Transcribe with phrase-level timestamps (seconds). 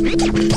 [0.00, 0.47] What's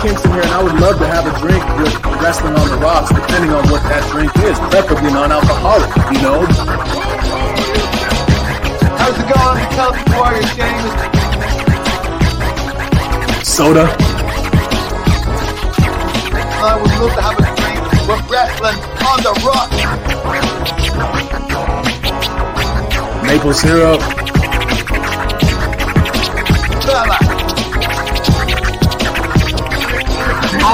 [0.00, 3.10] Kingston here, and I would love to have a drink with Wrestling on the Rocks,
[3.12, 6.40] depending on what that drink is, preferably non-alcoholic, you know?
[8.96, 9.60] How's it going?
[9.76, 10.88] I'm Warrior James.
[13.46, 13.84] Soda.
[16.62, 19.76] I would love to have a drink with Wrestling on the Rocks.
[23.26, 24.29] Maple syrup.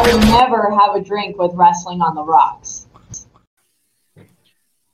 [0.06, 2.86] I would never have a drink with wrestling on the rocks.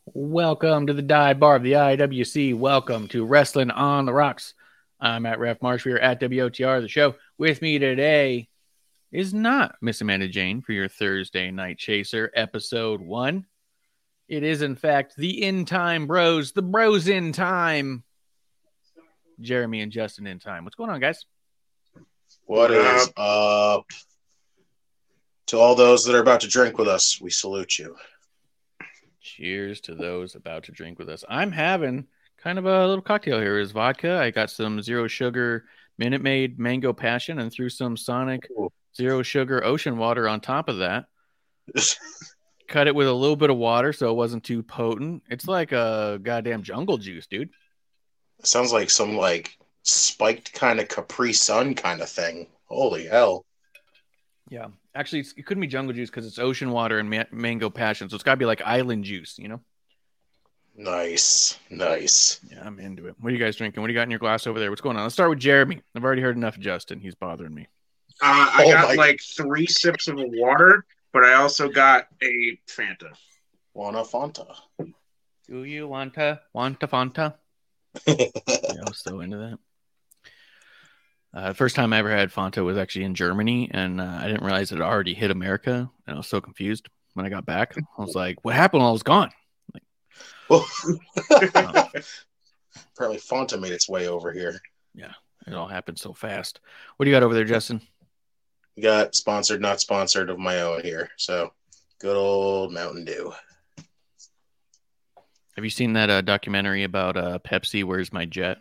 [0.06, 2.56] Welcome to the dive bar of the IWC.
[2.56, 4.54] Welcome to Wrestling on the Rocks.
[4.98, 5.84] I'm at Ref Marsh.
[5.84, 7.16] We are at WOTR, the show.
[7.36, 8.48] With me today
[9.10, 13.44] is not Miss Amanda Jane for your Thursday Night Chaser, episode one.
[14.28, 18.02] It is, in fact, the In Time Bros, the Bros in Time.
[19.42, 20.64] Jeremy and Justin in time.
[20.64, 21.26] What's going on, guys?
[22.46, 23.84] What is up?
[25.52, 27.94] To all those that are about to drink with us, we salute you.
[29.20, 31.26] Cheers to those about to drink with us.
[31.28, 32.06] I'm having
[32.38, 33.58] kind of a little cocktail here.
[33.58, 34.16] Is vodka.
[34.18, 35.66] I got some zero sugar
[35.98, 38.72] Minute Maid mango passion and threw some Sonic Ooh.
[38.96, 41.04] zero sugar ocean water on top of that.
[42.68, 45.22] Cut it with a little bit of water so it wasn't too potent.
[45.28, 47.50] It's like a goddamn jungle juice, dude.
[48.42, 52.46] Sounds like some like spiked kind of Capri Sun kind of thing.
[52.64, 53.44] Holy hell.
[54.48, 54.68] Yeah.
[54.94, 58.08] Actually, it's, it couldn't be jungle juice because it's ocean water and ma- mango passion.
[58.10, 59.60] So it's got to be like island juice, you know?
[60.76, 61.58] Nice.
[61.70, 62.40] Nice.
[62.50, 63.14] Yeah, I'm into it.
[63.20, 63.80] What are you guys drinking?
[63.82, 64.70] What do you got in your glass over there?
[64.70, 65.02] What's going on?
[65.02, 65.80] Let's start with Jeremy.
[65.94, 67.00] I've already heard enough of Justin.
[67.00, 67.68] He's bothering me.
[68.22, 72.58] Uh, I Oh got my- like three sips of water, but I also got a
[72.68, 73.12] Fanta.
[73.74, 74.54] Wanna Fanta.
[75.48, 77.34] Do you want to want to Fanta?
[78.06, 78.26] Yeah,
[78.80, 79.58] I was so into that.
[81.34, 84.26] Uh, the first time I ever had Fanta was actually in Germany, and uh, I
[84.26, 87.46] didn't realize it had already hit America, and I was so confused when I got
[87.46, 87.74] back.
[87.76, 88.82] I was like, "What happened?
[88.82, 89.30] while I was gone."
[90.50, 92.02] Apparently
[93.18, 94.60] Fanta made its way over here.
[94.94, 95.12] Yeah,
[95.46, 96.60] it all happened so fast.
[96.96, 97.80] What do you got over there, Justin?
[98.76, 101.08] We got sponsored, not sponsored of my own here.
[101.16, 101.52] So
[101.98, 103.32] good old Mountain Dew.
[105.56, 107.84] Have you seen that uh, documentary about uh, Pepsi?
[107.84, 108.58] Where's my jet?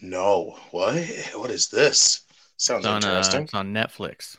[0.00, 0.56] No.
[0.70, 0.96] What?
[1.34, 2.22] What is this?
[2.56, 3.42] Sounds on, uh, interesting.
[3.42, 4.36] it's on Netflix.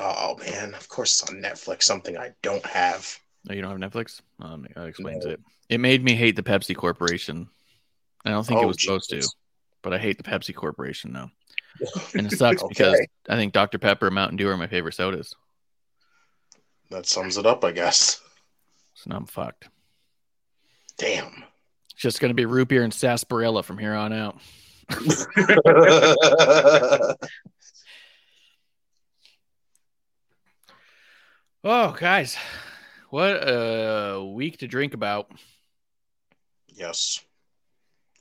[0.00, 3.18] Oh man, of course it's on Netflix, something I don't have.
[3.48, 4.20] Oh, you don't have Netflix?
[4.40, 5.32] Um, that explains No.
[5.32, 5.40] it.
[5.68, 7.48] It made me hate the Pepsi Corporation.
[8.24, 9.22] I don't think it Oh, was supposed to,
[9.82, 11.30] but I hate the Pepsi Corporation now.
[12.14, 12.98] And it sucks because
[13.28, 13.78] I think Dr.
[13.78, 15.34] Pepper and Mountain Dew are my favorite sodas.
[16.90, 18.20] That sums it up, I guess.
[18.94, 19.68] So now I'm fucked.
[20.96, 21.44] Damn.
[21.94, 24.38] It's just going to be root beer and sarsaparilla from here on out.
[31.64, 32.36] oh, guys,
[33.10, 35.30] what a week to drink about.
[36.68, 37.20] Yes.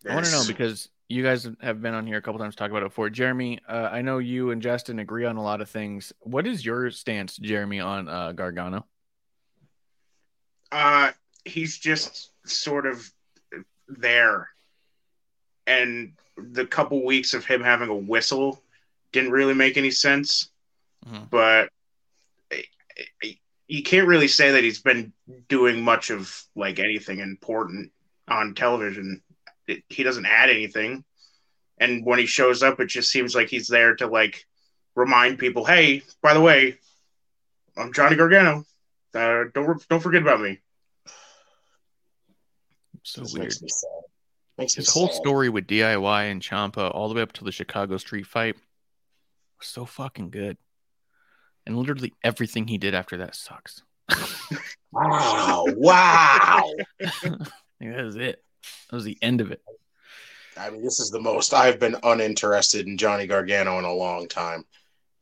[0.04, 0.12] yes.
[0.12, 2.70] I want to know because you guys have been on here a couple times talk
[2.70, 3.10] about it before.
[3.10, 6.14] Jeremy, uh, I know you and Justin agree on a lot of things.
[6.20, 8.86] What is your stance, Jeremy, on uh, Gargano?
[10.72, 11.12] Uh,
[11.44, 13.12] he's just sort of
[14.00, 14.50] there,
[15.68, 18.64] and the couple weeks of him having a whistle
[19.12, 20.50] didn't really make any sense.
[21.06, 21.30] Mhm.
[21.30, 21.70] But
[22.52, 22.66] I-
[23.24, 25.14] I- you can't really say that he's been
[25.48, 27.92] doing much of like anything important
[28.28, 29.22] on television.
[29.68, 31.04] It, he doesn't add anything,
[31.78, 34.46] and when he shows up, it just seems like he's there to like
[34.96, 36.78] remind people, "Hey, by the way,
[37.78, 38.66] I'm Johnny Gargano.
[39.14, 40.60] Uh, don't don't forget about me."
[43.04, 43.44] So This weird.
[43.46, 43.90] makes me sad.
[44.58, 45.16] Makes His whole sad.
[45.16, 48.56] story with DIY and Ciampa, all the way up to the Chicago street fight,
[49.60, 50.58] was so fucking good.
[51.66, 53.82] And literally everything he did after that sucks.
[54.92, 55.66] Wow!
[55.70, 56.72] Wow!
[57.80, 58.44] That was it.
[58.90, 59.62] That was the end of it.
[60.56, 64.28] I mean, this is the most I've been uninterested in Johnny Gargano in a long
[64.28, 64.64] time,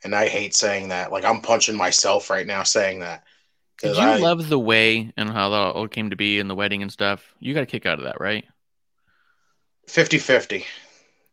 [0.04, 1.12] and I hate saying that.
[1.12, 3.24] Like I'm punching myself right now saying that.
[3.82, 6.50] Did 'Cause you I- love the way and how that all came to be and
[6.50, 7.34] the wedding and stuff?
[7.40, 8.46] You got a kick out of that, right?
[9.88, 10.66] 50-50.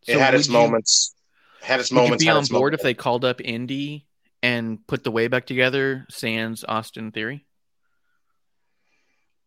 [0.07, 1.13] It had its you- moments.
[1.61, 2.23] Had its Would you moments.
[2.23, 4.07] be on its board if they called up Indi
[4.41, 7.45] and put the way back together, sans Austin Theory?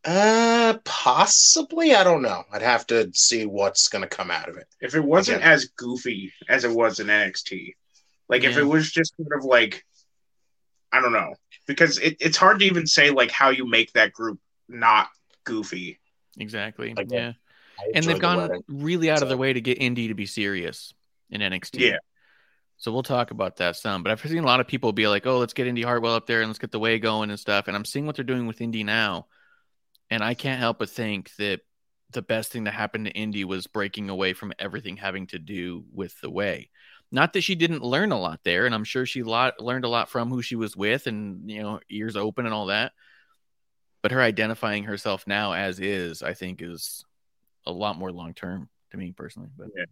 [0.05, 1.95] Uh, possibly.
[1.95, 2.45] I don't know.
[2.53, 4.67] I'd have to see what's going to come out of it.
[4.81, 5.53] if it wasn't Yeah.
[5.53, 7.75] as goofy as it was in NXT,
[8.29, 9.85] like if it was just sort of like,
[10.93, 11.35] I don't know,
[11.67, 15.09] because it, it's hard to even say like how you make that group not
[15.45, 15.99] goofy.
[16.39, 16.95] Exactly.
[16.95, 17.33] Like, yeah.
[17.95, 18.65] And they've the gone wedding.
[18.69, 20.95] really out of their way to get Indi to be serious
[21.31, 21.81] in NXT.
[21.81, 21.99] Yeah.
[22.77, 24.03] So we'll talk about that some.
[24.03, 26.27] But I've seen a lot of people be like, oh, let's get Indi Hartwell up
[26.27, 27.69] there and let's get the way going and stuff.
[27.69, 29.27] And I'm seeing what they're doing with Indi now.
[30.11, 31.61] And I can't help but think that
[32.11, 35.85] the best thing that happened to Indi was breaking away from everything having to do
[35.93, 36.71] with the way.
[37.15, 39.89] Not that she didn't learn a lot there, and I'm sure she lot, learned a
[39.89, 42.93] lot from who she was with and, you know, ears open and all that.
[44.01, 47.05] But her identifying herself now as is, I think, is
[47.67, 49.51] a lot more long term to me personally.
[49.57, 49.85] But Yeah.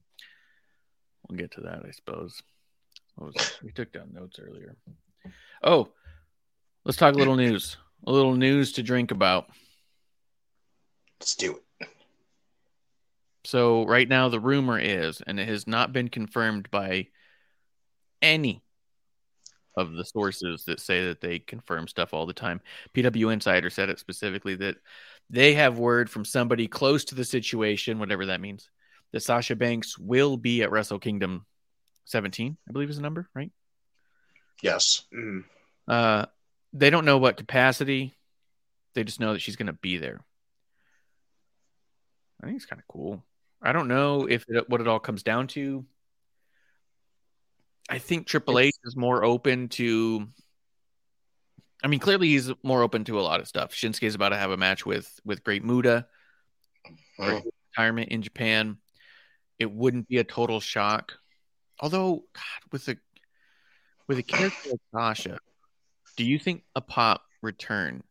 [1.29, 2.43] we'll get to that, I suppose.
[3.21, 3.61] Oh, what was?
[3.63, 4.77] We took down notes earlier.
[5.63, 5.93] Oh,
[6.87, 7.77] let's talk a little news.
[8.07, 9.51] A little news to drink about.
[11.21, 11.65] Let's do it.
[13.45, 17.09] So right now the rumor is, and it has not been confirmed by
[18.21, 18.63] any
[19.77, 22.61] of the sources that say that they confirm stuff all the time.
[22.95, 24.77] PW Insider said it specifically that
[25.31, 28.69] they have word from somebody close to the situation, whatever that means,
[29.13, 31.47] that Sasha Banks will be at Wrestle Kingdom
[32.07, 33.53] 17, I believe is the number, right?
[34.63, 35.05] Yes.
[35.15, 35.45] Mm.
[35.89, 36.27] Uh,
[36.73, 38.17] they don't know what capacity.
[38.95, 40.21] They just know that she's going to be there.
[42.43, 43.23] I think it's kind of cool.
[43.63, 45.85] I don't know if it, what it all comes down to.
[47.89, 50.29] I think Triple H is more open to.
[51.83, 53.73] I mean, clearly he's more open to a lot of stuff.
[53.73, 56.07] Shinsuke's about to have a match with with Great Muta,
[57.19, 57.45] Mm.
[57.77, 58.79] retirement in Japan.
[59.59, 61.19] It wouldn't be a total shock.
[61.81, 62.97] Although, God, with a
[64.07, 65.39] with a character like Sasha,
[66.17, 68.03] do you think a pop return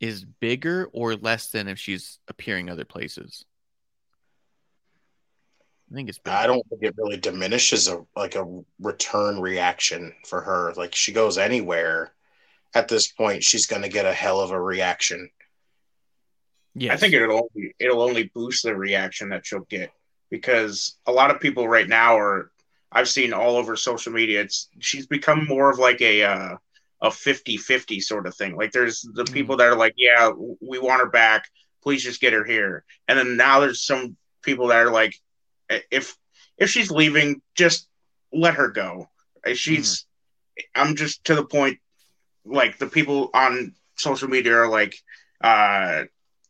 [0.00, 3.44] is bigger or less than if she's appearing other places?
[5.90, 6.36] I think it's bigger.
[6.36, 10.72] I don't think it really diminishes a like a return reaction for her.
[10.76, 12.12] Like she goes anywhere,
[12.74, 15.30] at this point, she's going to get a hell of a reaction.
[16.74, 19.90] Yeah, I think it'll only it'll only boost the reaction that she'll get
[20.30, 22.52] because a lot of people right now are
[22.92, 24.42] I've seen all over social media.
[24.42, 26.56] It's she's become more of like a uh,
[27.02, 28.56] a 50-50 sort of thing.
[28.56, 30.30] Like there's the people that are like, yeah,
[30.60, 31.48] we want her back.
[31.82, 32.84] Please just get her here.
[33.08, 35.14] And then now there's some people that are like,
[35.90, 36.16] if
[36.58, 37.88] if she's leaving, just
[38.32, 39.08] let her go.
[39.54, 40.06] She's
[40.74, 41.78] I'm just to the point.
[42.44, 44.96] Like the people on social media are like,
[45.42, 46.04] uh,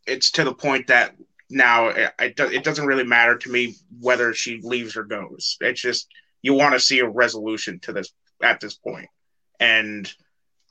[0.07, 1.15] it's to the point that
[1.49, 5.57] now it, it, it doesn't really matter to me whether she leaves or goes.
[5.61, 6.07] It's just
[6.41, 8.11] you want to see a resolution to this
[8.41, 9.09] at this point,
[9.59, 10.11] and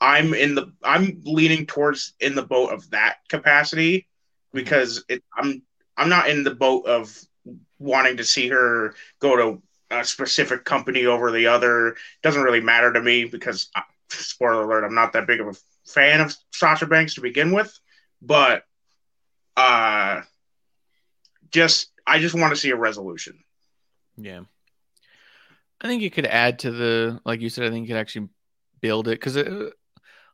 [0.01, 4.07] I'm in the I'm leaning towards in the boat of that capacity
[4.53, 5.61] because it, I'm
[5.95, 7.15] I'm not in the boat of
[7.81, 11.95] wanting to see her go to a specific company over the other.
[12.23, 15.55] Doesn't really matter to me because uh, spoiler alert, I'm not that big of a
[15.85, 17.77] fan of Sasha Banks to begin with,
[18.21, 18.63] but
[19.57, 20.21] uh
[21.51, 23.43] just I just want to see a resolution.
[24.17, 24.41] Yeah.
[25.81, 28.29] I think it could add to the, like you said, I think it could actually
[28.81, 29.35] build it because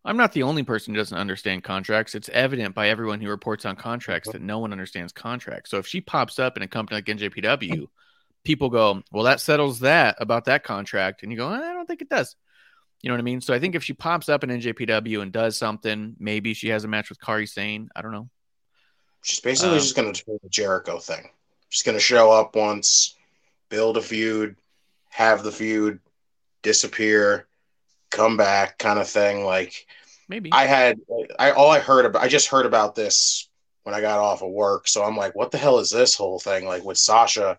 [0.08, 2.16] I'm not the only person who doesn't understand contracts.
[2.16, 5.70] It's evident by everyone who reports on contracts that no one understands contracts.
[5.70, 7.88] So if she pops up in a company like NJPW,
[8.46, 12.02] people go, "Well, that settles that about that contract," and you go, "I don't think
[12.02, 12.36] it does."
[13.02, 13.42] You know what I mean?
[13.42, 16.84] So I think if she pops up in NJPW and does something, maybe she has
[16.84, 17.90] a match with Kairi Sane.
[17.96, 18.30] I don't know.
[19.24, 21.30] She's basically Um, just going to do the Jericho thing.
[21.70, 23.16] She's going to show up once,
[23.70, 24.56] build a feud,
[25.10, 26.00] have the feud,
[26.64, 27.47] disappear,
[28.18, 29.46] come back, kind of thing.
[29.46, 29.86] Like
[30.28, 30.52] Maybe.
[30.52, 31.00] I had,
[31.40, 33.48] I all I heard about, I just heard about this
[33.84, 34.88] when I got off of work.
[34.88, 36.66] So I'm like, what the hell is this whole thing?
[36.66, 37.58] Like with Sasha,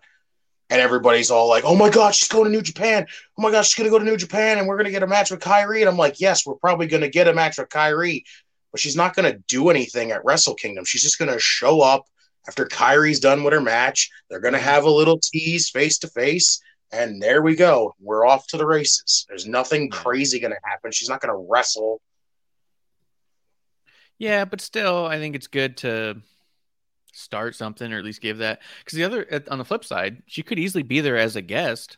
[0.69, 3.07] and everybody's all like, oh my god, she's going to New Japan.
[3.37, 5.01] Oh my god, she's going to go to New Japan, and we're going to get
[5.01, 5.79] a match with Kairi.
[5.79, 8.23] And I'm like, yes, we're probably going to get a match with Kairi,
[8.71, 10.85] but she's not going to do anything at Wrestle Kingdom.
[10.85, 12.05] She's just going to show up
[12.47, 14.11] after Kairi's done with her match.
[14.29, 14.69] They're going to mm-hmm.
[14.69, 16.61] have a little tease face to face.
[16.91, 17.93] And there we go.
[17.99, 19.25] We're off to the races.
[19.29, 20.91] There's nothing crazy going to happen.
[20.91, 22.01] She's not going to wrestle.
[24.17, 26.21] Yeah, but still, I think it's good to
[27.13, 28.61] start something or at least give that.
[28.79, 31.97] Because the other, on the flip side, she could easily be there as a guest,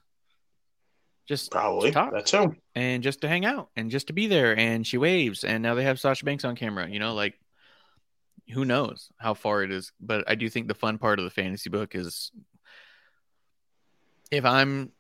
[1.28, 1.92] just Probably.
[1.92, 2.58] talk That's him.
[2.76, 4.58] and just to hang out and just to be there.
[4.58, 6.90] And she waves, and now they have Sasha Banks on camera.
[6.90, 7.40] You know, like
[8.54, 9.92] who knows how far it is.
[10.00, 12.32] But I do think the fun part of the fantasy book is
[14.32, 14.92] if I'm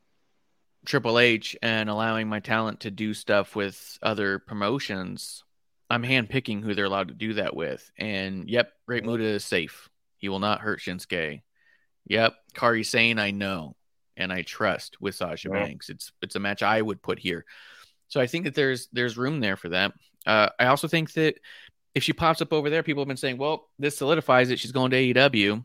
[0.85, 5.43] Triple H and allowing my talent to do stuff with other promotions,
[5.89, 7.89] I'm handpicking who they're allowed to do that with.
[7.97, 9.89] And yep, Great Muta is safe.
[10.17, 11.41] He will not hurt Shinsuke.
[12.07, 13.75] Yep, Kairi Sane, I know
[14.17, 15.63] and I trust with Sasha Yeah.
[15.65, 15.89] Banks.
[15.89, 17.45] It's it's a match I would put here.
[18.07, 19.93] So I think that there's there's room there for that.
[20.25, 21.35] Uh, I also think that
[21.95, 24.59] if she pops up over there, people have been saying, "Well, this solidifies it.
[24.59, 25.63] She's going to AEW."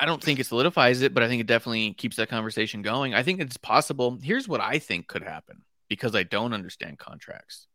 [0.00, 3.12] I don't think it solidifies it, but I think it definitely keeps that conversation going.
[3.12, 4.18] I think it's possible.
[4.22, 7.66] Here's what I think could happen because I don't understand contracts.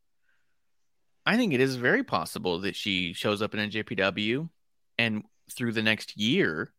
[1.23, 4.49] I think it is very possible that she shows up in NJPW
[4.97, 6.73] and through the next year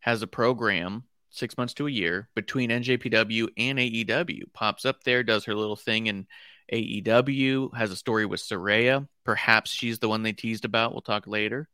[0.00, 4.52] has a program six months to a year between NJPW and AEW.
[4.54, 6.26] Pops up there, does her little thing in
[6.72, 9.06] AEW, has a story with Saraya.
[9.24, 10.92] Perhaps she's the one they teased about.
[10.92, 11.68] We'll talk later.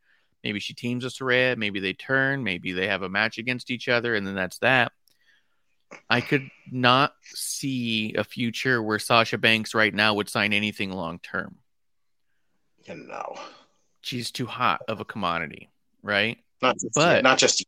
[0.44, 1.56] Maybe she teams with Saraya.
[1.56, 2.44] Maybe they turn.
[2.44, 4.92] Maybe they have a match against each other, and then that's that.
[6.08, 11.18] I could not see a future where Sasha Banks right now would sign anything long
[11.18, 11.56] term.
[12.84, 13.36] You know,
[14.02, 15.68] She's too hot of a commodity,
[16.02, 16.38] right?
[16.62, 17.64] not just, But- not just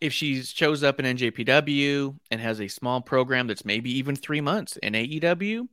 [0.00, 4.40] if she shows up in NJPW and has a small program that's maybe even three
[4.40, 5.66] months in AEW,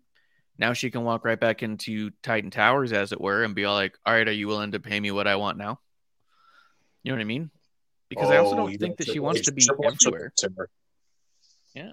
[0.57, 3.75] now she can walk right back into Titan Towers, as it were, and be all
[3.75, 5.79] like, "All right, are you willing to pay me what I want now?"
[7.03, 7.51] You know what I mean?
[8.09, 10.69] Because I also Oh, don't think that she wants to be Triple H took everywhere.
[11.73, 11.91] Yeah.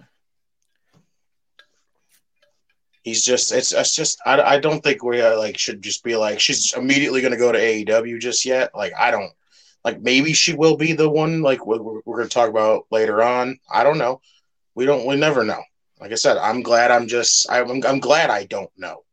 [3.02, 6.16] He's just it's it's just I, I don't think we uh, like should just be
[6.16, 8.70] like she's immediately going to go to AEW just yet.
[8.74, 9.32] Like I don't
[9.84, 13.22] like maybe she will be the one like we're, we're going to talk about later
[13.22, 13.58] on.
[13.72, 14.20] I don't know.
[14.76, 15.62] We don't we never know.
[16.02, 19.04] Like I said, I'm glad I'm just I'm I'm glad I don't know.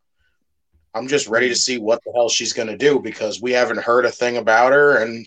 [0.95, 1.57] I'm just ready to mm.
[1.57, 4.71] see what the hell she's going to do because we haven't heard a thing about
[4.71, 5.23] her and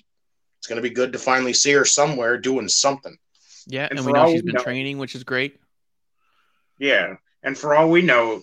[0.58, 3.16] it's going to be good to finally see her somewhere doing something.
[3.68, 5.56] Yeah, And and, we know all she's we been know- training, which is great.
[6.80, 7.14] Yeah,
[7.44, 8.42] and for all we know,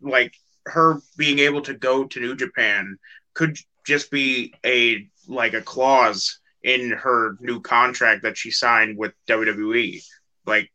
[0.00, 0.32] like
[0.66, 2.98] her being able to go to New Japan
[3.34, 9.12] could just be a like a clause in her new contract that she signed with
[9.26, 10.04] WWE.
[10.46, 10.70] Like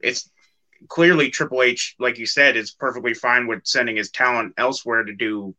[0.00, 0.28] it's
[0.88, 5.14] clearly Triple H, like you said, is perfectly fine with sending his talent elsewhere to
[5.14, 5.54] do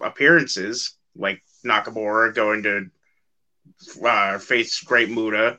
[0.00, 2.90] appearances, like Nakamura going to
[4.04, 5.58] uh, face Great Muta.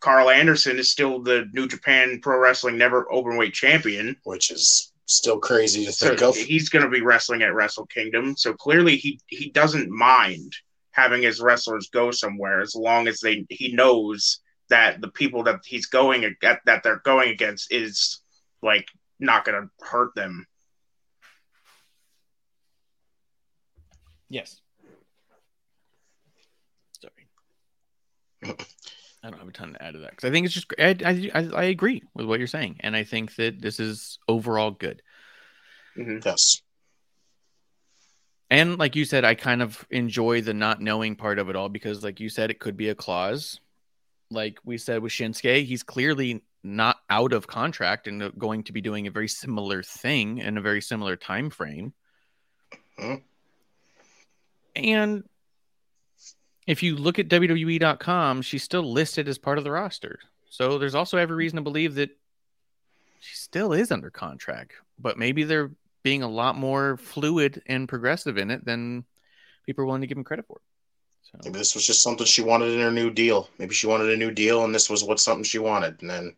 [0.00, 4.16] Karl Anderson is still the New Japan Pro Wrestling Never Openweight Champion.
[4.24, 6.36] which is still crazy to So think of.
[6.36, 8.36] he's going to be wrestling at Wrestle Kingdom.
[8.36, 10.54] So clearly he he doesn't mind
[10.92, 14.40] having his wrestlers go somewhere as long as they he knows
[14.70, 18.20] that the people that he's going at that they're going against is
[18.62, 20.46] like not going to hurt them.
[24.28, 24.60] Yes.
[27.00, 28.56] Sorry.
[29.22, 30.96] I don't have a ton to add to that because I think it's just I,
[31.04, 34.70] I I I agree with what you're saying, and I think that this is overall
[34.70, 35.02] good.
[35.96, 36.18] Mm-hmm.
[36.24, 36.62] Yes.
[38.50, 41.68] And like you said, I kind of enjoy the not knowing part of it all
[41.68, 43.60] because, like you said, it could be a clause.
[44.30, 48.80] Like we said with Shinsuke, he's clearly not out of contract and going to be
[48.80, 51.92] doing a very similar thing in a very similar time frame.
[52.98, 53.22] Mhm.
[54.76, 55.28] And
[56.66, 60.20] if you look at WWE.com, she's still listed as part of the roster.
[60.48, 62.10] So there's also every reason to believe that
[63.20, 65.70] she still is under contract, but maybe they're
[66.02, 69.04] being a lot more fluid and progressive in it than
[69.66, 70.60] people are willing to give him credit for.
[71.32, 73.48] So Maybe this was just something she wanted in her new deal.
[73.58, 76.00] Maybe she wanted a new deal, and this was what something she wanted.
[76.00, 76.36] And then,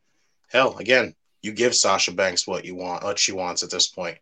[0.49, 4.19] hell, again, you give Sasha Banks what you want, what she wants at this point.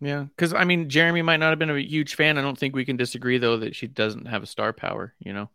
[0.00, 2.38] yeah, because I mean, Jeremy might not have been a huge fan.
[2.38, 5.14] I don't think we can disagree though that she doesn't have a star power.
[5.20, 5.50] You know,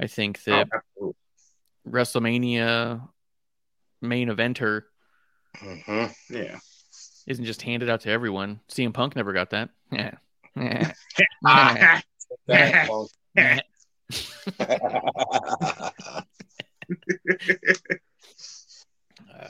[0.00, 0.68] I think that
[1.00, 1.14] Oh,
[1.88, 3.06] WrestleMania
[4.00, 4.82] main eventer
[5.58, 6.58] hmm yeah.
[7.26, 8.60] isn't just handed out to everyone.
[8.68, 9.70] CM Punk never got that.
[9.90, 10.12] Yeah.
[12.46, 12.88] That
[19.38, 19.48] Uh,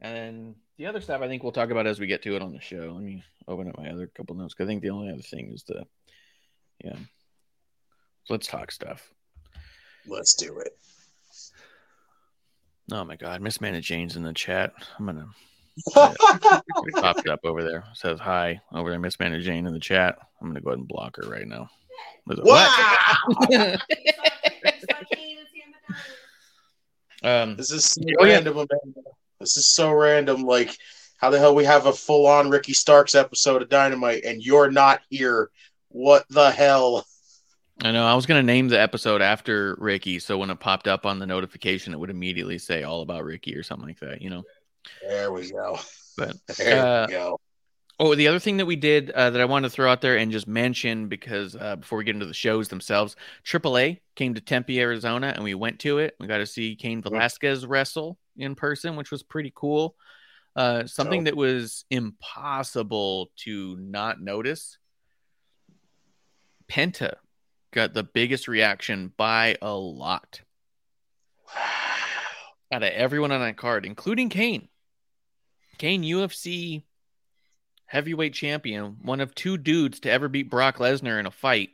[0.00, 2.42] and then the other stuff I think we'll talk about as we get to it
[2.42, 2.92] on the show.
[2.94, 4.54] Let me open up my other couple notes.
[4.60, 5.84] I think the only other thing is the
[6.82, 6.96] yeah.
[8.28, 9.12] Let's talk stuff.
[10.06, 10.76] Let's do it.
[12.92, 14.72] Oh my god, Miss Mana Jane's in the chat.
[14.98, 15.28] I'm gonna
[15.86, 17.78] it popped up over there.
[17.78, 20.18] It says hi over there, Miss Mana Jane in the chat.
[20.40, 21.68] I'm gonna go ahead and block her right now.
[22.26, 23.76] Was it- Wow!
[27.22, 28.34] Um, This is so Oh, yeah.
[28.34, 29.00] random, Amanda.
[29.40, 30.42] This is so random.
[30.42, 30.76] Like,
[31.18, 34.70] how the hell we have a full on Ricky Starks episode of Dynamite and you're
[34.70, 35.50] not here?
[35.88, 37.06] What the hell?
[37.82, 38.04] I know.
[38.06, 41.18] I was going to name the episode after Ricky, so when it popped up on
[41.18, 44.20] the notification, it would immediately say all about Ricky or something like that.
[44.22, 44.42] You know.
[45.02, 45.78] There we go.
[46.16, 47.40] But There Uh, we go.
[48.00, 50.16] Oh, the other thing that we did uh, that I wanted to throw out there
[50.16, 54.40] and just mention because uh, before we get into the shows themselves, AAA came to
[54.40, 56.16] Tempe, Arizona, and we went to it.
[56.18, 59.94] We got to see Cain Velasquez wrestle in person, which was pretty cool.
[60.56, 64.78] Uh, something that was impossible to not notice.
[66.68, 67.14] Penta
[67.72, 70.40] got the biggest reaction by a lot.
[72.72, 74.68] out of everyone on that card, including Cain.
[75.78, 76.82] Cain, UFC
[77.86, 81.70] heavyweight champion, one of two dudes to ever beat Brock Lesnar in a fight.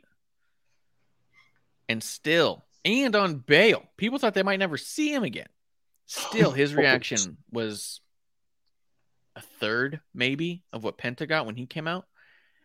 [1.89, 5.49] And still, and on bail, people thought they might never see him again.
[6.05, 8.01] Still, his reaction was
[9.35, 12.05] a third, maybe, of what Penta got when he came out.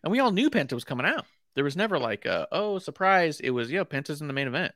[0.02, 1.26] And we all knew Penta was coming out.
[1.54, 3.40] There was never like a, oh, surprise.
[3.40, 4.72] It was, yeah, Penta's in the main event.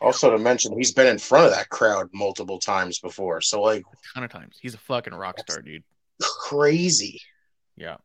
[0.00, 3.40] Also, to mention, he's been in front of that crowd multiple times before.
[3.40, 4.56] So, like, A ton of times.
[4.60, 5.82] He's a fucking rock star, dude.
[6.20, 7.20] Crazy.
[7.76, 7.96] Yeah.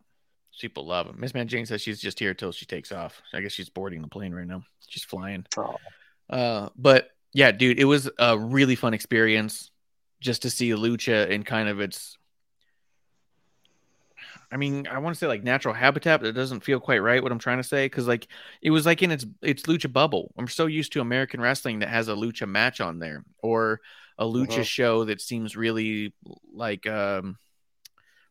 [0.59, 1.15] People love him.
[1.19, 3.21] Miss Man Jane says she's just here till she takes off.
[3.33, 4.63] I guess she's boarding the plane right now.
[4.87, 5.45] She's flying.
[5.57, 5.75] Oh.
[6.29, 9.71] Uh, but yeah, dude, it was a really fun experience
[10.21, 12.17] just to see Lucha in kind of its.
[14.51, 17.21] I mean, I want to say like natural habitat, but it doesn't feel quite right.
[17.21, 18.27] What I'm trying to say, because like
[18.61, 20.31] it was like in its its lucha bubble.
[20.37, 23.81] I'm so used to American wrestling that has a lucha match on there, or
[24.17, 24.65] a lucha Mhm.
[24.65, 26.13] show that seems really
[26.53, 27.37] like um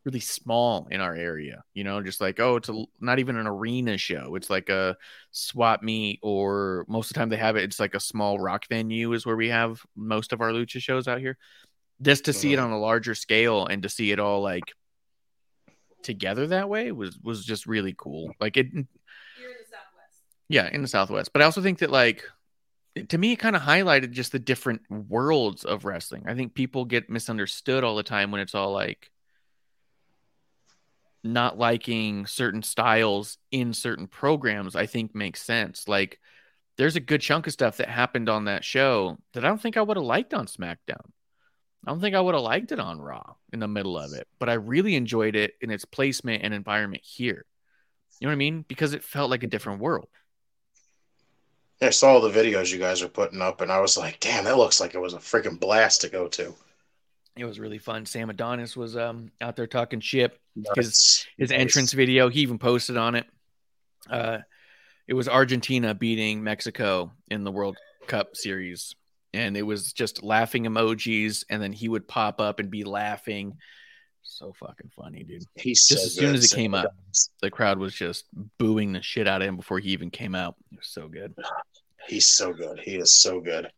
[0.04, 1.62] really small in our area.
[1.74, 4.34] You know, just like oh, it's a, not even an arena show.
[4.34, 4.96] It's like a
[5.30, 7.64] swap meet, or most of the time they have it.
[7.64, 11.08] It's like a small rock venue is where we have most of our lucha shows
[11.08, 11.38] out here.
[12.00, 12.64] Just to see it Mhm.
[12.64, 14.64] on a larger scale and to see it all like
[16.02, 18.32] together that way was was just really cool.
[18.40, 18.86] Like it, You're in
[19.60, 20.22] the Southwest.
[20.48, 21.32] yeah, in the Southwest.
[21.32, 22.24] But I also think that like
[23.08, 26.24] to me, it kind of highlighted just the different worlds of wrestling.
[26.26, 29.11] I think people get misunderstood all the time when it's all like
[31.24, 34.74] not liking certain styles in certain programs.
[34.74, 35.86] I think makes sense.
[35.88, 36.18] Like
[36.76, 39.76] there's a good chunk of stuff that happened on that show that I don't think
[39.76, 41.10] I would have liked on SmackDown.
[41.84, 44.28] I don't think I would have liked it on Raw in the middle of it,
[44.38, 47.44] but I really enjoyed it in its placement and environment here.
[48.20, 48.64] You know what I mean?
[48.68, 50.08] Because it felt like a different world.
[51.80, 54.44] I saw all the videos you guys are putting up, and I was like, damn,
[54.44, 56.54] that looks like it was a freaking blast to go to.
[57.36, 58.04] It was really fun.
[58.06, 60.38] Sam Adonis was um out there talking shit.
[60.54, 61.26] His Nice.
[61.38, 61.58] his Nice.
[61.60, 63.26] entrance video, he even posted on it.
[64.08, 64.38] Uh
[65.08, 68.94] it was Argentina beating Mexico in the World Cup series.
[69.34, 73.56] And it was just laughing emojis, and then he would pop up and be laughing.
[74.22, 75.44] So fucking funny, dude.
[75.54, 76.94] He's Just so as soon as it Sam came up.
[77.40, 78.26] The crowd was just
[78.58, 80.56] booing the shit out of him before he even came out.
[80.70, 81.34] It was so good.
[82.06, 82.78] He's so good.
[82.80, 83.70] He is so good.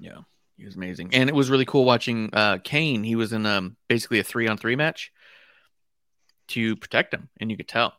[0.00, 0.18] Yeah,
[0.56, 3.04] he was amazing, and it was really cool watching uh, Cain.
[3.04, 5.12] He was in um, basically a three on three match
[6.48, 7.94] to protect him, and you could tell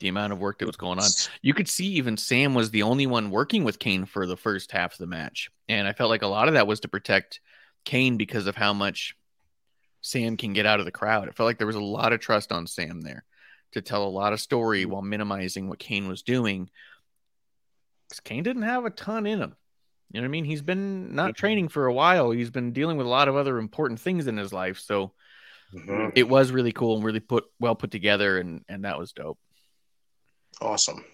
[0.00, 1.08] the amount of work that was going on.
[1.42, 4.72] You could see even Sam was the only one working with Cain for the first
[4.72, 7.40] half of the match, and I felt like a lot of that was to protect
[7.84, 9.14] Cain because of how much
[10.00, 11.28] Sam can get out of the crowd.
[11.28, 13.24] It felt like there was a lot of trust on Sam there
[13.72, 16.70] to tell a lot of story while minimizing what Cain was doing.
[18.08, 19.56] Because Cain didn't have a ton in him.
[20.10, 20.44] You know what I mean?
[20.44, 22.30] He's been not training for a while.
[22.30, 24.78] He's been dealing with a lot of other important things in his life.
[24.78, 25.12] So
[25.74, 26.12] Mhm.
[26.14, 29.38] it was really cool and really put well put together, and and that was dope.
[30.62, 31.04] Awesome.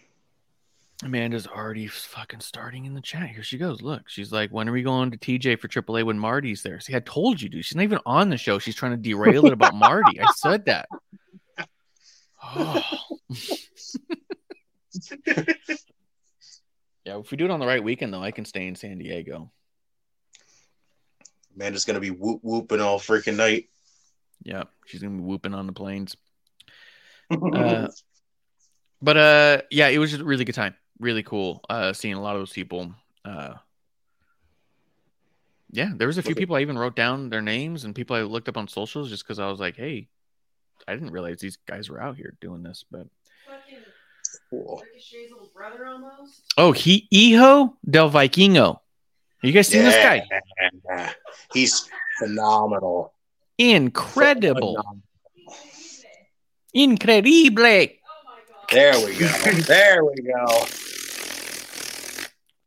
[1.02, 3.28] Amanda's already fucking starting in the chat.
[3.30, 3.82] Here she goes.
[3.82, 6.78] Look, she's like, when are we going to TJ for AAA when Marty's there?
[6.78, 7.64] See, I told you, dude.
[7.64, 8.60] She's not even on the show.
[8.60, 10.20] She's trying to derail it about Marty.
[10.20, 10.88] I said that.
[12.56, 12.82] Oh.
[17.04, 18.98] yeah, if we do it on the right weekend, though, I can stay in San
[18.98, 19.50] Diego.
[21.54, 23.68] Amanda's gonna be whoop whooping all freaking night.
[24.42, 26.16] Yeah, she's gonna be whooping on the planes.
[27.30, 27.88] Uh,
[29.00, 30.74] but uh, yeah, it was just a really good time.
[31.00, 31.62] Really cool.
[31.68, 32.94] Uh, seeing a lot of those people.
[33.24, 33.54] Uh,
[35.70, 38.22] yeah, there was a few people I even wrote down their names and people I
[38.22, 40.08] looked up on socials just because I was like, hey,
[40.86, 42.84] I didn't realize these guys were out here doing this.
[42.90, 43.08] But
[44.62, 44.82] cool.
[44.84, 46.42] Ricochet's little brother almost.
[46.56, 48.78] oh, he Hijo del Vikingo.
[49.42, 50.26] You guys seen this guy?
[51.52, 51.88] He's
[52.18, 53.12] phenomenal.
[53.58, 54.82] Incredible,
[56.72, 57.28] incredible.
[57.28, 58.66] Oh.
[58.72, 59.26] There we go.
[59.66, 60.64] There we go.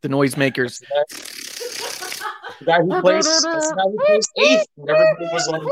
[0.00, 0.80] The noisemakers.
[2.60, 4.66] The guy who plays, the guy who plays eighth.
[4.88, 5.62] Everybody was like,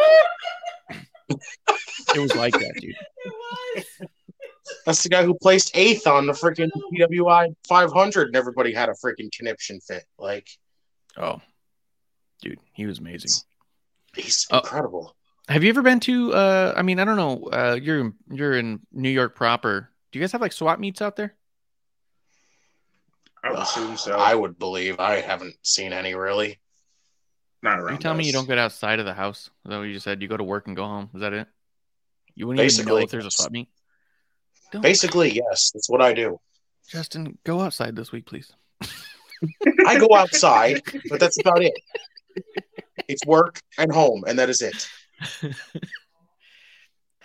[2.15, 2.95] It was like that, dude.
[3.25, 4.09] It was.
[4.85, 8.93] That's the guy who placed eighth on the freaking PWI 500, and everybody had a
[8.93, 10.05] freaking conniption fit.
[10.19, 10.49] Like,
[11.17, 11.41] Oh,
[12.43, 13.31] dude, he was amazing.
[14.15, 14.59] he's Oh.
[14.59, 15.15] incredible.
[15.49, 16.35] Have you ever been to?
[16.35, 17.45] Uh, I mean, I don't know.
[17.53, 19.91] Uh, you're you're in New York proper.
[20.11, 21.35] Do you guys have like swap meets out there?
[23.45, 24.17] I would assume so.
[24.17, 24.99] I would believe.
[24.99, 26.59] I haven't seen any really.
[27.63, 27.95] Not Are around.
[27.95, 29.43] you telling me you don't get outside of the house?
[29.47, 30.21] Is that what you just said?
[30.21, 31.11] You go to work and go home.
[31.15, 31.47] Is that it?
[32.35, 33.69] You wouldn't even know if there's a swap meet.
[34.73, 36.41] Don't, Basically, yes, that's what I do.
[36.89, 38.53] Justin, go outside this week, please.
[39.87, 41.75] I go outside, but that's about it.
[43.09, 44.89] It's work and home, and that is it.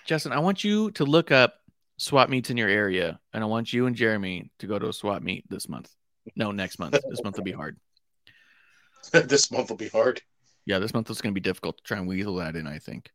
[0.06, 1.56] Justin, I want you to look up
[1.98, 4.94] swap meets in your area, and I want you and Jeremy to go to a
[4.94, 5.90] swap meet this month.
[6.36, 6.98] No, next month.
[7.10, 7.78] This month will be hard.
[9.12, 10.22] this month will be hard.
[10.66, 12.80] Yeah, this month is going to be difficult to try and weasel that in, I
[12.80, 13.10] think.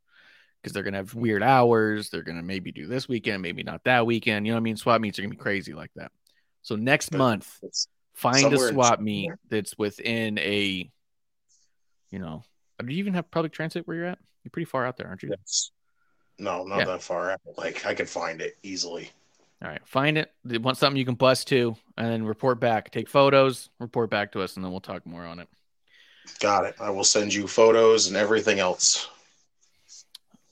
[0.67, 2.09] Because they're going to have weird hours.
[2.09, 4.45] They're going to maybe do this weekend, maybe not that weekend.
[4.45, 4.75] You know what I mean?
[4.75, 6.11] Swap meets are going to be crazy like that.
[6.61, 7.59] So next But month,
[8.13, 10.91] find a swap meet that's within a,
[12.11, 12.43] you know,
[12.77, 14.19] uh, do you even have public transit where you're at?
[14.43, 15.29] You're pretty far out there, aren't you?
[15.31, 15.71] it's,
[16.37, 16.85] no, not Yeah.
[16.85, 17.39] that far out.
[17.57, 19.09] Like I could find it easily.
[19.63, 20.33] All right, find it.
[20.43, 22.91] They want something you can bust to, and then report back.
[22.91, 25.47] Take photos, report back to us, and then we'll talk more on it.
[26.41, 26.75] Got it.
[26.79, 29.09] I will send you photos and everything else.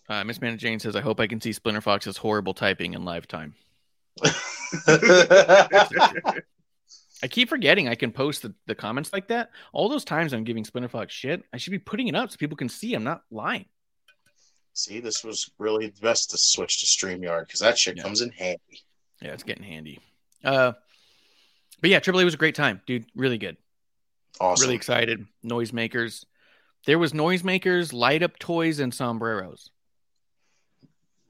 [0.08, 3.04] Uh, Miss Manager Jane says, "I hope I can see Splinter Fox's horrible typing in
[3.06, 3.56] live time."
[7.24, 9.50] I keep forgetting I can post the, the comments like that.
[9.74, 12.38] All those times I'm giving Splinter Fox shit, I should be putting it up so
[12.38, 13.66] people can see I'm not lying.
[14.74, 18.04] See, this was really the best to switch to StreamYard because that shit Yeah.
[18.04, 18.82] comes in handy.
[19.22, 20.00] Yeah, it's getting handy.
[20.44, 20.74] Uh,
[21.82, 23.06] but yeah, AAA was a great time, dude.
[23.16, 23.56] Really good.
[24.40, 24.66] Awesome.
[24.66, 25.26] Really excited.
[25.46, 26.26] Noisemakers.
[26.86, 29.70] There was noisemakers, light up toys, and sombreros.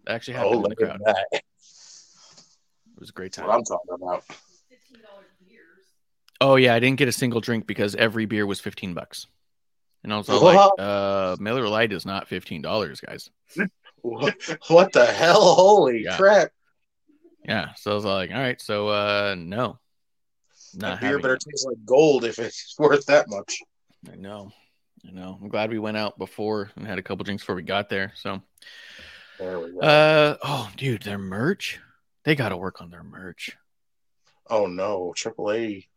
[0.06, 1.02] That actually happened oh, in the crowd.
[1.06, 1.26] that.
[1.32, 1.42] It
[3.00, 3.48] was a great That's time.
[3.48, 4.24] what I'm talking about.
[6.42, 9.28] Oh yeah, I didn't get a single drink because every beer was fifteen bucks.
[10.04, 13.30] And I was like, uh Miller Lite is not fifteen dollars, guys.
[14.02, 15.56] What, the hell?
[15.56, 16.16] Holy Yeah.
[16.16, 16.52] crap.
[17.44, 17.74] Yeah.
[17.76, 19.80] So I was like, all right, so uh no.
[20.76, 21.44] Not That beer better it.
[21.50, 23.58] taste like gold if it's worth that much.
[24.12, 24.52] I know.
[25.08, 25.40] I know.
[25.42, 28.12] I'm glad we went out before and had a couple drinks before we got there.
[28.16, 28.44] So
[29.40, 29.80] There we go.
[29.80, 31.80] uh oh dude, their merch.
[32.24, 33.58] They gotta work on their merch.
[34.50, 35.88] oh no, AAA.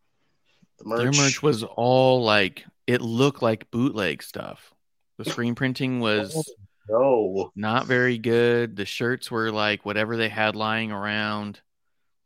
[0.79, 0.99] The merch.
[1.01, 4.73] Their merch was all like it looked like bootleg stuff.
[5.19, 6.49] The screen printing was
[6.89, 7.51] no.
[7.57, 8.77] not very good.
[8.77, 11.61] The shirts were like whatever they had lying around.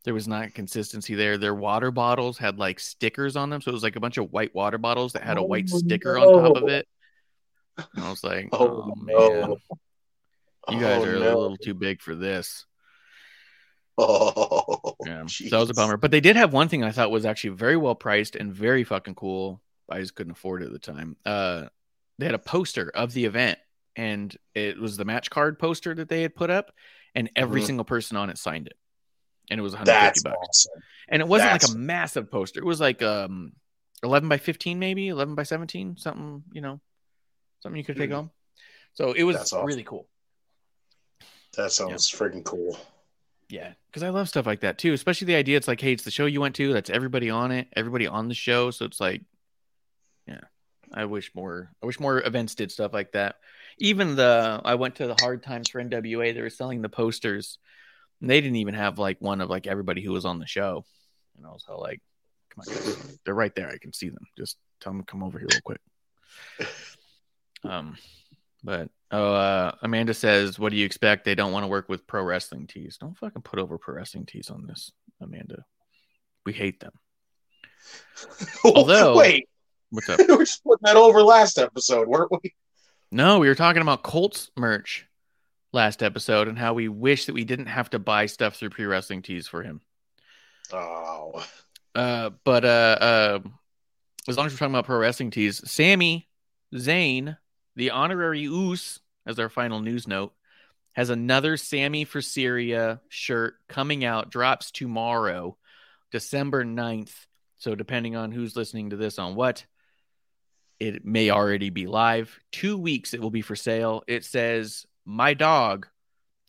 [0.05, 1.39] There was not consistency there.
[1.39, 3.61] Their water bottles had like stickers on them.
[3.63, 5.79] So it was like a bunch of white water bottles that had a white Oh,
[5.79, 6.87] sticker on top of it.
[7.79, 9.57] And I was like, Oh, oh, no.
[10.71, 11.37] You guys Oh, are no.
[11.37, 12.67] a little too big for this.
[13.99, 15.27] Oh, Yeah.
[15.27, 15.97] So that was a bummer.
[15.99, 18.85] But they did have one thing I thought was actually very well priced and very
[18.85, 19.61] fucking cool.
[19.89, 21.17] I just couldn't afford it at the time.
[21.27, 21.67] Uh,
[22.19, 23.59] they had a poster of the event,
[23.97, 26.73] and it was the match card poster that they had put up,
[27.15, 27.67] and every Mhm.
[27.67, 28.77] single person on it signed it,
[29.51, 30.67] and it was 150 That's bucks.
[30.67, 30.83] awesome.
[31.09, 32.61] And it wasn't like a massive poster.
[32.61, 33.53] It was like um
[34.03, 36.81] 11 by 15, maybe 11 by 17, something you know,
[37.61, 38.15] something you could take Mhm.
[38.15, 38.31] home.
[38.95, 39.67] So it was That's awesome.
[39.67, 40.09] really cool.
[41.57, 42.79] That sounds freaking cool.
[43.49, 44.93] Yeah, because I love stuff like that too.
[44.95, 46.73] Especially the idea it's like, hey, it's the show you went to.
[46.73, 47.69] That's everybody on it.
[47.77, 48.71] Everybody on the show.
[48.71, 49.23] So it's like,
[50.27, 50.41] yeah,
[50.93, 51.71] I wish more.
[51.83, 53.37] I wish more events did stuff like that.
[53.79, 56.35] Even the I went to the Hard Times for NWA.
[56.35, 57.59] They were selling the posters.
[58.21, 60.85] And they didn't even have like one of like everybody who was on the show.
[61.37, 62.01] And I was all like,
[62.51, 63.19] "Come on, guys.
[63.25, 63.69] they're right there.
[63.69, 64.25] I can see them.
[64.39, 65.81] Just tell them to come over here real quick."
[67.65, 67.97] Um,
[68.65, 71.25] but oh, uh, Amanda says, "What do you expect?
[71.25, 72.97] They don't want to work with pro wrestling tees.
[73.01, 75.65] Don't fucking put over pro wrestling tees on this, Amanda.
[76.45, 76.93] We hate them.
[78.65, 79.49] Although- wait,
[79.91, 80.19] What's up?
[80.29, 82.55] we were just putting that over last episode, weren't we?
[83.11, 85.07] No, we were talking about Colts merch
[85.75, 88.87] last episode and how we wish that we didn't have to buy stuff through pro
[88.87, 89.81] wrestling tees for him.
[90.73, 91.45] Oh,
[91.95, 93.39] Uh, but uh, uh,
[94.29, 96.27] as long as we're talking about pro wrestling tees, Sami
[96.75, 97.37] Zayn,
[97.77, 100.33] the honorary Uce, as our final news note,
[100.93, 105.57] has another Sami for Syria shirt coming out, drops tomorrow,
[106.11, 107.15] December 9th.
[107.59, 109.65] So, depending on who's listening to this on what,
[110.81, 112.39] it may already be live.
[112.51, 114.03] Two weeks it will be for sale.
[114.09, 115.87] It says, My dog,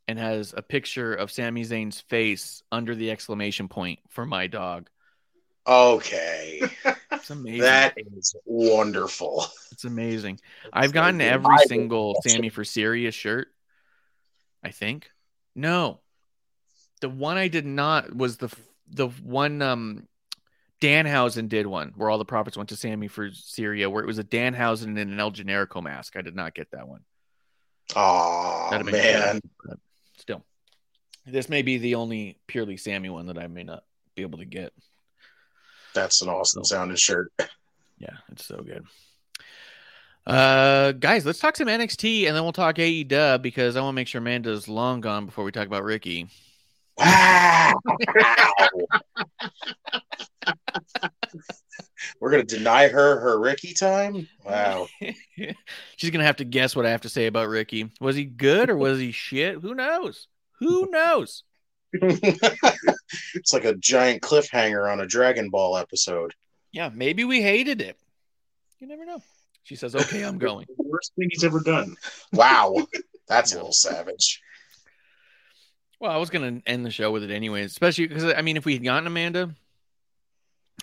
[0.08, 4.90] and has a picture of Sami Zayn's face under the exclamation point for my dog.
[5.66, 6.62] Okay.
[7.12, 7.62] It's amazing.
[7.62, 9.46] that is wonderful.
[9.72, 10.40] It's amazing.
[10.72, 12.32] I've gotten every single watch.
[12.32, 13.48] Sami for Syria shirt.
[14.64, 15.10] I think.
[15.56, 16.00] No.
[17.02, 18.54] The one I did not was the
[18.90, 20.08] the one um
[20.82, 24.20] Danhausen did one where all the profits went to Sami for Syria, where it was
[24.20, 26.18] a Danhausen and an El Generico mask.
[26.18, 27.02] I did not get that one.
[27.96, 29.76] Oh That'd man, cool,
[30.18, 30.44] still.
[31.26, 33.84] This may be the only purely Sami one that I may not
[34.16, 34.74] be able to get.
[35.94, 37.32] That's an awesome sounding shirt.
[38.00, 38.84] Yeah, it's so good.
[40.28, 43.96] Uh, guys, let's talk some NXT and then we'll talk AEW because I want to
[43.96, 46.28] make sure Amanda's long gone before we talk about Ricky.
[46.98, 47.74] Wow.
[52.20, 54.28] We're gonna deny her her Ricky time.
[54.46, 54.88] Wow.
[55.96, 57.90] She's gonna have to guess what I have to say about Ricky.
[58.00, 59.60] Was he good or was he shit?
[59.62, 60.28] Who knows?
[60.60, 61.44] Who knows?
[63.36, 66.34] it's like a giant cliffhanger on a Dragon Ball episode.
[66.72, 67.98] Yeah, maybe we hated it.
[68.80, 69.22] You never know.
[69.64, 71.96] She says, "Okay, I'm going." The worst thing he's ever done.
[72.32, 72.88] Wow,
[73.28, 74.42] that's a little savage.
[76.00, 78.66] Well, I was gonna end the show with it anyway, especially because I mean, if
[78.66, 79.56] we had gotten Amanda,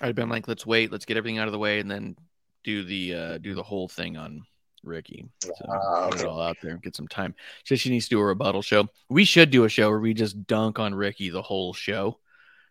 [0.00, 2.16] I'd have been like, "Let's wait, let's get everything out of the way, and then
[2.62, 4.44] do the uh do the whole thing on
[4.82, 7.34] Ricky." So Ah, put it all out there, and get some time.
[7.64, 8.88] She says she needs to do a rebuttal show.
[9.08, 12.18] We should do a show where we just dunk on Ricky the whole show.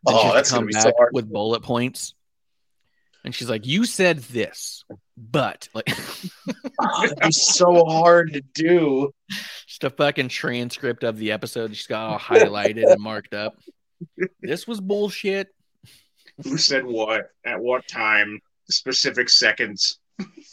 [0.06, 1.13] Then Oh, has to that's gonna come be back so hard.
[1.13, 2.13] with bullet points.
[3.26, 4.86] And she's like, "You said this,
[5.17, 5.88] but like."
[7.04, 9.13] It'd be so hard to do.
[9.67, 11.76] just a fucking transcript of the episode.
[11.76, 13.58] She's got all highlighted and marked up.
[14.41, 15.50] This was bullshit.
[16.45, 18.39] Who said what at what time?
[18.69, 19.98] Specific seconds.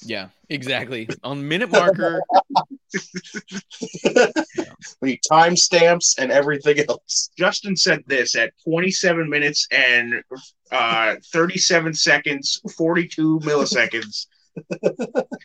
[0.02, 1.08] Yeah, exactly.
[1.24, 2.20] On minute marker,
[5.00, 7.30] we need timestamps and everything else.
[7.36, 10.22] Justin said this at 27 minutes and
[10.70, 14.26] uh, 37 seconds, 42 milliseconds.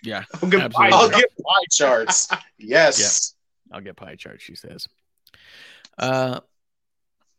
[0.03, 2.29] yeah, I'll give pie I'll get pie charts.
[2.57, 3.33] Yes.
[3.71, 4.87] I'll get pie charts, She says.
[5.97, 6.39] Uh,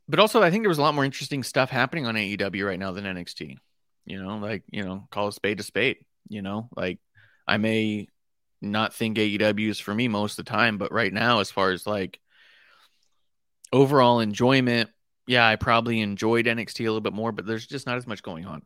[0.09, 2.79] but also, I think there was a lot more interesting stuff happening on AEW right
[2.79, 3.57] now than NXT.
[4.05, 5.99] You know, like you know, call a spade a spade.
[6.29, 6.99] You know, like
[7.47, 8.09] I may
[8.61, 11.71] not think AEW is for me most of the time, but right now, as far
[11.71, 12.21] as like
[13.73, 14.91] overall enjoyment,
[15.27, 18.23] yeah, I probably enjoyed NXT a little bit more, but there's just not as much
[18.23, 18.63] going on.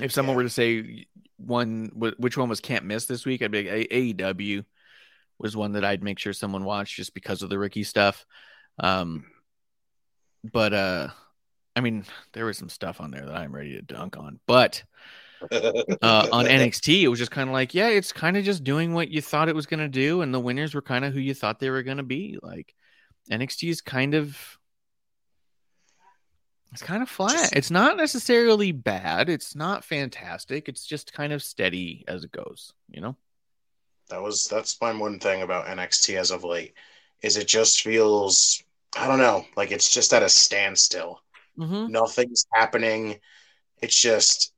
[0.00, 0.36] If someone Yeah.
[0.38, 1.06] were to say
[1.36, 4.64] one, which one was can't miss this week, I'd be like, A- AEW
[5.38, 8.24] was one that I'd make sure someone watched just because of the Ricky stuff.
[8.78, 9.26] Um,
[10.42, 11.08] but uh,
[11.76, 14.82] I mean, there was some stuff on there that I'm ready to dunk on, but
[15.50, 18.94] uh, on NXT, it was just kind of like, yeah, it's kind of just doing
[18.94, 21.20] what you thought it was going to do, and the winners were kind of who
[21.20, 22.38] you thought they were going to be.
[22.42, 22.74] Like
[23.30, 24.38] NXT is kind of,
[26.72, 27.32] it's kind of flat.
[27.32, 29.28] Just- it's not necessarily bad.
[29.28, 30.68] It's not fantastic.
[30.68, 32.72] It's just kind of steady as it goes.
[32.90, 33.16] You know?
[34.10, 36.74] That was that's my one thing about NXT as of late
[37.22, 38.62] is it just feels
[38.96, 41.20] I don't know like it's just at a standstill.
[41.58, 41.90] Mm-hmm.
[41.90, 43.18] Nothing's happening.
[43.80, 44.52] It's just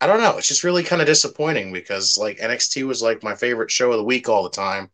[0.00, 0.38] I don't know.
[0.38, 3.98] It's just really kind of disappointing because like NXT was like my favorite show of
[3.98, 4.90] the week all the time,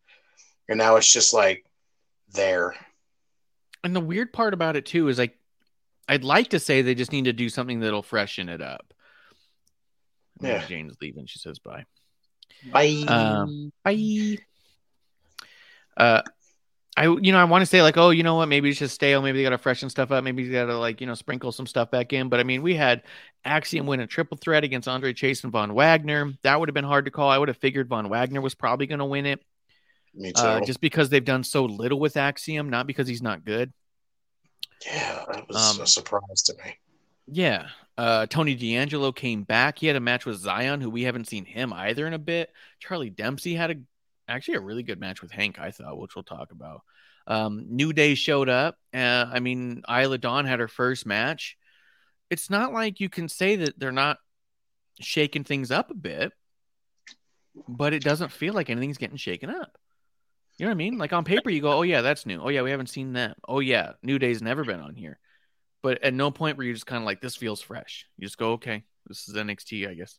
[0.67, 1.65] and now it's just like
[2.33, 2.75] there.
[3.83, 5.37] And the weird part about it too is like,
[6.09, 8.93] I'd like to say they just need to do something that'll freshen it up.
[10.41, 10.65] Yeah.
[10.65, 11.27] Jane's leaving.
[11.27, 11.85] She says bye.
[12.71, 13.03] Bye.
[13.07, 14.37] Um, Bye.
[15.95, 16.21] Uh,
[16.97, 18.95] I you know I want to say like oh you know what maybe it's just
[18.95, 21.13] stale maybe they got to freshen stuff up maybe they got to like you know
[21.13, 23.03] sprinkle some stuff back in but I mean we had
[23.43, 26.85] Axiom win a triple threat against Andre Chase and Von Wagner that would have been
[26.85, 29.43] hard to call I would have figured Von Wagner was probably going to win it
[30.15, 30.41] Me too.
[30.41, 33.73] uh, just because they've done so little with Axiom, not because he's not good.
[34.85, 36.79] yeah, that was Um, a surprise to me.
[37.27, 37.67] Yeah.
[37.97, 39.79] Uh, Tony D'Angelo came back.
[39.79, 42.51] He had a match with Zion, who we haven't seen him either in a bit.
[42.79, 43.75] Charlie Dempsey had a
[44.27, 46.81] actually a really good match with Hank, I thought, which we'll talk about.
[47.27, 48.77] Um, New Day showed up.
[48.93, 51.57] Uh, I mean, Isla Dawn had her first match.
[52.29, 54.17] It's not like you can say that they're not
[54.99, 56.33] shaking things up a bit,
[57.67, 59.77] but it doesn't feel like anything's getting shaken up.
[60.57, 60.97] You know what I mean?
[60.97, 62.41] Like on paper, you go, "Oh yeah, that's new.
[62.41, 63.35] Oh yeah, we haven't seen them.
[63.47, 65.19] Oh yeah, New Day's never been on here."
[65.83, 68.37] But at no point where you just kind of like, "This feels fresh." You just
[68.37, 70.17] go, "Okay, this is NXT, I guess."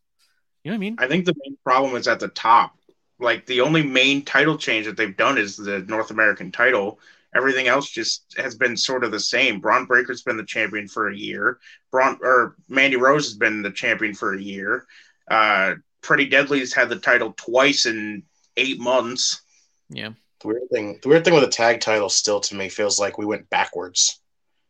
[0.63, 0.97] You know what I mean?
[0.99, 2.77] I think the main problem is at the top.
[3.19, 7.01] Like the only main title change that they've done is the North American title.
[7.35, 9.61] Everything else just has been sort of the same.
[9.61, 11.59] Bron Breakker's been the champion for a year.
[11.91, 14.87] Bron or Mandy Rose has been the champion for a year.
[15.31, 18.23] Uh, Pretty Deadly's had the title twice in
[18.57, 19.43] eight months.
[19.89, 20.11] Yeah.
[20.41, 23.19] The weird thing, the weird thing with the tag title still to me feels like
[23.19, 24.21] we went backwards.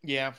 [0.02, 0.32] Yeah.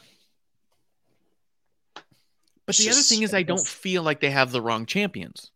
[2.66, 5.52] But It's the other thing is, I don't feel like they have the wrong champions.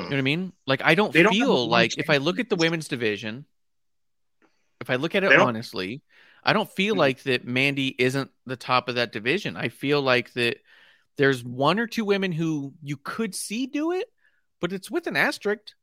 [0.00, 0.04] Hmm.
[0.04, 0.52] You know what I mean?
[0.66, 3.44] Like, I don't They don't feel like if I look at the women's division,
[4.80, 6.02] if I look at it honestly,
[6.42, 6.98] I don't feel Mhm.
[6.98, 9.56] like that Mandy isn't the top of that division.
[9.56, 10.58] I feel like that
[11.16, 14.10] there's one or two women who you could see do it,
[14.60, 15.74] but it's with an asterisk.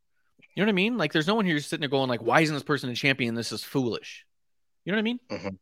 [0.55, 0.97] You know what I mean?
[0.97, 3.35] Like, there's no one here sitting there going like, "Why isn't this person a champion?
[3.35, 4.25] This is foolish."
[4.83, 5.59] You know what I mean?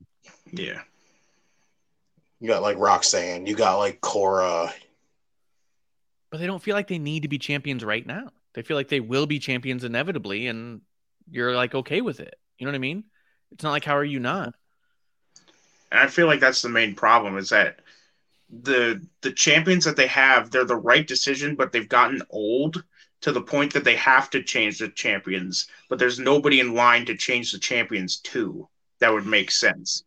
[0.53, 0.81] Yeah.
[2.39, 4.73] You got like Roxanne, you got like Cora.
[6.31, 8.29] but they don't feel like they need to be champions right now.
[8.55, 10.81] They feel like they will be champions inevitably, and
[11.29, 12.35] you're like okay with it.
[12.57, 13.03] You know what I mean?
[13.51, 14.55] It's not like how are you not?
[15.91, 17.81] And I feel like that's the main problem is that
[18.49, 22.83] the the champions that they have, they're the right decision, but they've gotten old
[23.21, 25.67] to the point that they have to change the champions.
[25.89, 28.69] But there's nobody in line to change the champions to.
[28.99, 30.03] That would make sense.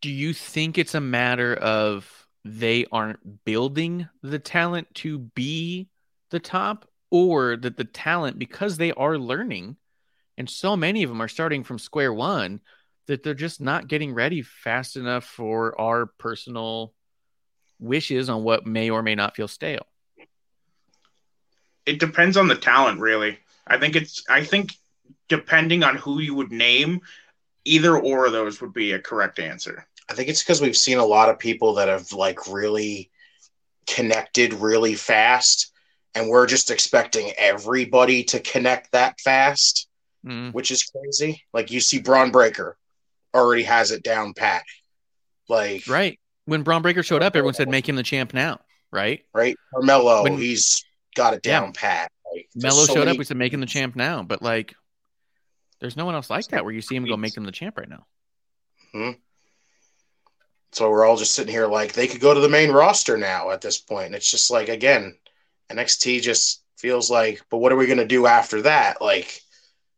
[0.00, 5.88] Do you think it's a matter of they aren't building the talent to be
[6.30, 9.76] the top, or that the talent because they are learning,
[10.38, 12.60] and so many of them are starting from square one,
[13.06, 16.94] that they're just not getting ready fast enough for our personal
[17.78, 19.86] wishes on what may or may not feel stale.
[21.86, 23.38] It depends on the talent, really.
[23.66, 24.74] I think it's I think
[25.28, 27.00] depending on who you would name,
[27.64, 29.86] either or of those would be a correct answer.
[30.08, 33.10] I think it's because we've seen a lot of people that have like really
[33.86, 35.69] connected really fast,
[36.14, 39.86] and we're just expecting everybody to connect that fast,
[40.26, 40.52] Mm.
[40.52, 41.42] which is crazy.
[41.54, 42.76] Like you see Bron Breakker
[43.34, 44.64] already has it down pat.
[45.48, 46.18] Like Right.
[46.44, 48.60] When Bron Breakker showed up, everyone said make him the champ now.
[48.92, 49.24] Right.
[49.32, 49.56] right?
[49.72, 51.60] Carmelo, When- he's got it Yeah.
[51.60, 52.10] down pat.
[52.34, 53.18] Like, Mello so showed many- up.
[53.18, 54.22] We said make him the champ now.
[54.22, 54.74] But like,
[55.80, 57.78] there's no one else like that where you see him go make him the champ
[57.78, 58.06] right now.
[60.72, 63.50] So we're all just sitting here like they could go to the main roster now
[63.50, 64.06] at this point.
[64.06, 65.16] And it's just like again,
[65.70, 69.00] NXT just feels like, but what are we gonna do after that?
[69.00, 69.40] Like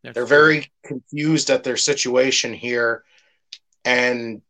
[0.02, 3.04] That's they're very confused at their situation here.
[3.84, 4.42] And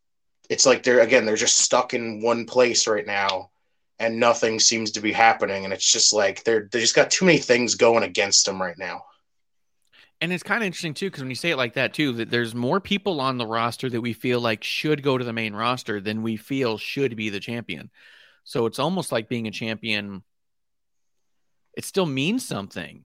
[0.49, 3.51] it's like they're again, they're just stuck in one place right now
[4.03, 5.65] and nothing seems to be happening.
[5.65, 8.77] And it's just like they're they just got too many things going against them right
[8.77, 9.05] now.
[10.21, 12.31] And it's kind of interesting too, because when you say it like that too, that
[12.31, 15.55] there's more people on the roster that we feel like should go to the main
[15.55, 17.91] roster than we feel should be the champion.
[18.45, 20.23] So it's almost like being a champion.
[21.75, 23.05] It still means something,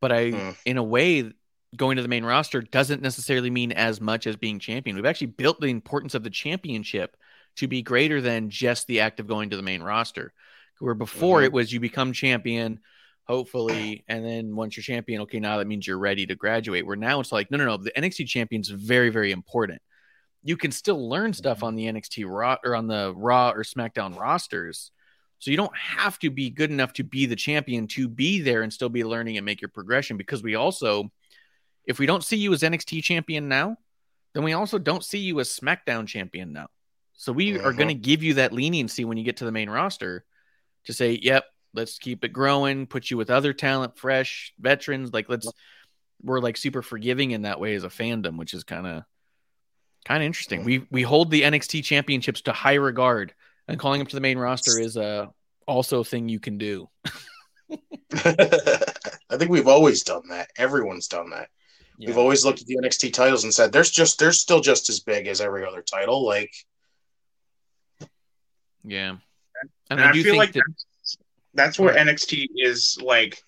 [0.00, 0.56] but I, Mm.
[0.64, 1.32] in a way,
[1.76, 4.96] going to the main roster doesn't necessarily mean as much as being champion.
[4.96, 7.16] We've actually built the importance of the championship
[7.56, 10.32] to be greater than just the act of going to the main roster.
[10.78, 11.44] Where before Mhm.
[11.44, 12.80] it was you become champion,
[13.26, 16.86] hopefully, and then once you're champion, okay, now that means you're ready to graduate.
[16.86, 19.82] Where now it's like, no, no, no, the NXT champion's very, very important.
[20.44, 24.16] You can still learn stuff on the NXT Raw or on the Raw or SmackDown
[24.16, 24.92] rosters.
[25.38, 28.62] So you don't have to be good enough to be the champion to be there
[28.62, 31.10] and still be learning and make your progression because we also
[31.86, 33.76] if we don't see you as NXT champion now,
[34.34, 36.68] then we also don't see you as SmackDown champion now.
[37.14, 38.02] So we are going to uh-huh.
[38.02, 40.24] give you that leniency when you get to the main roster
[40.84, 45.28] to say, "Yep, let's keep it growing, put you with other talent, fresh veterans, like
[45.28, 45.50] let's
[46.22, 49.02] we're like super forgiving in that way as a fandom, which is kind of
[50.04, 50.64] kind of interesting.
[50.64, 53.34] We we hold the NXT championships to high regard
[53.68, 55.30] and calling them to the main roster is a
[55.66, 56.88] also a thing you can do.
[58.14, 60.50] I think we've always done that.
[60.56, 61.50] Everyone's done that.
[61.98, 65.00] We've always looked at the NXT titles and said there's just they're still just as
[65.00, 66.24] big as every other title.
[66.24, 66.52] Like
[68.84, 69.16] yeah.
[69.60, 71.18] And, And, I, I feel like that that's,
[71.54, 72.06] that's what Right.
[72.06, 73.42] NXT is like.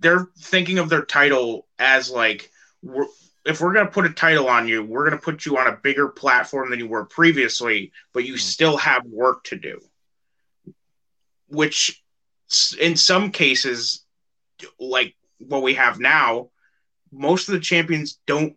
[0.00, 2.50] They're thinking of their title as like
[2.82, 3.06] we're,
[3.44, 5.66] if we're going to put a title on you, we're going to put you on
[5.66, 8.40] a bigger platform than you were previously, but you Mhm.
[8.40, 9.80] still have work to do.
[11.48, 12.02] Which,
[12.78, 14.04] in some cases,
[14.78, 16.50] like what we have now,
[17.12, 18.56] most of the champions don't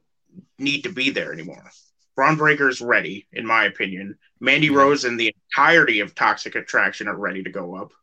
[0.58, 1.70] need to be there anymore.
[2.16, 4.18] Bron is ready, in my opinion.
[4.40, 4.78] Mandy Yeah.
[4.78, 7.94] Rose and the entirety of Toxic Attraction are ready to go up.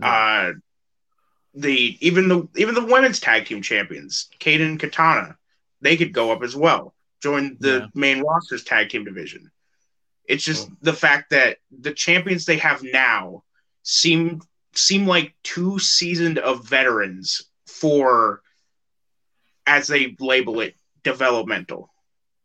[0.00, 0.52] Uh,
[1.54, 5.38] the even the even the women's tag team champions, Kayden and Katana,
[5.80, 6.94] they could go up as well.
[7.22, 7.86] Join the Yeah.
[7.94, 9.50] main roster's tag team division.
[10.24, 13.44] It's just the fact that the champions they have now
[13.82, 14.40] seem
[14.74, 18.42] seem like two seasoned of veterans for
[19.66, 21.90] as they label it developmental.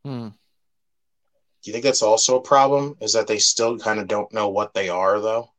[0.03, 0.29] Hmm.
[0.29, 2.97] Do you think that's also a problem?
[2.99, 5.49] Is that they still kind of don't know what they are, though?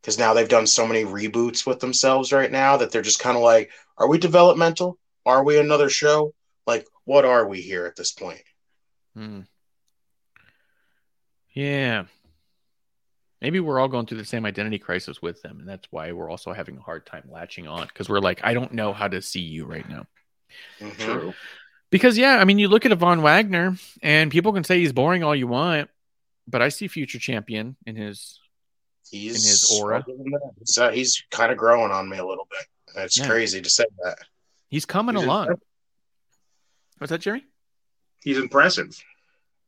[0.00, 3.36] Because now they've done so many reboots with themselves right now that they're just kind
[3.36, 4.98] of like, are we developmental?
[5.26, 6.34] Are we another show?
[6.66, 8.42] Like, what are we here at this point?
[9.14, 9.40] Hmm.
[11.52, 12.04] Yeah.
[13.40, 16.30] Maybe we're all going through the same identity crisis with them, and that's why we're
[16.30, 19.20] also having a hard time latching on because we're like, I don't know how to
[19.20, 20.06] see you right now.
[20.80, 20.96] Mhm.
[20.98, 21.34] True.
[21.90, 25.22] Because yeah, I mean, you look at Von Wagner, and people can say he's boring
[25.22, 25.90] all you want,
[26.48, 28.40] but I see future champion in his.
[29.10, 30.04] He's In his aura.
[30.58, 32.66] He's, uh, he's kind of growing on me a little bit.
[33.02, 33.26] It's Yeah.
[33.28, 34.18] crazy to say that.
[34.70, 35.60] He's coming He's along.
[37.04, 37.10] Impressive.
[37.10, 37.44] What's that, Jerry?
[38.22, 39.04] He's impressive.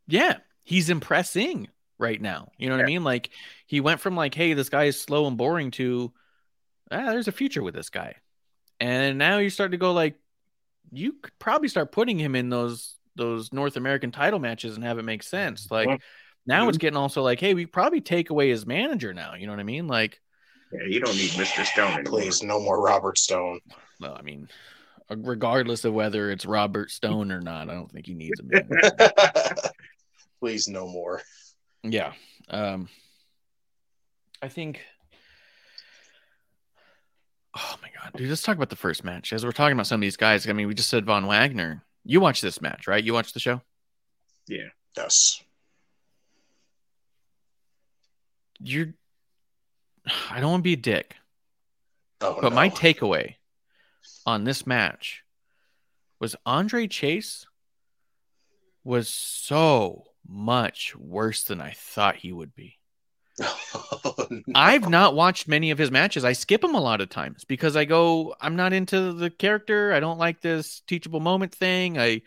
[0.09, 1.69] Yeah, he's impressing
[1.99, 2.53] right now.
[2.59, 3.05] You know what I mean?
[3.05, 3.31] Like
[3.67, 6.13] he went from like, hey, this guy is slow and boring to,
[6.91, 8.15] ah, there's a future with this guy,
[8.81, 10.15] and now you start to go like,
[10.93, 14.99] you could probably start putting him in those those North American title matches and have
[14.99, 15.71] it make sense.
[15.71, 16.01] Like Mhm.
[16.47, 19.35] now it's getting also like, hey, we probably take away his manager now.
[19.35, 19.87] You know what I mean?
[19.89, 20.21] Like,
[20.71, 21.65] Yeah, you don't need Mr.
[21.65, 22.05] Stone anymore.
[22.21, 23.61] Please, no more Robert Stone.
[24.01, 24.49] well, I mean,
[25.11, 28.51] regardless of whether it's Robert Stone or not, I don't think he needs him.
[28.53, 28.91] anymore.
[30.41, 31.23] Please, no more.
[31.83, 32.13] Yeah.
[32.49, 32.89] Um
[34.43, 34.83] I think
[37.59, 39.33] Oh my god, dude, let's talk about the first match.
[39.33, 41.83] As we're talking about some of these guys, I mean, we just said Von Wagner.
[42.05, 43.03] You watched this match, right?
[43.03, 43.63] You watched the show?
[44.47, 44.69] Yeah.
[44.97, 45.43] Yes.
[48.61, 48.89] You're
[50.31, 51.15] I don't want to be a dick,
[52.21, 52.55] Oh, but no.
[52.57, 53.36] my takeaway
[54.27, 55.23] on this match
[56.21, 57.47] was Andre Chase
[58.85, 62.79] was so much worse than I thought he would be.
[63.41, 64.43] Oh, no.
[64.55, 66.25] I've not watched many of his matches.
[66.25, 69.93] I skip him a lot of times because I go, I'm not into the character.
[69.93, 71.99] I don't like this teachable moment thing.
[71.99, 72.23] I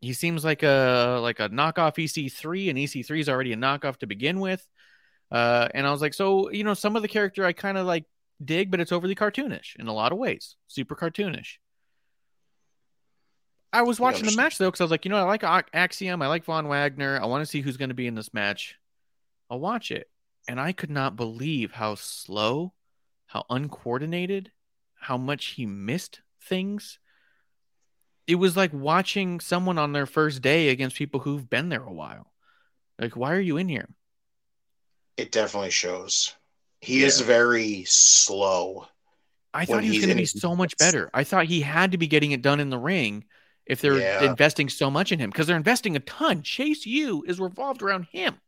[0.00, 4.06] he seems like a like a knockoff EC3, and EC3 is already a knockoff to
[4.06, 4.64] begin with.
[5.30, 7.86] Uh, and I was like, so you know, some of the character I kind of
[7.86, 8.04] like
[8.42, 11.58] dig, but it's overly cartoonish in a lot of ways, super cartoonish.
[13.72, 16.22] I was watching the match though because I was like, you know, I like Axiom,
[16.22, 17.18] I like Von Wagner.
[17.20, 18.76] I want to see who's going to be in this match.
[19.50, 20.08] I'll watch it
[20.48, 22.72] and I could not believe how slow,
[23.26, 24.52] how uncoordinated,
[24.94, 26.98] how much he missed things.
[28.26, 31.92] It was like watching someone on their first day against people who've been there a
[31.92, 32.32] while.
[32.98, 33.88] Like, why are you in here?
[35.16, 36.34] It definitely shows.
[36.84, 38.86] He is very slow.
[39.54, 41.08] I thought he was going to be so much better.
[41.14, 43.24] I thought he had to be getting it done in the ring
[43.66, 44.24] if they're Yeah.
[44.24, 46.42] investing so much in him because they're investing a ton.
[46.42, 48.40] Chase U is revolved around him.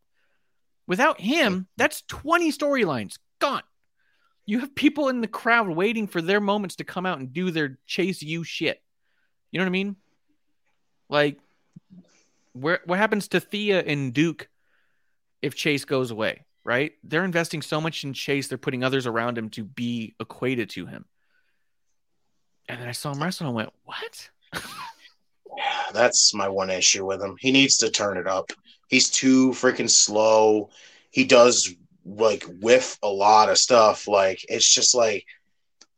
[0.85, 3.63] Without him, that's 20 storylines gone.
[4.45, 7.51] You have people in the crowd waiting for their moments to come out and do
[7.51, 8.81] their Chase U shit.
[9.51, 9.95] You know what I mean?
[11.09, 11.39] Like,
[12.53, 14.47] where what happens to Thea and Duke
[15.41, 16.43] if Chase goes away?
[16.67, 16.91] Right?
[17.01, 20.85] They're investing so much in Chase, they're putting others around him to be equated to
[20.85, 21.05] him.
[22.67, 24.29] And then I saw him wrestle and I went, What?
[25.93, 27.37] That's my one issue with him.
[27.39, 28.51] He needs to turn it up.
[28.89, 30.69] He's too freaking slow.
[31.09, 31.73] He does
[32.05, 34.05] like whiff a lot of stuff.
[34.05, 35.25] Like it's just like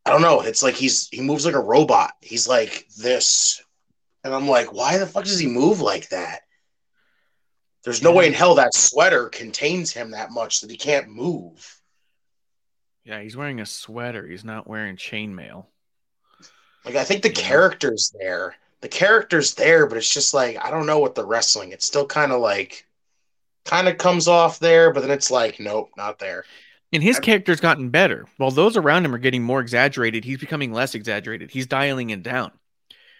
[0.05, 0.41] I don't know.
[0.41, 2.11] It's like he's he moves like a robot.
[2.21, 3.61] He's like this,
[4.23, 6.41] and I'm like, why the fuck does he move like that?
[7.83, 11.75] There's no way in hell that sweater contains him that much that he can't move.
[13.05, 14.27] Yeah, he's wearing a sweater.
[14.27, 15.65] He's not wearing chainmail.
[16.85, 17.35] Like I think the Yeah.
[17.35, 18.55] character's there.
[18.81, 21.71] The character's there, but it's just like I don't know what the wrestling.
[21.71, 22.85] It's still kind of like
[23.65, 26.45] kind of comes off there, but then it's like nope, not there.
[26.91, 28.25] And his character's gotten better.
[28.37, 31.51] While those around him are getting more exaggerated, he's becoming less exaggerated.
[31.51, 32.51] He's dialing it down.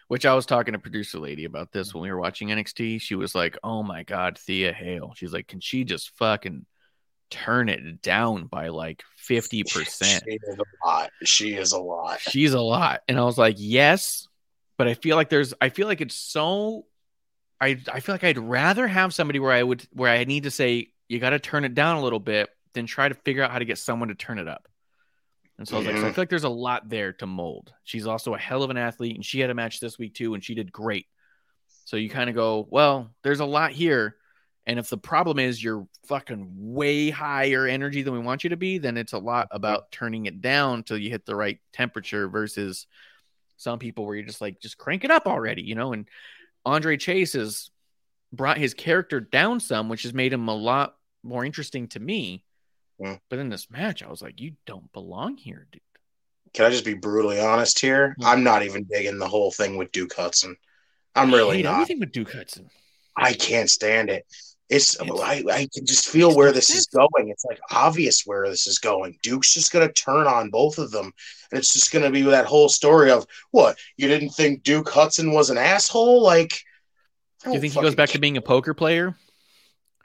[0.10, 1.94] Which I was talking to producer lady about this mm.
[1.96, 3.00] when we were watching NXT.
[3.00, 6.66] She was like, "Oh my god, Thea Hail." She's like, "Can she just fucking
[7.30, 11.12] turn it down by like fifty percent?" She is a lot.
[11.24, 12.20] She is a lot.
[12.20, 13.02] She's a lot.
[13.08, 14.28] And I was like, "Yes,
[14.78, 16.86] but I feel like there's I feel like it's so
[17.62, 20.52] I I feel like I'd rather have somebody where I would where I need to
[20.52, 23.52] say you got to turn it down a little bit than try to figure out
[23.52, 24.68] how to get someone to turn it up.
[25.60, 27.74] And so I was like, so I feel like there's a lot there to mold.
[27.84, 30.34] She's also a hell of an athlete, and she had a match this week too,
[30.34, 31.06] and she did great.
[31.84, 34.16] So you kind of go, well, there's a lot here.
[34.66, 38.58] And if the problem is you're fucking way higher energy than we want you to
[38.58, 39.58] be, then it's a lot mm-hmm.
[39.58, 42.88] about turning it down till you hit the right temperature versus
[43.58, 45.92] some people where you're just like, just crank it up already, you know?
[45.92, 46.08] And
[46.66, 47.70] Andre Chase has
[48.32, 52.46] brought his character down some, which has made him a lot more interesting to me.
[53.02, 53.14] Hmm.
[53.30, 55.82] But in this match, I was like, you don't belong here, dude.
[56.54, 58.16] Can I just be brutally honest here?
[58.18, 58.30] Yeah.
[58.30, 60.56] I'm not even digging the whole thing with Duke Hudson.
[61.16, 61.74] I'm really I hate not.
[61.76, 62.70] everything with Duke Hudson.
[63.16, 64.26] I can't stand it.
[64.70, 67.30] It's, It's- I, I can just feel where this is going.
[67.30, 69.18] It's like obvious where this is going.
[69.24, 71.12] Duke's just gonna turn on both of them,
[71.52, 75.32] and it's just gonna be that whole story of what you didn't think Duke Hudson
[75.32, 76.22] was an asshole.
[76.22, 76.62] Like,
[77.44, 79.16] Do you think he goes back to being a poker player?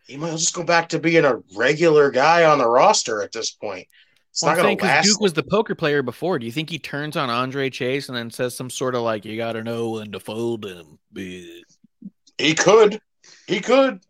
[0.07, 3.51] He might just go back to being a regular guy on the roster at this
[3.53, 3.87] point.
[4.31, 5.07] It's Well, not gonna last.
[5.07, 6.39] Duke was the poker player before.
[6.39, 9.25] Do you think he turns on Andre Chase and then says some sort of like,
[9.25, 10.99] "You got to know when to fold him"?
[11.15, 13.01] he could.
[13.47, 14.01] He could.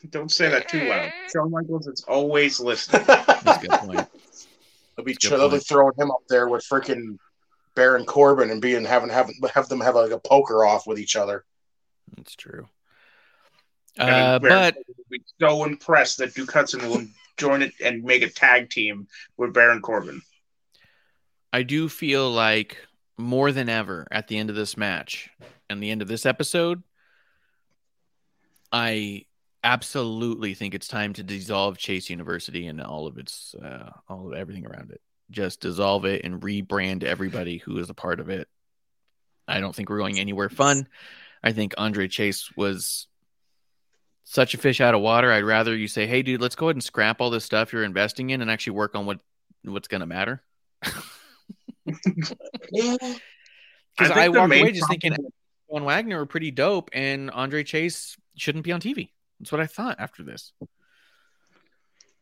[0.10, 1.12] Don't say that too loud.
[1.32, 3.04] Shawn Michaels is always listening.
[3.06, 4.08] That's a good point.
[4.96, 7.16] They'll be, That's a good they'll be throwing him up there with freaking
[7.74, 11.16] Baron Corbin and being having have, have them have like a poker off with each
[11.16, 11.44] other.
[12.16, 12.68] That's true.
[13.98, 14.76] Uh, but
[15.10, 19.54] be so impressed that Duke Hudson will join it and make a tag team with
[19.54, 20.22] Baron Corbin.
[21.52, 22.76] I do feel like
[23.16, 25.30] more than ever at the end of this match
[25.70, 26.82] and the end of this episode,
[28.70, 29.24] I
[29.64, 34.34] absolutely think it's time to dissolve Chase University and all of its uh, all of
[34.34, 35.00] everything around it.
[35.30, 38.48] Just dissolve it and rebrand everybody who is a part of it.
[39.46, 40.88] I don't think we're going anywhere fun.
[41.42, 43.08] I think Andre Chase was
[44.30, 45.32] such a fish out of water.
[45.32, 47.82] I'd rather you say, "Hey, dude, let's go ahead and scrap all this stuff you're
[47.82, 49.20] investing in and actually work on what
[49.62, 50.42] what's going to matter."
[53.96, 55.16] Because I, the walked away just problem- thinking
[55.70, 59.08] Von Wagner were pretty dope, and Andre Chase shouldn't be on TV.
[59.40, 60.52] That's what I thought after this.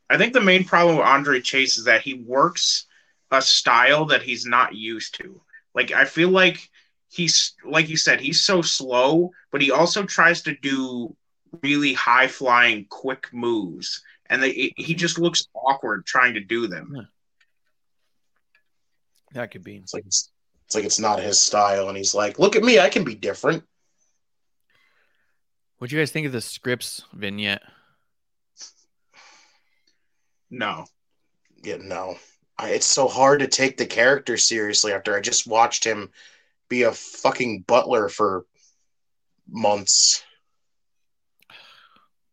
[0.08, 2.86] I think the main problem with Andre Chase is that he works
[3.30, 5.42] a style that he's not used to.
[5.74, 6.70] Like I feel like
[7.10, 11.14] he's like you said, he's so slow, but he also tries to do
[11.62, 14.92] really high flying, quick moves, and they, he mm-hmm.
[14.94, 16.92] just looks awkward trying to do them.
[16.94, 17.02] Yeah.
[19.32, 19.76] That could be.
[19.76, 20.30] It's like it's,
[20.66, 23.14] it's like it's not his style, and he's like, "Look at me, I can be
[23.14, 23.64] different."
[25.78, 27.62] What do you guys think of the Scrypts vignette?
[30.50, 30.86] No,
[31.62, 32.16] Yeah, no,
[32.56, 36.10] I, it's so hard to take the character seriously after I just watched him
[36.68, 38.46] be a fucking butler for
[39.48, 40.24] months.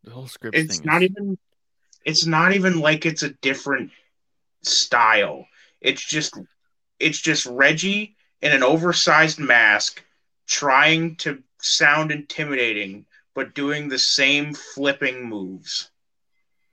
[0.04, 0.86] The whole script it's thing.
[0.86, 1.38] not is- even.
[2.06, 3.91] It's not even like it's a different
[4.62, 5.47] style.
[5.80, 6.38] It's just,
[6.99, 10.04] it's just Reggie in an oversized mask
[10.45, 15.89] trying to sound intimidating, but doing the same flipping moves.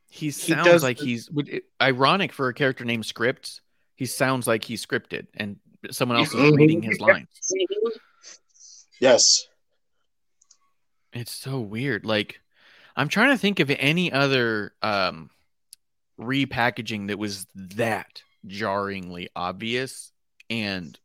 [0.09, 3.61] he sounds does like the- he's it- ironic for a character named Scrypts.
[3.95, 5.61] He sounds like he's scripted, and
[5.93, 7.29] someone else is reading his lines.
[8.99, 9.47] Yes,
[11.13, 12.05] It's so weird.
[12.05, 12.41] Like,
[12.97, 15.31] I'm trying to think of any other um,
[16.19, 20.13] repackaging that was that jarringly obvious
[20.49, 20.99] and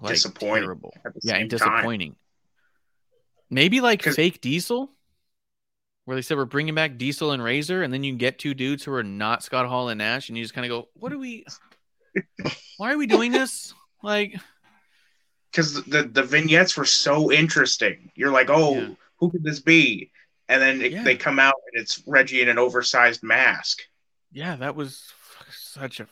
[0.00, 0.94] like Disappointing terrible.
[1.22, 1.74] Yeah, and same time.
[1.74, 2.16] disappointing.
[3.48, 4.90] Maybe like fake Diesel,
[6.04, 8.84] where they said we're bringing back Diesel and Razor, and then you get two dudes
[8.84, 11.18] who are not Scott Hall and Nash, and you just kind of go, "What are
[11.18, 11.46] we?
[12.76, 13.72] Why are we doing this?"
[14.02, 14.34] Like,
[15.50, 18.10] because the the vignettes were so interesting.
[18.14, 18.88] You're like, oh, Yeah.
[19.16, 20.10] who could this be?
[20.48, 21.02] And then it, Yeah.
[21.02, 23.80] they come out and it's Reggie in an oversized mask.
[24.32, 25.02] yeah, that was
[25.50, 26.06] such a.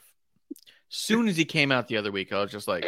[0.88, 2.84] Soon as he came out the other week, I was just like,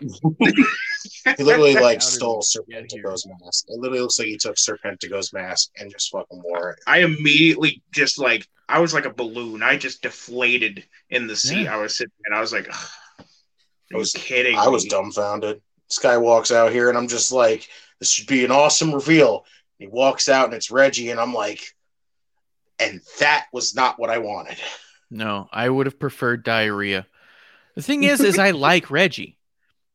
[0.40, 3.02] he literally like stole we get here?
[3.04, 3.64] Serpentico's mask.
[3.68, 6.80] It literally looks like he took Serpentico's mask and just fucking wore it.
[6.86, 9.62] I immediately just like I was like a balloon.
[9.62, 11.74] I just deflated in the seat Yeah.
[11.74, 12.32] I was sitting in.
[12.32, 12.76] I was like, "Ugh,
[13.20, 13.24] are
[13.94, 14.56] I was- you kidding?
[14.56, 15.60] I was dumbfounded.
[15.88, 19.44] This guy walks out here, and I'm just like, "This should be an awesome reveal."
[19.82, 21.60] He walks out, and it's Reggie, and I'm like,
[22.78, 24.58] and that was not what I wanted.
[25.10, 27.06] No, I would have preferred diarrhea.
[27.74, 29.38] The thing is, is I like Reggie,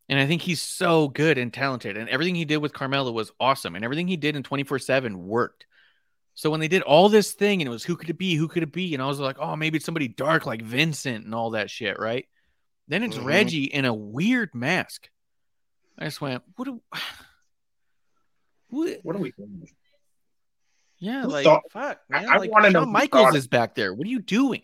[0.10, 3.32] and I think he's so good and talented, and everything he did with Carmella was
[3.40, 5.66] awesome, and everything he did in twenty four seven worked.
[6.36, 8.48] So when they did all this thing, and it was who could it be, who
[8.50, 11.34] could it be, and I was like, oh, maybe it's somebody dark like Vincent and
[11.34, 12.26] all that shit, right?
[12.90, 13.26] Then it's Mhm.
[13.26, 15.10] Reggie in a weird mask,
[15.98, 16.66] I just went, what?
[16.66, 16.82] Do,
[18.70, 19.00] what?
[19.04, 19.68] What are we doing?
[21.00, 22.30] Yeah, Who like thought- fuck, I- man.
[22.30, 23.38] I like wanna know Shawn Michaels thought it.
[23.40, 23.94] is back there.
[23.94, 24.64] What are you doing?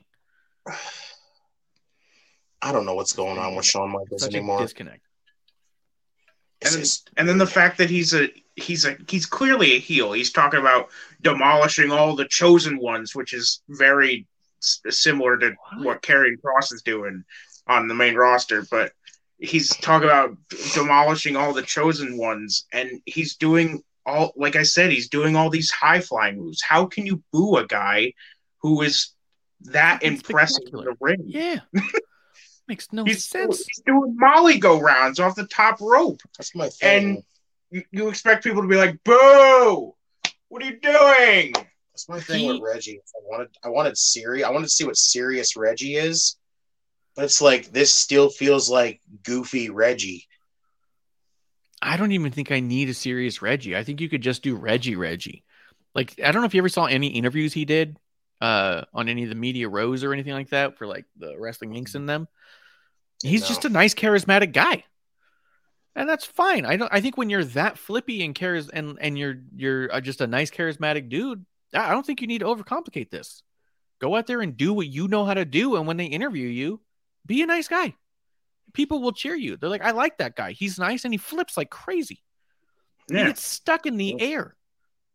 [2.62, 4.62] I don't know what's going on with Shawn Michaels Such a anymore.
[4.62, 5.02] disconnect.
[6.62, 10.14] And, just- and then the fact that he's a he's a he's clearly a heel.
[10.14, 10.90] He's talking about
[11.22, 14.28] demolishing all the chosen ones, which is very
[14.62, 15.84] similar to What?
[15.86, 17.26] what Karrion Kross is doing
[17.68, 18.66] on the main roster.
[18.72, 18.94] But
[19.40, 20.38] he's talking about
[20.74, 25.50] demolishing all the chosen ones, and he's doing all like I said, he's doing all
[25.50, 26.62] these high flying moves.
[26.62, 28.14] How can you boo a guy
[28.62, 29.12] who is
[29.62, 31.24] that Fucking impressive in the ring?
[31.26, 31.60] Yeah,
[32.68, 33.66] makes no He's, sense.
[33.66, 36.22] he's doing Molly go rounds off the top rope.
[36.38, 37.06] that's my thing.
[37.16, 37.24] And
[37.72, 39.94] you, you expect people to be like, "Boo!
[40.50, 41.54] What are you doing?"
[41.94, 43.00] That's my thing He- with Reggie.
[43.16, 44.44] I wanted I wanted Siri.
[44.44, 46.38] I wanted to see what serious Reggie is.
[47.16, 50.26] But it's like this still feels like goofy Reggie.
[51.84, 53.76] I don't even think I need a serious Reggie.
[53.76, 55.44] I think you could just do Reggie Reggie.
[55.94, 57.98] Like I don't know if you ever saw any interviews he did
[58.42, 61.72] uh on any of the media rows or anything like that for like the wrestling
[61.72, 62.28] links in them.
[63.22, 63.48] He's No.
[63.48, 64.84] just a nice charismatic guy.
[65.96, 66.66] And that's fine.
[66.66, 70.02] I don't I think when you're that flippy and charis and and you're you're uh,
[70.02, 73.44] just a nice charismatic dude, I don't think you need to overcomplicate this.
[74.02, 76.48] Go out there and do what you know how to do and when they interview
[76.48, 76.82] you,
[77.26, 77.94] be a nice guy.
[78.74, 79.56] People will cheer you.
[79.58, 80.52] They're like, "I like that guy.
[80.52, 82.22] He's nice and he flips like crazy."
[83.10, 83.28] He Yeah.
[83.28, 84.56] gets stuck in the air.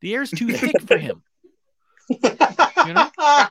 [0.00, 1.22] The air's too thick for him.
[2.08, 3.10] You know?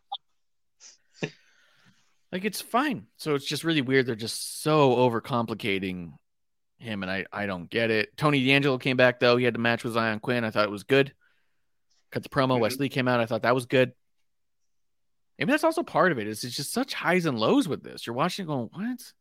[2.31, 3.07] Like it's fine.
[3.17, 4.05] So it's just really weird.
[4.05, 6.11] They're just so overcomplicating
[6.77, 8.15] him, and I I don't get it.
[8.17, 9.37] Tony D'Angelo came back though.
[9.37, 10.43] He had the match with Zion Quinn.
[10.43, 11.13] I thought it was good.
[12.11, 12.57] Cut the promo.
[12.57, 12.59] Mhm.
[12.59, 13.21] Wes Lee came out.
[13.21, 13.93] I thought that was good.
[15.39, 16.27] Maybe that's also part of it.
[16.27, 18.05] Is it's just such highs and lows with this.
[18.05, 19.13] You're watching, it going what?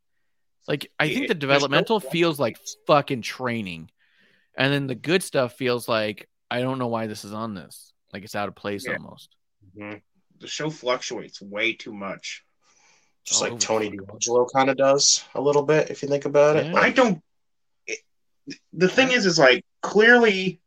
[0.68, 3.90] Like I think the developmental feels like fucking training,
[4.56, 7.92] and then the good stuff feels like I don't know why this is on this.
[8.12, 8.94] Like it's out of place Yeah.
[8.94, 9.34] almost.
[9.76, 9.98] Mm-hmm.
[10.40, 12.42] The show fluctuates way too much.
[13.24, 13.90] Just Oh, like Tony.
[13.90, 16.66] D'Angelo kind of does a little bit, if you think about it.
[16.66, 16.76] Yeah.
[16.76, 17.22] I don't.
[17.86, 18.00] it-
[18.72, 20.60] the thing is, is like clearly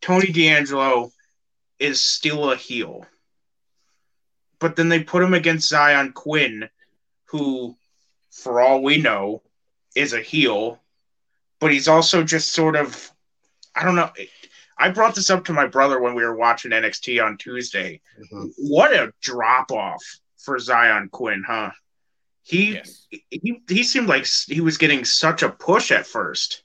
[0.00, 1.10] Tony D'Angelo
[1.78, 3.04] is still a heel,
[4.58, 6.68] but then they put him against Zion Quinn,
[7.26, 7.76] who,
[8.30, 9.42] for all we know,
[9.94, 10.80] is a heel,
[11.58, 13.10] but he's also just sort of,
[13.74, 14.10] I don't know.
[14.78, 18.00] I brought this up to my brother when we were watching NXT on Tuesday.
[18.32, 18.52] Mhm.
[18.56, 20.02] What a drop off
[20.38, 21.70] for Zion Quinn, huh?
[22.42, 23.06] He Yes.
[23.30, 26.62] he he seemed like he was getting such a push at first.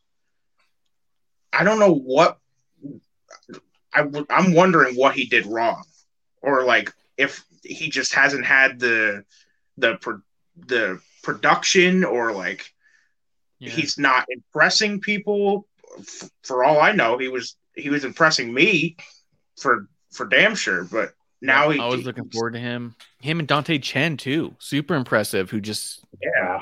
[1.51, 2.39] I don't know what
[3.93, 5.83] I I'm wondering what he did wrong,
[6.41, 9.25] or like if he just hasn't had the
[9.77, 10.21] the
[10.55, 12.71] the production, or like
[13.59, 13.71] Yeah.
[13.71, 15.67] he's not impressing people.
[15.99, 18.95] F- For all I know, he was he was impressing me
[19.57, 20.83] for for damn sure.
[20.85, 22.95] But now he I was looking forward to him.
[23.19, 24.55] Him and Dante Chen too.
[24.59, 25.49] Super impressive.
[25.49, 26.61] Who just Yeah,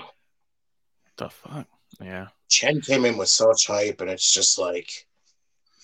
[1.17, 1.67] the fuck?
[2.01, 2.27] Yeah.
[2.49, 5.07] Chen came in with such hype, and it's just like,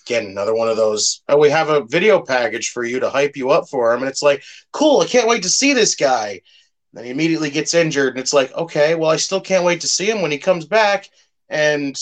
[0.06, 1.22] again, another one of those.
[1.28, 4.08] Oh, we have a video package for you to hype you up for him, and
[4.08, 5.00] it's like, cool.
[5.00, 6.42] I can't wait to see this guy.
[6.92, 9.88] Then he immediately gets injured, and it's like, okay, well, I still can't wait to
[9.88, 11.08] see him when he comes back,
[11.48, 11.96] and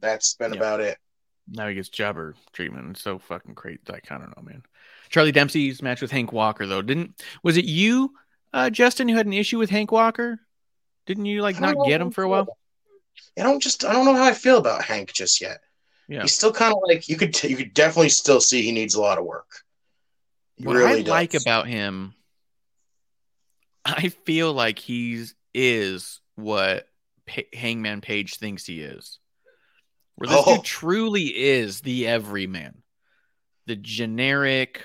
[0.00, 0.58] that's been Yeah.
[0.58, 0.98] about it.
[1.50, 2.90] Now he gets jobber treatment.
[2.90, 3.80] It's so fucking crazy.
[3.88, 4.62] Like I don't know, man.
[5.08, 8.12] Charlie Dempsey's match with Hank Walker though didn't was it you,
[8.52, 10.38] uh, Justin, who had an issue with Hank Walker?
[11.06, 12.58] Didn't you like not get him for a while?
[13.38, 15.60] I don't just I don't know how I feel about Hank just yet.
[16.06, 16.20] Yeah.
[16.22, 18.94] He's still kind of like you could t- you could definitely still see he needs
[18.94, 19.48] a lot of work.
[20.56, 22.12] He What really I like about him,
[23.96, 26.86] I feel like he's is what
[27.26, 29.18] pa- Hangman Page thinks he is.
[30.16, 30.56] Where this Oh.
[30.56, 32.82] dude truly is the everyman,
[33.66, 34.82] the generic.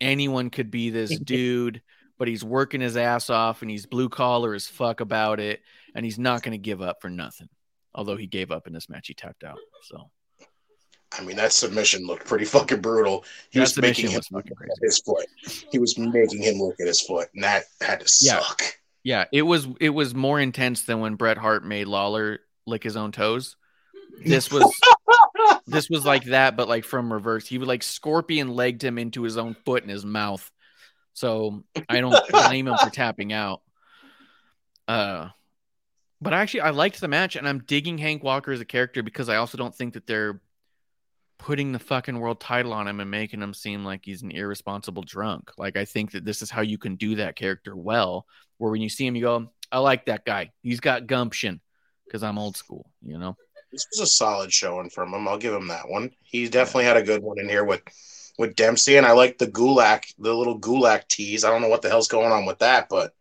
[0.00, 1.82] Anyone could be this dude,
[2.18, 5.60] but he's working his ass off and he's blue collar as fuck about it,
[5.94, 7.48] and he's not going to give up for nothing.
[7.94, 9.58] Although he gave up in this match, he tapped out.
[9.84, 10.10] So
[11.16, 13.24] I mean, that submission looked pretty fucking brutal.
[13.50, 14.72] He That was making him was look crazy.
[14.72, 15.26] at his foot.
[15.70, 18.40] He was making him look at his foot, and that had to Yeah.
[18.40, 18.62] suck.
[19.02, 22.96] Yeah, it was it was more intense than when Bret Hart made Lawler lick his
[22.96, 23.56] own toes.
[24.24, 24.64] This was
[25.66, 27.46] this was like that, but like from reverse.
[27.46, 30.50] He would like scorpion legged him into his own foot in his mouth.
[31.12, 33.60] So I don't blame him for tapping out.
[34.88, 35.28] Uh
[36.20, 39.28] but actually I liked the match and I'm digging Hank Walker as a character because
[39.28, 40.40] I also don't think that they're
[41.38, 45.02] putting the fucking world title on him and making him seem like he's an irresponsible
[45.02, 45.50] drunk.
[45.58, 48.26] Like I think that this is how you can do that character well,
[48.58, 50.52] where when you see him, you go, I like that guy.
[50.62, 51.60] He's got gumption
[52.06, 53.36] because I'm old school, you know.
[53.72, 55.26] This was a solid showing from him.
[55.26, 56.12] I'll give him that one.
[56.22, 57.82] He definitely had a good one in here with
[58.38, 61.44] with Dempsey, and I like the Gulak, the little Gulak tease.
[61.44, 63.14] I don't know what the hell's going on with that, but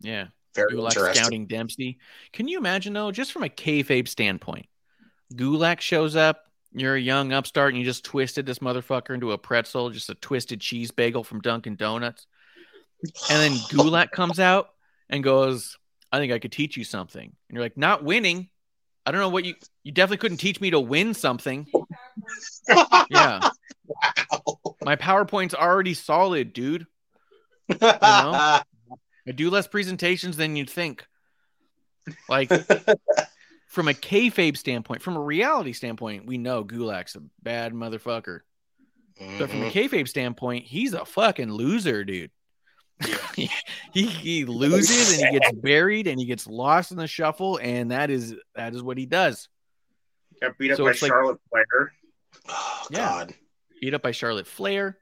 [0.00, 0.28] Yeah.
[0.54, 1.22] very Gulak interesting.
[1.22, 1.98] scouting Dempsey.
[2.32, 4.66] Can you imagine though, just from a kayfabe standpoint,
[5.34, 6.44] Gulak shows up,
[6.74, 10.14] you're a young upstart, and you just twisted this motherfucker into a pretzel, just a
[10.14, 12.26] twisted cheese bagel from Dunkin' Donuts.
[13.30, 14.70] And then Gulak comes out
[15.08, 15.78] and goes,
[16.10, 17.24] I think I could teach you something.
[17.24, 18.48] And you're like, not winning.
[19.06, 21.66] I don't know what you you definitely couldn't teach me to win something.
[23.10, 23.50] Yeah.
[23.86, 24.76] Wow.
[24.82, 26.86] My PowerPoint's already solid, dude.
[27.68, 27.78] know?
[27.90, 28.62] I
[29.34, 31.06] do less presentations than you'd think.
[32.28, 32.48] Like
[33.74, 38.40] from a kayfabe standpoint, from a reality standpoint, we know Gulak's a bad motherfucker.
[39.38, 39.72] But from a Mhm.
[39.72, 42.30] kayfabe standpoint, he's a fucking loser, dude.
[43.34, 47.90] he, he loses and he gets buried and he gets lost in the shuffle, and
[47.90, 49.48] that is that is what he does.
[50.40, 51.92] Got beat up So by it's like- Charlotte Flair.
[52.48, 52.98] Oh, Yeah.
[52.98, 53.34] God.
[53.80, 54.98] Beat up by Charlotte Flair.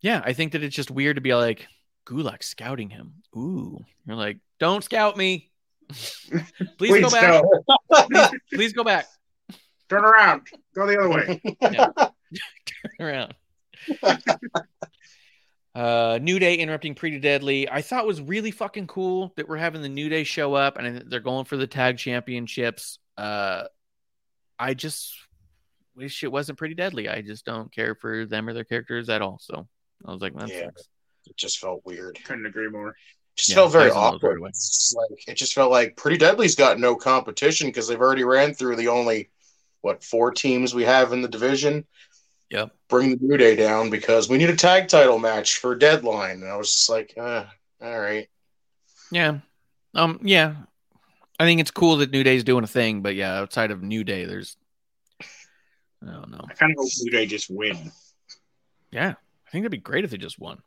[0.00, 1.66] Yeah, I think that it's just weird to be like
[2.06, 3.22] Gulak scouting him.
[3.36, 5.50] Ooh, you're like, don't scout me.
[6.78, 7.44] Please, go back.
[8.10, 8.30] no.
[8.52, 9.06] Please go back.
[9.88, 10.42] Turn around.
[10.74, 11.40] Go the other way.
[12.98, 13.34] Turn around.
[15.74, 17.68] uh, New Day interrupting Pretty Deadly.
[17.68, 21.10] I thought was really fucking cool that we're having the New Day show up and
[21.10, 22.98] they're going for the tag championships.
[23.16, 23.64] Uh,
[24.58, 25.14] I just
[25.94, 27.08] wish it wasn't Pretty Deadly.
[27.08, 29.38] I just don't care for them or their characters at all.
[29.40, 29.66] So
[30.06, 30.64] I was like, that Yeah.
[30.66, 30.88] sucks.
[31.26, 32.18] It just felt weird.
[32.24, 32.96] Couldn't agree more.
[33.36, 34.38] Just Yeah, felt very Tyson Mills right awkward.
[34.38, 34.48] away.
[34.50, 38.24] It's just like it just felt like Pretty Deadly's got no competition because they've already
[38.24, 39.30] ran through the only
[39.80, 41.84] what four teams we have in the division.
[42.50, 42.70] Yep.
[42.88, 46.42] Bring the New Day down because we need a tag title match for Deadline.
[46.42, 47.44] And I was just like, uh,
[47.80, 48.28] all right.
[49.10, 49.38] Yeah.
[49.94, 50.20] Um.
[50.22, 50.54] Yeah.
[51.40, 54.04] I think it's cool that New Day's doing a thing, but yeah, outside of New
[54.04, 54.56] Day, there's.
[55.20, 55.26] I
[56.12, 56.44] don't know.
[56.48, 57.90] I kind of hope New Day just win.
[58.90, 59.14] Yeah,
[59.46, 60.60] I think it'd be great if they just won.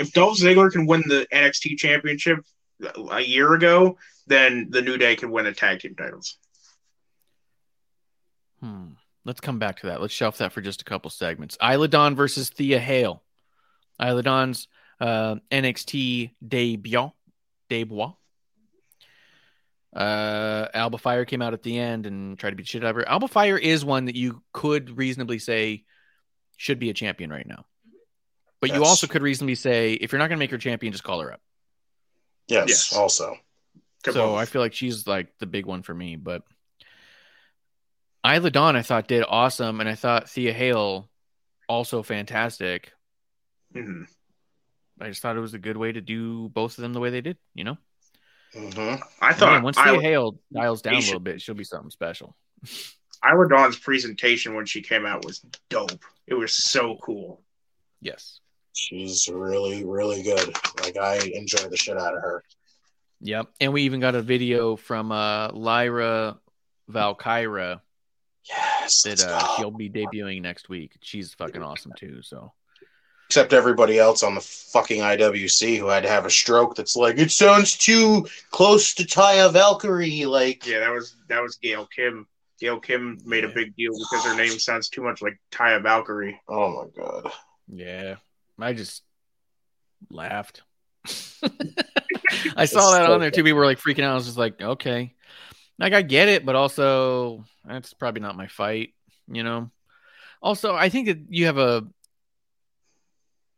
[0.00, 2.38] If Dolph Ziggler can win the NXT Championship
[3.10, 6.38] a year ago, then the New Day can win the tag team titles.
[8.60, 8.92] Hmm.
[9.26, 10.00] Let's come back to that.
[10.00, 11.58] Let's shelf that for just a couple segments.
[11.62, 13.22] Isla Dawn versus Thea Hail.
[14.02, 17.12] Isla Dawn's uh, NXT debut.
[17.68, 18.14] Debut.
[19.94, 22.96] Uh, Alba Fyre came out at the end and tried to beat shit out of
[22.96, 23.06] her.
[23.06, 25.84] Alba Fyre is one that you could reasonably say
[26.56, 27.66] should be a champion right now.
[28.60, 31.04] But you also could reasonably say if you're not going to make her champion, just
[31.04, 31.40] call her up.
[32.48, 32.92] Yes, Yes.
[32.96, 33.36] also.
[34.04, 34.38] To So both.
[34.38, 36.16] I feel like she's like the big one for me.
[36.16, 36.42] But
[38.26, 41.08] Isla Dawn, I thought did awesome, and I thought Thea Hail
[41.68, 42.92] also fantastic.
[43.74, 44.06] Mhm.
[45.00, 47.10] I just thought it was a good way to do both of them the way
[47.10, 47.38] they did.
[47.54, 47.78] You know,
[48.52, 51.64] hmm I thought then once Isla, Thea Hail dials down a little bit, she'll be
[51.64, 52.36] something special.
[53.24, 56.04] Isla Dawn's presentation when she came out was dope.
[56.26, 57.42] It was so cool.
[58.00, 58.40] Yes.
[58.80, 60.54] She's really, really good.
[60.82, 62.42] Like I enjoy the shit out of her.
[63.20, 63.48] Yep.
[63.60, 66.38] And we even got a video from uh, Lyra
[66.88, 67.82] Valkyria
[68.48, 69.02] Yes.
[69.02, 69.54] that let's uh, go.
[69.58, 70.92] she'll be debuting next week.
[71.02, 72.22] She's fucking awesome too.
[72.22, 72.52] So
[73.28, 77.18] Except everybody else on the fucking IWC who had to have a stroke that's like,
[77.18, 80.24] it sounds too close to Taya Valkyrie.
[80.26, 82.26] Like, Yeah, that was that was Gail Kim.
[82.58, 86.40] Gail Kim made a big deal because her name sounds too much like Taya Valkyrie.
[86.48, 87.30] oh my God.
[87.68, 88.16] yeah,
[88.62, 89.02] I just
[90.10, 90.62] laughed.
[92.56, 93.44] I saw that on there too.
[93.44, 94.12] People were like freaking out.
[94.12, 95.14] I was just like, okay,
[95.78, 98.94] like I get it, but also that's probably not my fight,
[99.28, 99.70] you know.
[100.42, 101.86] Also, I think that you have a,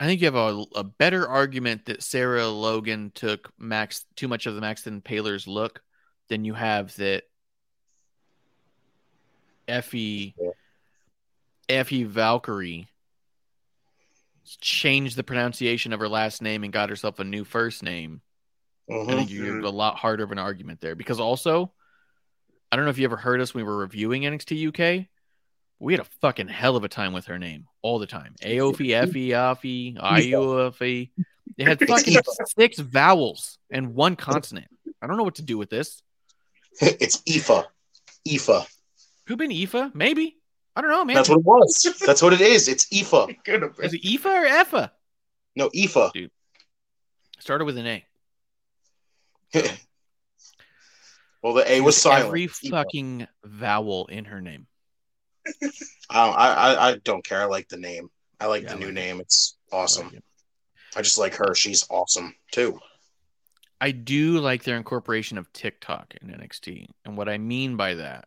[0.00, 4.46] I think you have a, a better argument that Sarah Logan took Max too much
[4.46, 5.80] of the Maxton Paler's look
[6.28, 7.24] than you have that
[9.68, 10.50] Effie Yeah.
[11.68, 12.88] Effie Valkyrie
[14.60, 18.22] changed the pronunciation of her last name and got herself a new first name.
[18.90, 19.06] I Mhm.
[19.06, 21.72] think you have a lot harder of an argument there because also,
[22.70, 25.08] I don't know if you ever heard us when we were reviewing NXT UK.
[25.78, 28.34] We had a fucking hell of a time with her name all the time.
[28.42, 31.10] Aofi, Effie, Afi, Iufi.
[31.56, 32.16] It had fucking
[32.56, 34.68] six vowels and one consonant.
[35.00, 36.02] I don't know what to do with this.
[36.80, 37.22] it's.
[37.28, 37.66] Aoife.
[39.26, 40.38] Could have been Aoife, maybe.
[40.74, 41.16] I don't know, man.
[41.16, 41.96] That's what it was.
[42.06, 42.68] That's what it is.
[42.68, 43.36] It's Aoife.
[43.44, 43.86] Could have been.
[43.86, 44.90] Is it Aoife or Effa?
[45.54, 46.30] No, Aoife.
[47.38, 48.04] Started with an A.
[51.42, 52.26] well, the A was silent.
[52.26, 52.60] Every Aoife.
[52.70, 54.66] fucking vowel in her name.
[56.10, 57.40] I, don't- I, I, I don't care.
[57.42, 58.08] I like the name.
[58.40, 58.94] I like Yeah, the I new it.
[58.94, 59.20] name.
[59.20, 60.06] It's awesome.
[60.12, 60.22] Like.
[60.96, 61.54] I just like her.
[61.54, 62.78] She's awesome too.
[63.80, 66.86] I do like their incorporation of TikTok in NXT.
[67.04, 68.26] And what I mean by that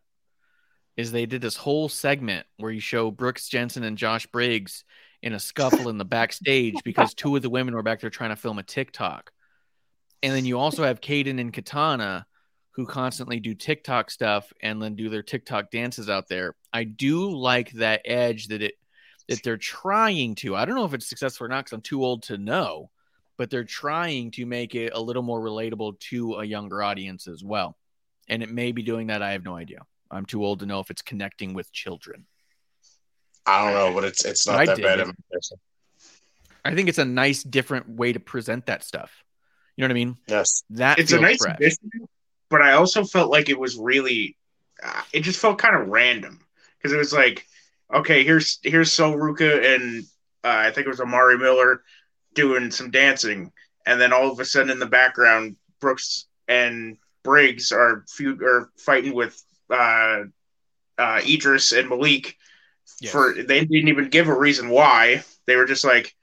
[0.96, 4.84] is they did this whole segment where you show Brooks Jensen and Josh Briggs
[5.22, 8.30] in a scuffle in the backstage because two of the women were back there trying
[8.30, 9.32] to film a TikTok.
[10.22, 12.26] And then you also have Kayden and Katana
[12.76, 16.54] who constantly do TikTok stuff and then do their TikTok dances out there.
[16.72, 18.74] I do like that edge that it
[19.28, 20.54] that they're trying to.
[20.54, 22.90] I don't know if it's successful or not because I'm too old to know,
[23.36, 27.42] but they're trying to make it a little more relatable to a younger audience as
[27.42, 27.76] well.
[28.28, 29.22] And it may be doing that.
[29.22, 29.80] I have no idea.
[30.10, 32.26] I'm too old to know if it's connecting with children.
[33.46, 35.00] I don't know, but it's it's not I that dig bad.
[35.00, 35.08] it.
[35.08, 35.56] of a.
[36.64, 39.24] I think it's a nice, different way to present that stuff.
[39.76, 40.16] You know what I mean?
[40.26, 40.64] Yes.
[40.70, 41.56] That it's a nice fresh.
[41.56, 41.90] addition,
[42.48, 44.36] but I also felt like it was really,
[44.82, 46.40] uh, it just felt kind of random
[46.76, 47.46] because it was like,
[47.94, 50.04] okay, here's here's Sol Ruka and
[50.42, 51.82] uh, I think it was Amari Miller
[52.34, 53.52] doing some dancing,
[53.86, 58.70] and then all of a sudden in the background, Brooks and Briggs are feud are
[58.76, 59.40] fighting with
[59.70, 60.24] uh,
[60.98, 62.36] uh, Idris and Malik.
[63.00, 63.12] Yes.
[63.12, 65.24] For they didn't even give a reason why.
[65.46, 66.14] They were just like,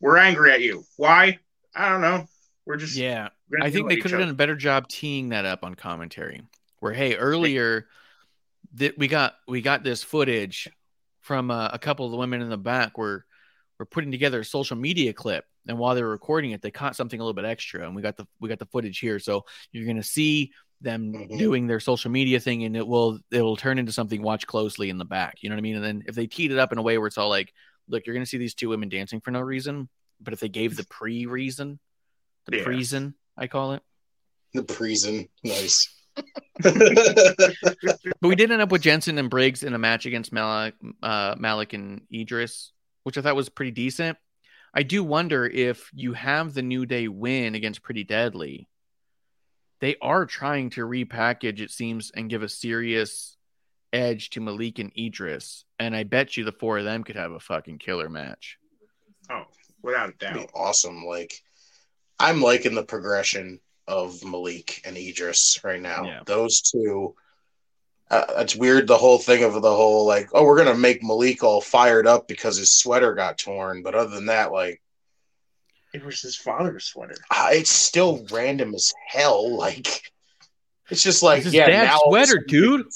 [0.00, 0.84] "We're angry at you.
[0.96, 1.38] Why?
[1.74, 2.26] I don't know.
[2.66, 3.28] We're just Yeah.
[3.60, 6.42] I think they could have done a better job teeing that up on commentary.
[6.80, 7.86] Where hey, earlier
[8.74, 10.68] that we got we got this footage
[11.20, 13.24] from uh, a couple of the women in the back where
[13.78, 16.96] we're putting together a social media clip, and while they were recording it, they caught
[16.96, 19.18] something a little bit extra, and we got the we got the footage here.
[19.18, 20.52] So you're gonna see
[20.84, 21.38] them Mhm.
[21.38, 24.90] doing their social media thing, and it will it will turn into something watch closely
[24.90, 25.42] in the back.
[25.42, 25.76] You know what I mean?
[25.76, 27.52] And then if they teed it up in a way where it's all like,
[27.88, 29.88] look, you're gonna see these two women dancing for no reason,
[30.20, 31.80] but if they gave the pre reason,
[32.46, 32.64] the Yeah.
[32.64, 33.82] reason I call it.
[34.52, 35.28] The prison.
[35.42, 35.88] Nice.
[38.20, 41.34] But we did end up with Jensen and Briggs in a match against Malik, uh,
[41.38, 42.72] Malik and Idris,
[43.02, 44.16] which I thought was pretty decent.
[44.72, 48.68] I do wonder if you have the New Day win against Pretty Deadly,
[49.80, 53.36] they are trying to repackage, it seems, and give a serious
[53.92, 55.64] edge to Malik and Idris.
[55.78, 58.58] And I bet you the four of them could have a fucking killer match.
[59.30, 59.44] Oh,
[59.82, 60.50] without a doubt.
[60.54, 61.04] awesome.
[61.04, 61.42] Like,
[62.18, 66.04] I'm liking the progression of Malik and Idris right now.
[66.04, 66.20] Yeah.
[66.26, 67.14] Those two.
[68.10, 71.42] Uh, it's weird the whole thing of the whole like, oh, we're gonna make Malik
[71.42, 73.82] all fired up because his sweater got torn.
[73.82, 74.82] But other than that, like,
[75.94, 77.14] It was his father's sweater.
[77.30, 79.56] ah, it's still random as hell.
[79.56, 80.10] Like,
[80.90, 82.86] it's just like, It's his yeah, dad's now all of a sweater, dude.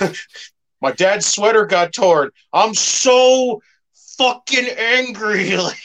[0.80, 2.30] My dad's sweater got torn.
[2.52, 3.60] I'm so
[4.16, 5.56] fucking angry.
[5.56, 5.76] Like,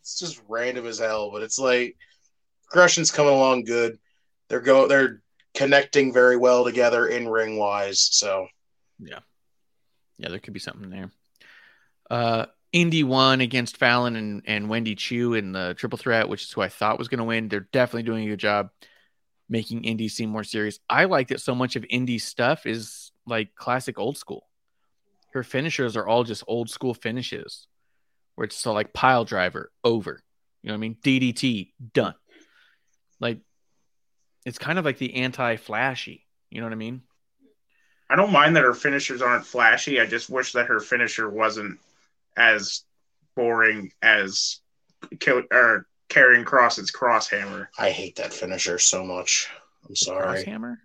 [0.00, 1.30] it's just random as hell.
[1.30, 1.96] But it's like,
[2.70, 3.98] progression's coming along good.
[4.48, 4.88] They're go.
[4.88, 5.22] They're
[5.54, 8.00] connecting very well together in ring wise.
[8.00, 8.46] So
[8.98, 9.18] yeah,
[10.18, 11.10] Yeah, there could be something there.
[12.10, 16.52] Uh, Indi won against Fallon and, and Wendy Choo in the triple threat, which is
[16.52, 17.48] who I thought was going to win.
[17.48, 18.70] They're definitely doing a good job
[19.48, 20.78] making Indi seem more serious.
[20.88, 24.48] I like that so much of Indi's stuff is like classic old school.
[25.34, 27.66] Her finishers are all just old school finishes,
[28.34, 30.22] where it's so like pile driver over.
[30.62, 30.96] You know what I mean?
[31.02, 32.14] DDT done.
[33.20, 33.40] Like
[34.46, 36.26] it's kind of like the anti flashy.
[36.50, 37.02] You know what I mean?
[38.08, 40.00] I don't mind that her finishers aren't flashy.
[40.00, 41.78] I just wish that her finisher wasn't
[42.36, 42.84] as
[43.36, 44.60] boring as
[45.20, 47.68] kill or Karrion Kross's crosshammer.
[47.78, 49.48] I hate that finisher so much.
[49.88, 50.44] I'm sorry.
[50.44, 50.76] Crosshammer.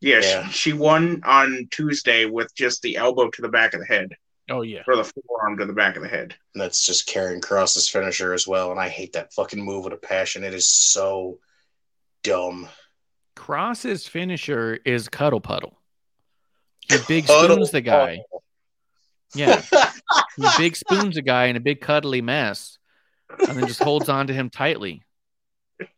[0.00, 0.46] Yeah, Yeah.
[0.48, 4.14] She, she won on Tuesday with just the elbow to the back of the head
[4.50, 4.82] Oh yeah.
[4.88, 6.34] or the forearm to the back of the head.
[6.54, 8.70] And that's just Karrion Kross's finisher as well.
[8.70, 10.44] And I hate that fucking move with a passion.
[10.44, 11.38] It is so
[12.22, 12.68] dumb.
[13.36, 15.78] Kross's finisher is cuddle puddle.
[16.88, 18.20] He big Cuddle spoons the guy.
[19.34, 19.62] Yeah,
[20.58, 22.78] big spoons a guy in a big cuddly mess,
[23.46, 25.02] and then just holds on to him tightly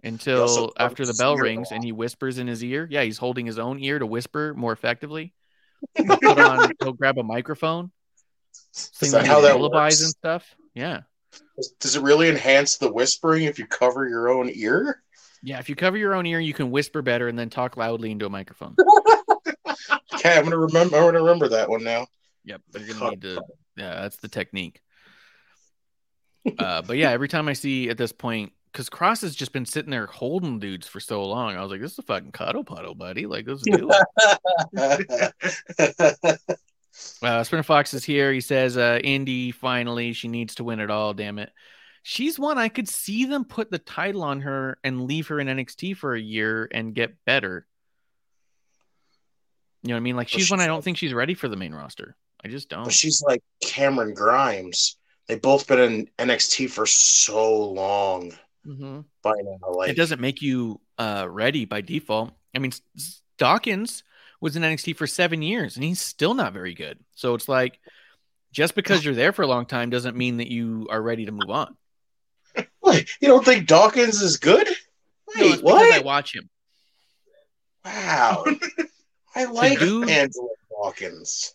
[0.02, 1.72] until after the bell rings off.
[1.76, 2.86] and he whispers in his ear.
[2.90, 5.32] Yeah, he's holding his own ear to whisper more effectively.
[5.96, 6.72] He'll put on.
[6.82, 7.90] He'll grab a microphone,
[8.72, 10.02] sing that like how that lullabies works?
[10.02, 10.54] and stuff.
[10.74, 11.00] Yeah,
[11.80, 15.02] Does it really enhance the whispering if you cover your own ear?
[15.42, 15.58] yeah.
[15.58, 18.26] If you cover your own ear, you can whisper better and then talk loudly into
[18.26, 18.76] a microphone.
[20.12, 20.96] Okay, I'm gonna remember.
[20.96, 22.06] I'm gonna remember that one now.
[22.44, 23.42] Yep, but you're gonna need to.
[23.76, 24.80] Yeah, that's the technique.
[26.58, 29.66] Uh, but yeah, every time I see at this point, because Kross has just been
[29.66, 32.64] sitting there holding dudes for so long, I was like, "This is a fucking cuddle
[32.64, 33.26] puddle, buddy.
[33.26, 33.90] Like, let's do
[34.72, 35.32] it."
[37.22, 38.32] uh, Spinner Fox is here.
[38.32, 41.12] He says, uh, "Indi finally, she needs to win it all.
[41.12, 41.50] Damn it,
[42.02, 42.58] she's one.
[42.58, 46.14] I could see them put the title on her and leave her in NXT for
[46.14, 47.66] a year and get better.
[49.82, 50.16] You know what I mean?
[50.16, 50.60] Like, But she's one.
[50.60, 52.16] I don't think she's ready for the main roster.
[52.44, 52.84] I just don't.
[52.84, 54.96] but she's like Cameron Grimes.
[55.26, 58.32] They've both been in NXT for so long
[58.66, 59.04] Mhm.
[59.22, 59.70] by now.
[59.72, 62.32] Like it doesn't make you uh ready by default.
[62.54, 62.72] I mean,
[63.38, 64.02] Dawkins
[64.40, 66.98] was in NXT for seven years and he's still not very good.
[67.14, 67.78] So it's like
[68.52, 71.32] just because you're there for a long time doesn't mean that you are ready to
[71.32, 71.76] move on.
[72.82, 74.66] Wait, you don't think Dawkins is good?
[74.66, 76.48] Wait, it's because I watch him.
[77.84, 78.44] Wow.
[79.36, 81.54] I like Angelo Dawkins.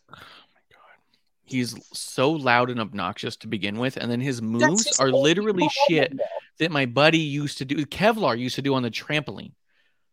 [1.46, 6.18] He's so loud and obnoxious to begin with, and then his moves are literally shit
[6.18, 6.24] though.
[6.60, 7.86] that my buddy used to do.
[7.86, 9.52] Kevlar used to do on the trampoline,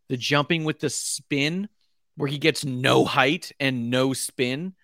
[0.09, 1.69] the jumping with the spin,
[2.17, 4.75] where he gets no height and no spin,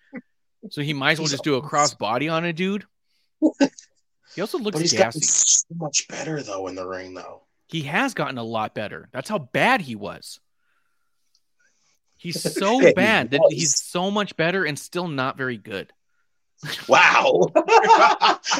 [0.71, 2.85] so he might as well just do a almost- cross body on a dude.
[4.35, 7.41] He also But looks he's gotten so much better though in the ring though.
[7.67, 9.09] He has gotten a lot better.
[9.11, 10.39] That's how bad he was.
[12.17, 15.91] He's so bad that he's so much better and still not very good.
[16.87, 17.47] Wow.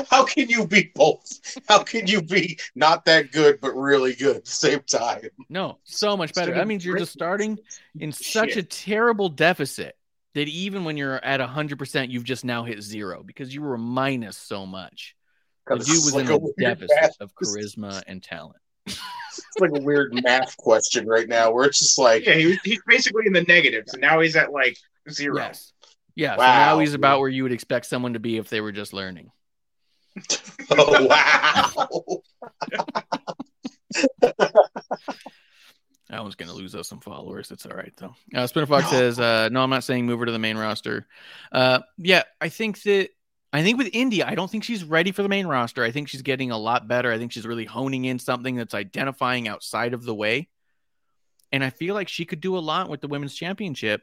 [0.10, 1.58] How can you be both?
[1.68, 5.22] How can you be not that good but really good at the same time?
[5.50, 6.54] No, so much better.
[6.54, 7.58] That means you're just starting
[8.00, 9.98] in such a terrible deficit
[10.36, 14.38] that even when you're at 100%, you've just now hit zero because you were minus
[14.38, 15.16] so much.
[15.68, 18.58] The dude was It's in like a deficit math- of charisma and talent.
[18.86, 22.58] It's like a weird math question right now where it's just like, Yeah, he was,
[22.64, 24.78] he's basically in the negatives, and now he's at like
[25.10, 25.38] zero.
[25.38, 25.74] Yes.
[26.20, 26.36] Yeah.
[26.36, 26.60] So Wow.
[26.76, 29.32] now he's about where you would expect someone to be if they were just learning.
[30.72, 32.22] oh, wow.
[36.10, 37.52] That one's going to lose us some followers.
[37.52, 38.16] It's all right, though.
[38.34, 38.90] Uh, Spinner Fox No.
[38.98, 41.06] says, uh, no, I'm not saying move her to the main roster.
[41.52, 43.10] Uh, yeah, I think that,
[43.54, 45.84] I think with Indi, I don't think she's ready for the main roster.
[45.84, 47.12] I think she's getting a lot better.
[47.12, 50.50] I think she's really honing in something that's identifying outside of the way.
[51.52, 54.02] And I feel like she could do a lot with the women's championship,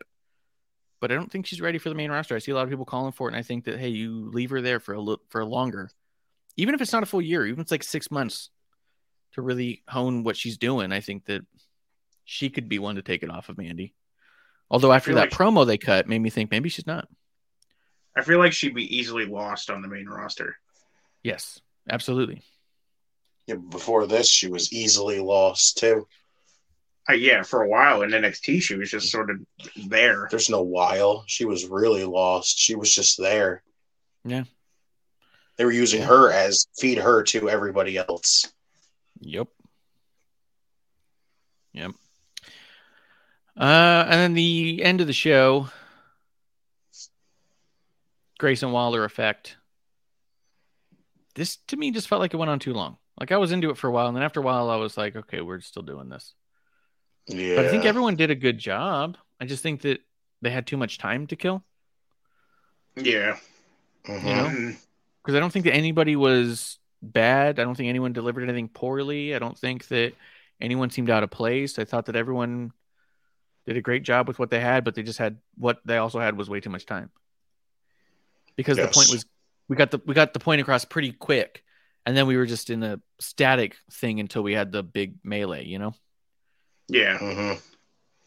[1.01, 2.35] but I don't think she's ready for the main roster.
[2.35, 4.31] I see a lot of people calling for it, and I think that, hey, you
[4.33, 5.91] leave her there for a little, for longer.
[6.57, 8.51] Even if it's not a full year, even if it's like six months
[9.33, 11.43] to really hone what she's doing, I think that
[12.25, 13.95] she could be one to take it off of Mandy.
[14.71, 17.09] Although after that like- promo they cut made me think maybe she's not.
[18.17, 20.57] I feel like she'd be easily lost on the main roster.
[21.23, 22.43] Yes, absolutely.
[23.47, 26.09] Yeah, before this, she was easily lost too.
[27.09, 29.39] Uh, yeah, for a while in NXT, she was just sort of
[29.89, 30.27] there.
[30.31, 31.25] There's no while.
[31.27, 32.59] She was really lost.
[32.59, 33.63] She was just there.
[34.25, 34.45] Yeah.
[35.57, 38.53] They were using her as feed her to everybody else.
[39.21, 39.49] Yep.
[41.73, 41.93] Yep.
[43.57, 45.69] Uh, and then the end of the show,
[48.39, 49.57] Grayson Waller effect.
[51.35, 52.99] This to me just felt like it went on too long.
[53.19, 54.97] Like I was into it for a while, and then after a while, I was
[54.97, 56.35] like, okay, we're still doing this.
[57.27, 57.57] Yeah.
[57.57, 59.17] But I think everyone did a good job.
[59.41, 60.01] I just think that
[60.43, 61.65] they had too much time to kill.
[62.97, 63.39] Yeah.
[64.05, 64.23] Mhm.
[64.23, 64.35] you
[64.71, 64.77] know?
[65.23, 67.59] Because I don't think that anybody was bad.
[67.59, 69.35] I don't think anyone delivered anything poorly.
[69.35, 70.15] I don't think that
[70.61, 71.79] anyone seemed out of place.
[71.79, 72.73] I thought that everyone
[73.67, 76.21] did a great job with what they had, but they just had what they also
[76.21, 77.11] had was way too much time.
[78.55, 79.27] Because the point was
[79.69, 81.65] we got the we got the point across pretty quick,
[82.07, 85.65] and then we were just in the static thing until we had the big melee.
[85.65, 85.95] You know?
[86.89, 87.19] Yeah.
[87.19, 87.61] Mhm.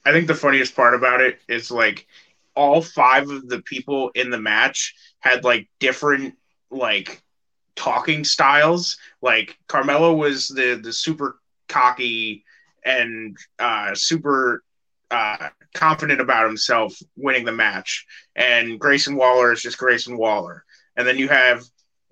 [0.05, 2.07] I think the funniest part about it is like
[2.55, 6.35] all five of the people in the match had like different
[6.71, 7.21] like
[7.75, 8.97] talking styles.
[9.21, 11.39] Like Carmelo was the the super
[11.69, 12.43] cocky
[12.85, 14.63] and uh super
[15.11, 18.05] uh confident about himself winning the match.
[18.35, 20.65] And Grayson Waller is just Grayson Waller.
[20.95, 21.63] And then you have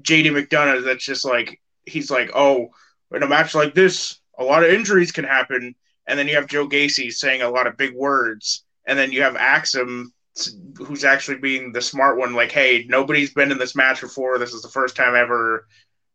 [0.02, 2.70] JD McDonagh that's just like he's like, "Oh,
[3.12, 5.76] in a match like this, a lot of injuries can happen."
[6.08, 9.22] And then you have Joe Gacy saying a lot of big words, and then you
[9.22, 10.14] have Axiom
[10.78, 14.38] who's actually being the smart one, like, "Hey, nobody's been in this match before.
[14.38, 15.68] This is the first time ever,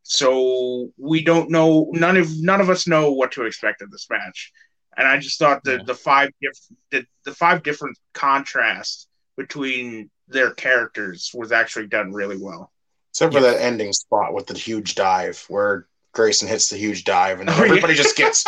[0.05, 1.89] so we don't know.
[1.93, 4.53] None of none of us know what to expect of this match."
[4.97, 5.85] And I just thought that Yeah.
[5.87, 12.37] the five diff- the, the five different contrasts between their characters was actually done really
[12.37, 12.71] well.
[13.11, 13.53] Except for Yeah.
[13.53, 17.63] that ending spot with the huge dive where Grayson hits the huge dive and Oh,
[17.63, 18.45] everybody just gets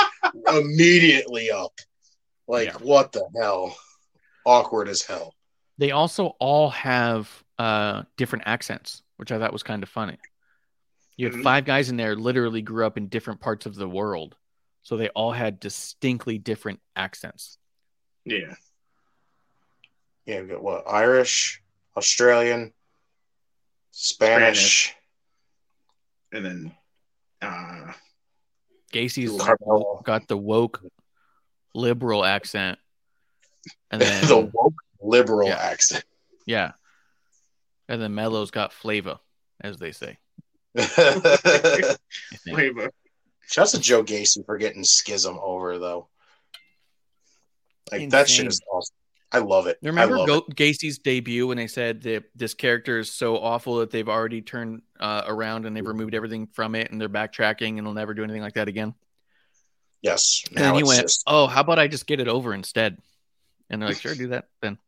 [0.49, 1.73] immediately up.
[2.47, 2.77] Like, Yeah.
[2.79, 3.77] what the hell?
[4.45, 5.35] Awkward as hell.
[5.79, 10.19] They also all have uh, different accents, which I thought was kind of funny.
[11.17, 11.43] You had Mhm.
[11.45, 14.37] five guys in there literally grew up in different parts of the world.
[14.83, 17.59] So they all had distinctly different accents.
[18.25, 18.55] Yeah,
[20.27, 20.85] Yeah, we got what?
[20.89, 21.63] Irish,
[21.97, 22.73] Australian,
[23.91, 24.95] Spanish,
[26.33, 26.75] and then
[27.45, 27.93] uh,
[28.93, 30.03] Gacy's Carmelo.
[30.05, 30.81] got the woke
[31.75, 32.79] liberal accent.
[33.91, 35.57] And then, the woke liberal Yeah.
[35.59, 36.05] accent.
[36.47, 36.73] yeah.
[37.89, 39.19] And then Mello's got flavor,
[39.61, 40.17] as they say.
[40.77, 41.99] Shouts I
[42.45, 42.91] think.
[43.73, 46.09] to Joe Gacy for getting schism over though.
[47.93, 48.95] Like that shit is awesome.
[49.35, 49.79] I love it.
[49.83, 54.09] Remember Go- Gacy's debut when they said that this character is so awful that they've
[54.09, 57.95] already turned uh, around and they've removed everything from it and they're backtracking and they'll
[57.95, 58.95] never do anything like that again.
[60.03, 60.45] Yes.
[60.55, 62.99] And then he went, just- "Oh, how about I just get it over instead?"
[63.71, 64.79] And they're like, "Sure, do that then."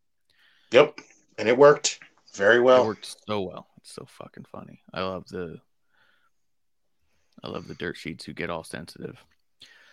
[0.71, 1.01] Yep.
[1.39, 1.99] And it worked
[2.35, 2.87] very it well.
[2.87, 3.67] worked so well.
[3.79, 4.81] It's so fucking funny.
[4.95, 5.59] I love the,
[7.43, 9.19] I love the dirt sheets who get all sensitive.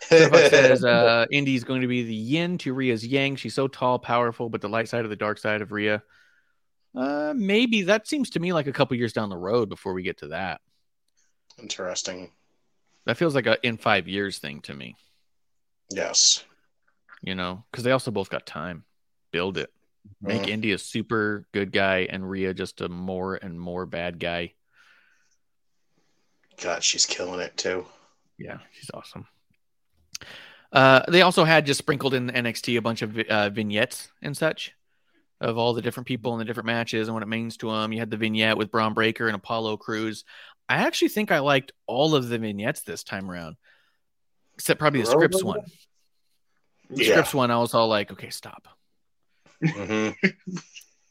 [0.10, 3.36] Says uh, Indi's going to be the yin to Rhea's yang.
[3.36, 6.04] She's so tall, powerful, but the light side of the dark side of Rhea.
[6.96, 10.04] Uh, maybe that seems to me like a couple years down the road before we
[10.04, 10.62] get to that.
[11.60, 12.32] Interesting.
[13.06, 14.96] That feels like a in five years thing to me,
[15.92, 16.44] Yes.
[17.22, 18.86] you know, because they also both got time.
[19.32, 19.72] Build it.
[20.22, 20.50] Make Mhm.
[20.50, 24.54] Indy a super good guy and Rhea just a more and more bad guy.
[26.62, 27.86] God, she's killing it too.
[28.38, 29.26] Yeah, she's awesome.
[30.74, 34.74] Uh, they also had just sprinkled in NXT a bunch of uh, vignettes and such
[35.40, 37.94] of all the different people in the different matches and what it means to them.
[37.94, 40.24] You had the vignette with Bron Breakker and Apollo Crews.
[40.68, 43.58] I actually think I liked all of the vignettes this time around,
[44.56, 45.28] except probably the Really?
[45.28, 45.60] Scrypts one.
[46.90, 47.22] The Yeah.
[47.22, 48.68] Scrypts one, I was all like, okay, stop.
[49.64, 50.10] hmm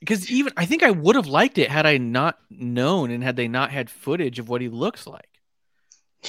[0.00, 3.36] Because even I think I would have liked it had I not known and had
[3.36, 5.28] they not had footage of what he looks like.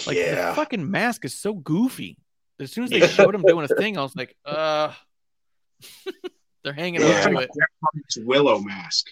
[0.06, 0.50] Like yeah.
[0.50, 2.20] the fucking mask is so goofy.
[2.64, 4.94] As soon as they showed him doing a thing, I was like, uh
[6.64, 7.26] they're hanging Yeah.
[7.26, 7.50] on to it.
[7.58, 9.08] Jeff Hardy's Willow mask.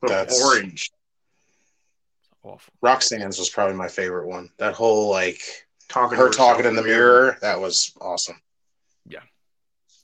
[0.00, 0.90] But That's- orange.
[2.42, 2.72] Awful.
[2.80, 4.48] Roxanne's was probably my favorite one.
[4.58, 5.42] That whole like
[5.88, 8.40] Talking her talking in the mirror, that was awesome.
[9.04, 9.18] Yeah,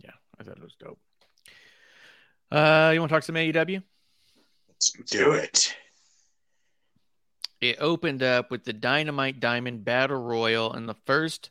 [0.03, 0.99] yeah, I thought it was dope.
[2.51, 3.83] Uh you want to talk some AEW?
[4.69, 5.75] Let's Let's do do it.
[7.61, 11.51] It opened up with the Dynamite Diamond Battle Royal, and the first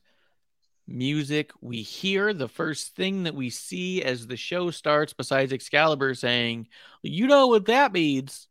[0.87, 6.13] music we hear, the first thing that we see as the show starts, besides Excalibur
[6.13, 6.67] saying,
[7.01, 8.47] "You know what that means."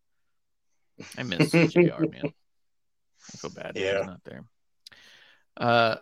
[1.18, 1.80] I miss Jr.
[1.80, 2.32] Man.
[2.32, 3.72] I feel bad.
[3.74, 3.98] Yeah.
[3.98, 4.44] he's not there.
[5.56, 5.96] Uh,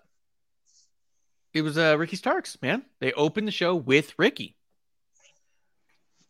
[1.54, 2.82] it was uh Ricky Starks, man.
[3.00, 4.56] They opened the show with Ricky.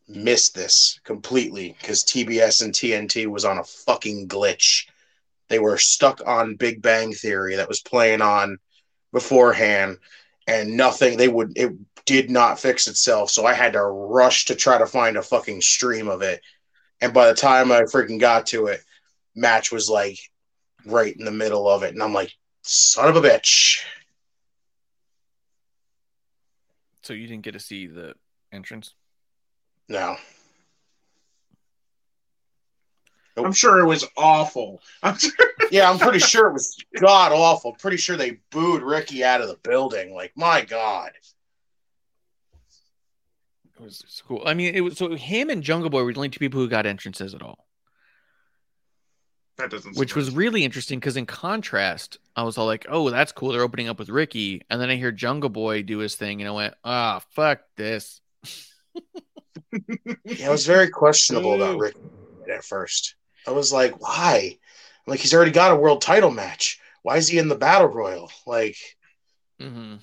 [0.08, 4.86] Missed this completely because TBS and TNT was on a fucking glitch.
[5.48, 8.58] They were stuck on Big Bang Theory that was playing on
[9.12, 9.98] beforehand,
[10.46, 11.16] and nothing.
[11.16, 11.72] They would it
[12.04, 15.60] did not fix itself, so I had to rush to try to find a fucking
[15.60, 16.40] stream of it.
[17.00, 18.82] And by the time I freaking got to it,
[19.34, 20.18] match was like
[20.84, 22.32] right in the middle of it, and I'm like,
[22.62, 23.82] son of a bitch.
[27.02, 28.14] So you didn't get to see the
[28.52, 28.94] entrance.
[29.88, 30.16] No.
[33.36, 34.80] I'm sure it was awful.
[35.02, 35.32] I'm sure.
[35.72, 37.72] Yeah, I'm pretty sure it was god awful.
[37.72, 40.14] Pretty sure they booed Ricky out of the building.
[40.14, 41.12] Like, my God.
[43.74, 44.42] It was it's cool.
[44.44, 46.68] I mean, it was so him and Jungle Boy were the only two people who
[46.68, 47.66] got entrances at all.
[49.56, 49.96] That doesn't.
[49.96, 53.52] which was surprise really interesting because in contrast, I was all like, "Oh, that's cool."
[53.52, 56.48] They're opening up with Ricky, and then I hear Jungle Boy do his thing, and
[56.48, 58.20] I went, "Ah, fuck this."
[59.72, 61.98] Yeah, it was very questionable about Ricky
[62.52, 63.14] at first.
[63.46, 64.58] I was like, why?
[65.06, 66.78] Like, he's already got a world title match.
[67.02, 68.30] Why is he in the battle royal?
[68.46, 68.76] Like,
[69.60, 69.96] Mm-hmm.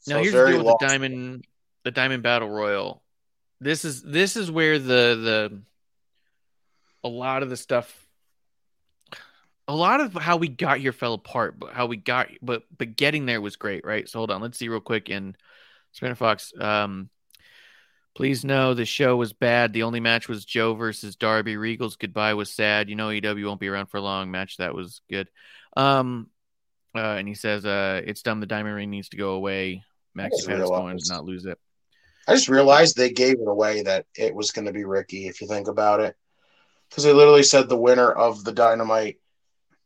[0.00, 1.44] so Now here's the deal with the diamond,
[1.84, 3.02] the diamond battle royal.
[3.60, 5.62] This is this is where the the
[7.04, 8.08] a lot of the stuff,
[9.68, 12.96] a lot of how we got here fell apart, but how we got, but but
[12.96, 14.08] getting there was great, right?
[14.08, 15.36] So hold on, let's see real quick And
[15.92, 16.52] Spinner Fox.
[16.58, 17.10] Um,
[18.18, 19.72] please know the show was bad.
[19.72, 21.56] The only match was Joe versus Darby.
[21.56, 22.90] Regal's goodbye was sad.
[22.90, 24.32] You know EW won't be around for long.
[24.32, 25.28] Match that was good.
[25.76, 26.28] Um,
[26.96, 28.40] uh, and he says, uh, it's dumb.
[28.40, 29.84] The diamond ring needs to go away.
[30.18, 31.60] Maxi just going to not lose it.
[32.26, 35.40] I just realized they gave it away that it was going to be Ricky, if
[35.40, 36.16] you think about it.
[36.90, 39.20] Because they literally said the winner of the Dynamite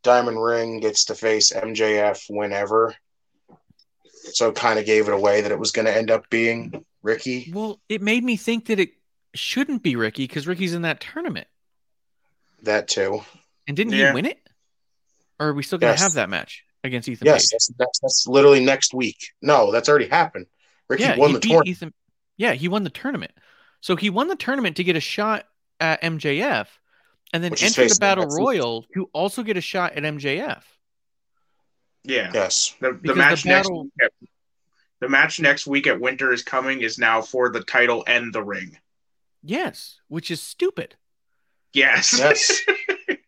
[0.03, 2.95] Diamond Ring gets to face MJF whenever.
[4.33, 7.51] So kind of gave it away that it was going to end up being Ricky.
[7.53, 8.91] Well, it made me think that it
[9.35, 11.47] shouldn't be Ricky because Ricky's in that tournament.
[12.63, 13.23] That too.
[13.67, 14.09] And didn't Yeah.
[14.11, 14.39] he win it?
[15.41, 16.03] Or are we still going to Yes.
[16.03, 17.51] have that match against Ethan Yes, Page?
[17.53, 19.19] that's, that's, that's literally next week.
[19.41, 20.47] No, that's already happened.
[20.89, 21.69] Ricky yeah, won he the tournament.
[21.69, 21.95] Ethan.
[22.37, 23.33] Yeah, he won the tournament.
[23.81, 25.47] So he won the tournament to get a shot
[25.81, 26.69] at MJF
[27.33, 28.47] and then Which enter the battle next week.
[28.47, 30.63] royal to also get a shot at MJF.
[32.05, 32.31] Yeah.
[32.35, 32.75] Yes.
[32.81, 34.13] The, the match the next battle- week at,
[35.03, 38.43] the match next week at Winter is coming is now for the title and the
[38.43, 38.79] ring.
[39.43, 40.95] Yes, which is stupid.
[41.75, 42.19] Yes.
[42.19, 42.63] Yes.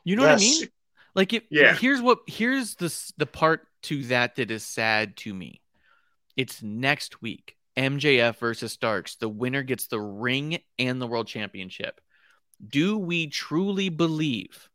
[0.06, 0.68] You know what I mean?
[1.14, 1.74] Like it Yeah.
[1.74, 5.62] here's what here's the the part to that that is sad to me.
[6.36, 7.56] It's next week.
[7.74, 9.16] MJF versus Starks.
[9.16, 12.02] The winner gets the ring and the world championship.
[12.66, 14.68] Do we truly believe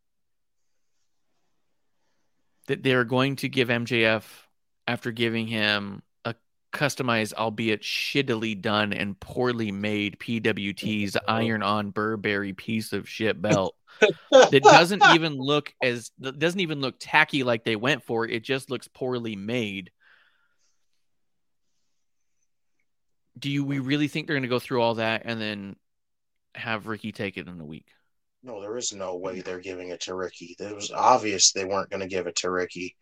[2.65, 4.23] that they're going to give MJF
[4.87, 6.08] after giving him a
[6.71, 11.19] customized, albeit shittily done and poorly made PWT's oh.
[11.27, 13.75] iron on Burberry piece of shit belt
[14.31, 18.69] that doesn't even look as doesn't even look tacky like they went for it just
[18.69, 19.91] looks poorly made
[23.37, 25.75] do you we really think they're going to go through all that and then
[26.55, 27.87] have ricky take it in a week
[28.41, 30.55] No, there is no way they're giving it to Ricky.
[30.59, 32.95] It was obvious they weren't going to give it to Ricky.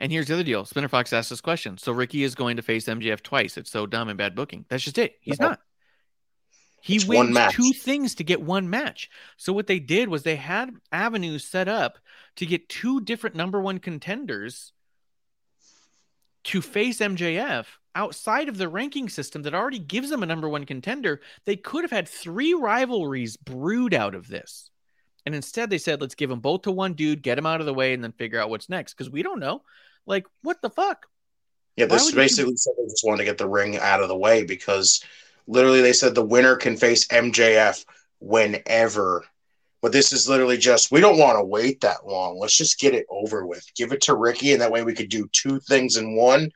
[0.00, 2.62] And here's the other deal spinner fox asked this question so ricky is going to
[2.62, 3.56] face mjf twice.
[3.56, 4.64] It's so dumb and bad booking.
[4.68, 5.14] That's just it.
[5.20, 5.50] He's No.
[5.50, 5.60] not.
[6.80, 9.08] He It's wins two things to get one match.
[9.38, 11.98] So what they did was they had avenues set up
[12.36, 14.72] to get two different number one contenders
[16.44, 17.64] to face MJF
[17.94, 21.84] outside of the ranking system that already gives them a number one contender, they could
[21.84, 24.70] have had three rivalries brewed out of this.
[25.26, 27.66] And instead, they said, let's give them both to one dude, get him out of
[27.66, 28.94] the way, and then figure out what's next.
[28.94, 29.62] Because we don't know.
[30.06, 31.06] Like, what the fuck?
[31.76, 34.16] Yeah, this you- basically said they just wanted to get the ring out of the
[34.16, 35.02] way because
[35.46, 37.84] literally they said the winner can face MJF
[38.20, 39.24] whenever.
[39.82, 42.38] But this is literally just we don't want to wait that long.
[42.38, 43.66] Let's just get it over with.
[43.74, 46.50] Give it to Ricky, and that way we could do two things in one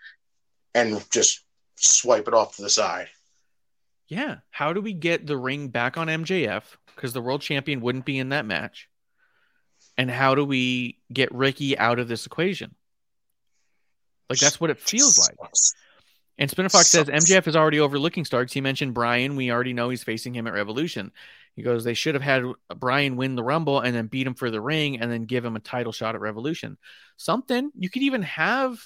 [0.75, 1.45] and just
[1.77, 3.09] swipe it off to the side.
[4.09, 4.37] Yeah.
[4.51, 6.63] How do we get the ring back on MJF?
[6.95, 8.89] Because the world champion wouldn't be in that match.
[9.97, 12.75] And how do we get Ricky out of this equation?
[14.31, 15.37] Like, that's what it feels like.
[16.39, 18.53] And Spinner Fox says MJF is already overlooking Starks.
[18.53, 19.35] He mentioned Brian.
[19.35, 21.13] We already know he's facing him at Revolution.
[21.57, 22.45] He goes, they should have had
[22.77, 25.57] Brian win the Rumble and then beat him for the ring and then give him
[25.57, 26.79] a title shot at Revolution.
[27.17, 28.79] Something you could even have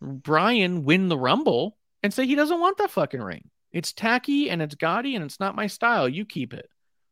[0.00, 3.48] Brian win the Rumble and say he doesn't want that fucking ring.
[3.72, 6.08] It's tacky and it's gaudy and it's not my style.
[6.08, 6.68] You keep it,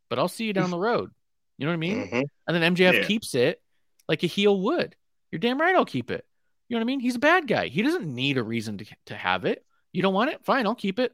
[0.08, 1.10] but I'll see you down the road.
[1.58, 2.08] You know what I mean?
[2.08, 2.24] Mhm.
[2.48, 3.04] And then MJF Yeah.
[3.04, 3.60] keeps it
[4.08, 4.96] like a heel would.
[5.30, 6.24] You're damn right I'll keep it.
[6.68, 7.00] You know what I mean?
[7.00, 7.68] He's a bad guy.
[7.68, 9.64] He doesn't need a reason to, to have it.
[9.92, 10.44] You don't want it?
[10.44, 11.12] Fine, I'll keep it.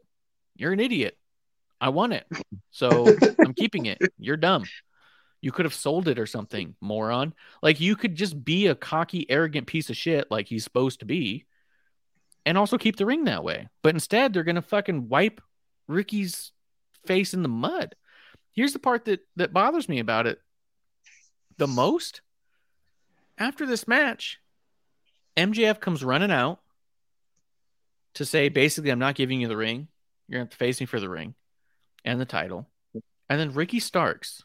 [0.56, 1.16] You're an idiot.
[1.80, 2.26] I want it.
[2.70, 2.90] So
[3.38, 3.98] I'm keeping it.
[4.18, 4.64] You're dumb.
[5.42, 7.34] You could have sold it or something, moron.
[7.62, 11.06] Like you could just be a cocky, arrogant piece of shit like he's supposed to
[11.06, 11.46] be
[12.46, 13.68] and also keep the ring that way.
[13.82, 15.40] But instead, they're going to fucking wipe
[15.88, 16.52] Ricky's
[17.06, 17.94] face in the mud.
[18.52, 20.40] Here's the part that that bothers me about it
[21.56, 22.20] the most.
[23.38, 24.38] After this match,
[25.36, 26.60] MJF comes running out
[28.14, 29.88] to say basically I'm not giving you the ring.
[30.28, 31.34] You're going to to face me for the ring
[32.04, 32.66] and the title.
[33.28, 34.42] And then Ricky Starks.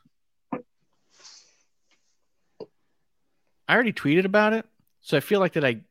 [3.67, 4.65] I already tweeted about it,
[5.01, 5.81] so I feel like that I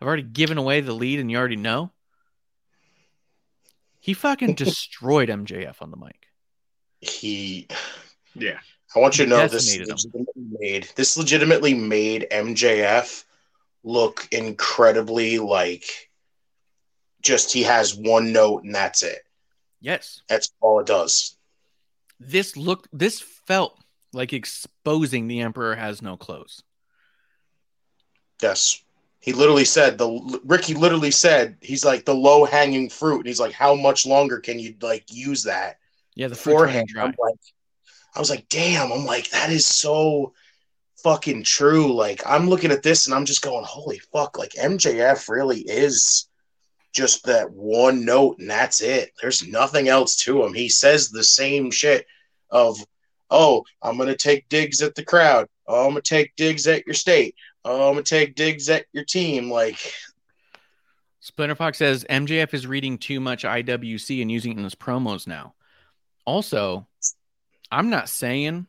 [0.00, 1.92] I've already given away the lead and you already know.
[4.00, 6.28] He fucking destroyed MJF on the mic.
[7.00, 7.68] He
[8.34, 8.58] Yeah.
[8.94, 13.24] I want you to know this legitimately made this legitimately made MJF
[13.82, 16.10] look incredibly like
[17.20, 19.22] just he has one note and that's it.
[19.80, 20.22] Yes.
[20.28, 21.36] That's all it does.
[22.20, 23.78] This looked this felt
[24.12, 26.62] like exposing the Emperor has no clothes.
[28.42, 28.82] Yes.
[29.20, 33.18] He literally said the Ricky literally said he's like the low hanging fruit.
[33.18, 35.78] And he's like, how much longer can you like use that
[36.14, 36.86] Yeah, the running.
[36.96, 37.40] I'm like,
[38.14, 38.92] I was like, damn.
[38.92, 40.32] I'm like, that is so
[41.02, 41.92] fucking true.
[41.92, 44.38] Like, I'm looking at this and I'm just going, holy fuck.
[44.38, 46.28] Like, MJF really is
[46.96, 49.12] just that one note and that's it.
[49.20, 50.54] There's nothing else to him.
[50.54, 52.06] He says the same shit
[52.50, 52.78] of,
[53.30, 55.46] oh, I'm gonna take digs at the crowd.
[55.68, 57.34] Oh, I'm gonna take digs at your state.
[57.68, 59.50] Oh, I'm gonna take digs at your team.
[59.50, 59.92] Like,
[61.18, 65.26] Splinter Fox says MJF is reading too much IWC and using it in his promos
[65.26, 65.54] now.
[66.24, 66.86] Also,
[67.68, 68.68] I'm not saying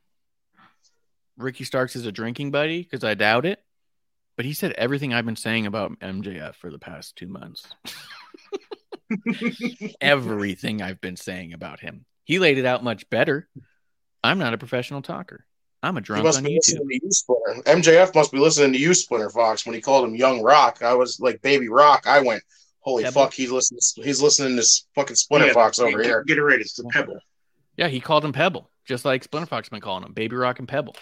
[1.37, 3.63] Ricky Starks is a drinking buddy because I doubt it,
[4.35, 7.67] but he said everything I've been saying about MJF for the past two months.
[10.01, 12.05] everything I've been saying about him.
[12.23, 13.47] He laid it out much better.
[14.23, 15.45] I'm not a professional talker.
[15.83, 16.55] I'm a he drunk must on be YouTube.
[16.79, 17.61] listening to you, Splinter.
[17.63, 19.65] MJF must be listening to you, Splinter Fox.
[19.65, 22.07] When he called him Young Rock, I was like Baby Rock.
[22.07, 22.41] I went,
[22.79, 23.21] holy Pebble.
[23.23, 23.79] fuck, he's listening.
[23.95, 26.23] He's listening to this fucking Splinter Yeah, Fox get- over here.
[26.23, 26.59] Get it right.
[26.59, 27.19] It's the pebble.
[27.77, 30.67] Yeah, he called him Pebble, just like Splinter Fox been calling him Baby Rock and
[30.67, 30.95] Pebble.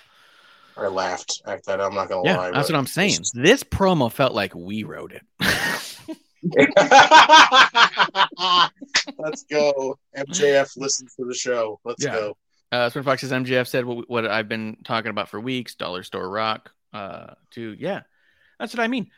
[0.77, 1.79] I laughed at that.
[1.79, 2.51] I'm not gonna Yeah, lie.
[2.51, 3.19] that's what I'm saying.
[3.33, 5.21] This promo felt like we wrote it.
[9.17, 9.97] Let's go.
[10.17, 11.79] MJF listens to the show.
[11.85, 12.11] Let's Yeah.
[12.11, 12.37] go.
[12.75, 15.75] Uh, Sprinter Fox says MJF said what, what I've been talking about for weeks.
[15.75, 16.71] Dollar Store Rock.
[16.93, 18.01] Uh, to yeah,
[18.59, 19.11] that's what I mean.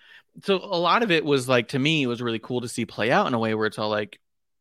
[0.43, 2.85] So a lot of it was like to me it was really cool to see
[2.85, 4.19] play out in a way where it's all like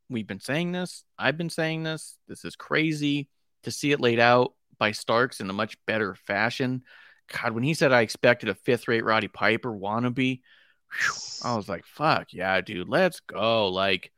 [0.08, 1.04] we've been saying this.
[1.18, 2.16] I've been saying this.
[2.26, 3.28] This is crazy
[3.64, 6.82] to see it laid out by Starks in a much better fashion.
[7.30, 10.40] God, when he said I expected a fifth rate Roddy Piper wannabe,
[10.90, 11.12] whew,
[11.44, 13.68] I was like, fuck yeah, dude, let's go.
[13.68, 14.10] Like,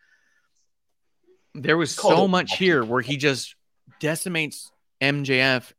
[1.55, 3.56] there was so much here where he just
[4.01, 4.70] decimates
[5.01, 5.73] MJF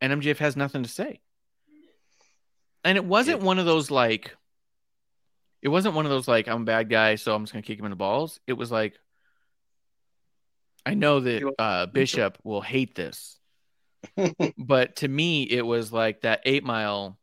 [0.00, 1.20] and MJF has nothing to say.
[2.84, 4.36] And it wasn't one of those like,
[5.60, 7.66] it wasn't one of those like, I'm a bad guy, so I'm just going to
[7.66, 8.40] kick him in the balls.
[8.46, 8.98] It was like,
[10.84, 13.38] I know that uh, Bishop will hate this,
[14.58, 17.18] but to me, it was like that eight mile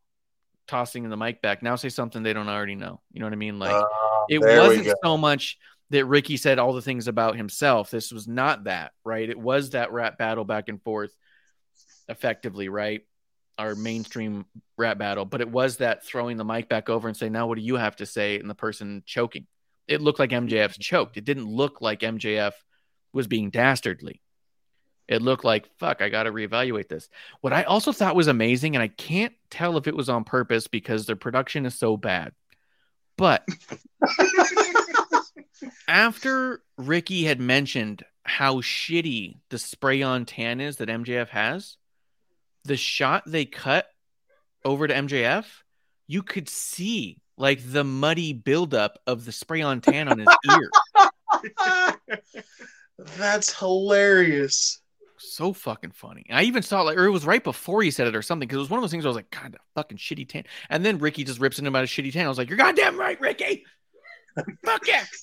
[0.66, 1.62] tossing the mic back.
[1.62, 3.02] Now say something they don't already know.
[3.12, 3.60] You know what I mean?
[3.60, 3.86] Like, Uh,
[4.30, 5.58] it wasn't so much
[5.92, 7.90] that Ricky said all the things about himself.
[7.90, 9.30] This was not that, right?
[9.30, 11.16] It was that rap battle back and forth
[12.08, 13.02] effectively, right?
[13.58, 14.46] Our mainstream
[14.78, 17.58] rap battle, but it was that throwing the mic back over and saying, now what
[17.58, 18.40] do you have to say?
[18.40, 19.48] And the person choking.
[19.88, 21.18] It looked like MJF's choked.
[21.18, 22.54] It didn't look like MJF
[23.12, 24.22] was being dastardly.
[25.08, 27.10] It looked like, fuck, I got to reevaluate this.
[27.42, 30.68] What I also thought was amazing, and I can't tell if it was on purpose
[30.68, 32.34] because their production is so bad,
[33.18, 33.44] but
[35.88, 41.78] after Ricky had mentioned how shitty the spray on tan is that MJF has,
[42.66, 43.88] the shot they cut
[44.64, 45.46] over to MJF,
[46.08, 50.70] you could see like the muddy buildup of the spray on tan on his ear.
[53.18, 54.82] That's hilarious.
[55.18, 56.26] So fucking funny.
[56.30, 58.48] I even saw it like, or it was right before he said it or something,
[58.48, 60.28] because it was one of those things where I was like, God, that fucking shitty
[60.28, 60.44] tan.
[60.70, 62.26] And then Ricky just rips into him about his shitty tan.
[62.26, 63.66] I was like, You're goddamn right, Ricky.
[64.66, 65.06] Fuck yeah.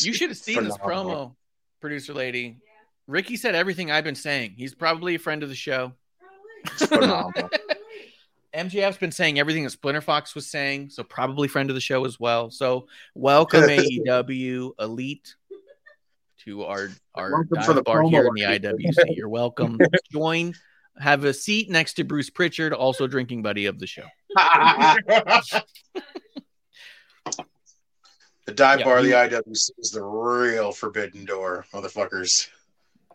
[0.00, 1.34] You should have seen this promo,
[1.80, 2.56] producer lady.
[3.06, 4.54] Ricky said everything I've been saying.
[4.56, 5.92] He's probably a friend of the show.
[8.54, 12.06] MJF's been saying everything that Splinter Fox was saying, so probably friend of the show
[12.06, 12.50] as well.
[12.50, 15.34] So welcome AEW Elite
[16.44, 18.42] to our our Welcome for the bar here in the.
[18.42, 19.16] IWC.
[19.16, 19.78] You're welcome.
[20.10, 20.54] Join,
[20.98, 24.06] have a seat next to Bruce Pritchard, also drinking buddy of the show.
[28.46, 32.48] The dive Yeah, bar of the IWC is the real forbidden door, motherfuckers.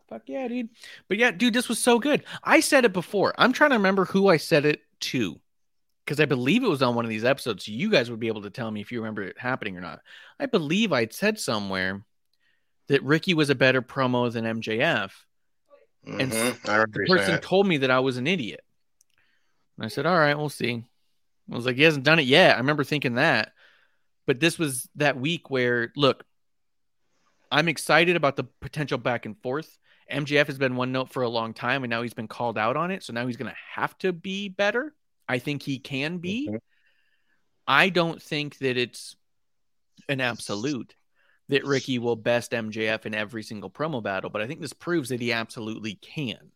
[0.10, 0.70] Fuck yeah, dude.
[1.08, 2.24] But yeah, dude, this was so good.
[2.44, 3.34] I said it before.
[3.38, 5.40] I'm trying to remember who I said it to.
[6.04, 7.66] Because I believe it was on one of these episodes.
[7.66, 9.82] So you guys would be able to tell me if you remember it happening or
[9.82, 10.00] not.
[10.40, 12.02] I believe I'd said somewhere
[12.88, 15.12] that Ricky was a better promo than MJF.
[16.08, 16.68] And Mhm.
[16.68, 17.44] I The person it.
[17.44, 18.62] told me that I was an idiot.
[19.78, 20.84] And I said, All right, we'll see.
[21.52, 22.56] I was like, He hasn't done it yet.
[22.56, 23.54] I remember thinking that.
[24.30, 26.24] But this was that week where, look,
[27.52, 29.76] I'm excited about the potential back and forth.
[30.08, 32.78] MJF has been one note for a long time, and now he's been called out
[32.78, 33.02] on it.
[33.02, 34.94] So now he's going to have to be better.
[35.28, 36.48] I think he can be.
[36.48, 36.60] Mhm.
[37.66, 39.16] I don't think that it's
[40.08, 40.94] an absolute
[41.48, 45.10] that Ricky will best MJF in every single promo battle, but I think this proves
[45.10, 46.52] that he absolutely can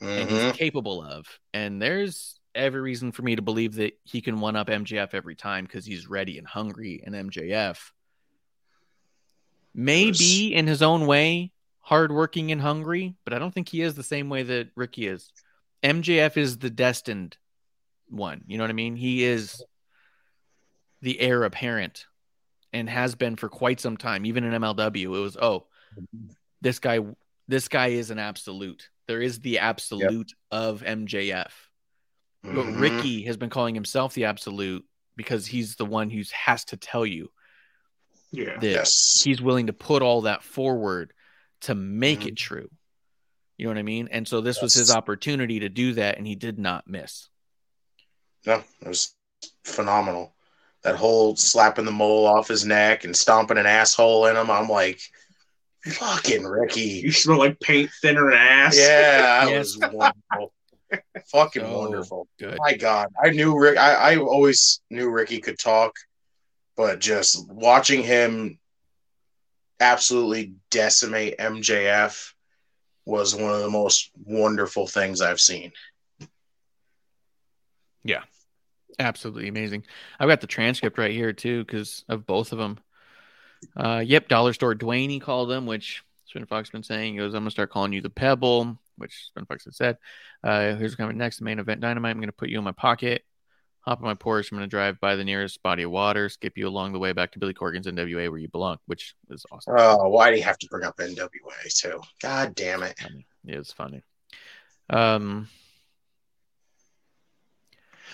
[0.00, 0.46] and Mhm.
[0.46, 1.38] he's capable of.
[1.52, 5.34] And there's every reason for me to believe that he can one up MJF every
[5.34, 7.02] time because he's ready and hungry.
[7.04, 7.92] And MJF
[9.74, 10.18] may Yes.
[10.18, 14.02] be in his own way hardworking and hungry, but I don't think he is the
[14.02, 15.30] same way that Ricky is.
[15.82, 17.36] MJF is the destined
[18.08, 18.42] one.
[18.46, 18.96] You know what I mean?
[18.96, 19.62] He is
[21.02, 22.06] the heir apparent
[22.72, 24.24] and has been for quite some time.
[24.24, 25.66] Even in MLW, it was oh,
[26.62, 27.00] this guy,
[27.48, 28.88] this guy is an absolute.
[29.06, 31.50] There is the absolute of MJF.
[32.44, 32.78] But Mhm.
[32.80, 34.84] Ricky has been calling himself the absolute
[35.16, 37.32] because he's the one who has to tell you
[38.30, 38.58] yeah.
[38.58, 39.22] that Yes.
[39.24, 41.14] he's willing to put all that forward
[41.62, 42.26] to make Mhm.
[42.28, 42.70] it true.
[43.56, 44.08] You know what I mean?
[44.10, 47.28] And so this was his opportunity to do that, and he did not miss.
[48.44, 49.14] No, it was
[49.64, 50.36] phenomenal.
[50.82, 54.50] That whole slapping the mole off his neck and stomping an asshole in him.
[54.50, 55.00] I'm like,
[55.86, 56.80] fucking Ricky.
[57.04, 58.76] You smell like paint thinner than ass.
[58.76, 59.76] Yeah, that Yes.
[59.76, 60.52] was wonderful.
[61.32, 62.28] fucking So wonderful.
[62.38, 62.58] Good.
[62.58, 63.78] My God, I knew Rick.
[63.78, 65.92] I, I always knew Ricky could talk,
[66.76, 68.58] but just watching him
[69.80, 72.32] absolutely decimate MJF
[73.04, 75.72] was one of the most wonderful things I've seen.
[78.02, 78.22] Yeah,
[78.98, 79.84] absolutely amazing.
[80.18, 82.78] I've got the transcript right here too, because of both of them.
[83.76, 87.14] Uh, yep, Dollar Store Dwayne he called him, which Spin Fox been saying.
[87.14, 89.98] He goes, I'm gonna start calling you the Pebble, which Spin Fox had said.
[90.42, 92.10] Uh, here's coming next, main event Dynamite.
[92.10, 93.22] I'm gonna put you in my pocket,
[93.80, 94.52] hop on my Porsche.
[94.52, 97.32] I'm gonna drive by the nearest body of water, skip you along the way back
[97.32, 99.74] to Billy Corgan's NWA where you belong, which is awesome.
[99.76, 102.00] Oh, why do you have to bring up NWA too?
[102.20, 102.98] God damn it!
[102.98, 103.26] funny.
[103.46, 104.02] It was funny.
[104.90, 105.48] Um,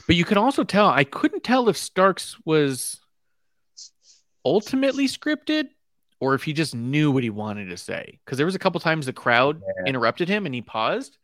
[0.07, 0.89] but you could also tell.
[0.89, 3.01] I couldn't tell if Starks was
[4.45, 5.69] ultimately scripted
[6.21, 8.21] or if he just knew what he wanted to say.
[8.25, 9.85] Because there was a couple times the crowd Yeah.
[9.87, 11.17] interrupted him and he paused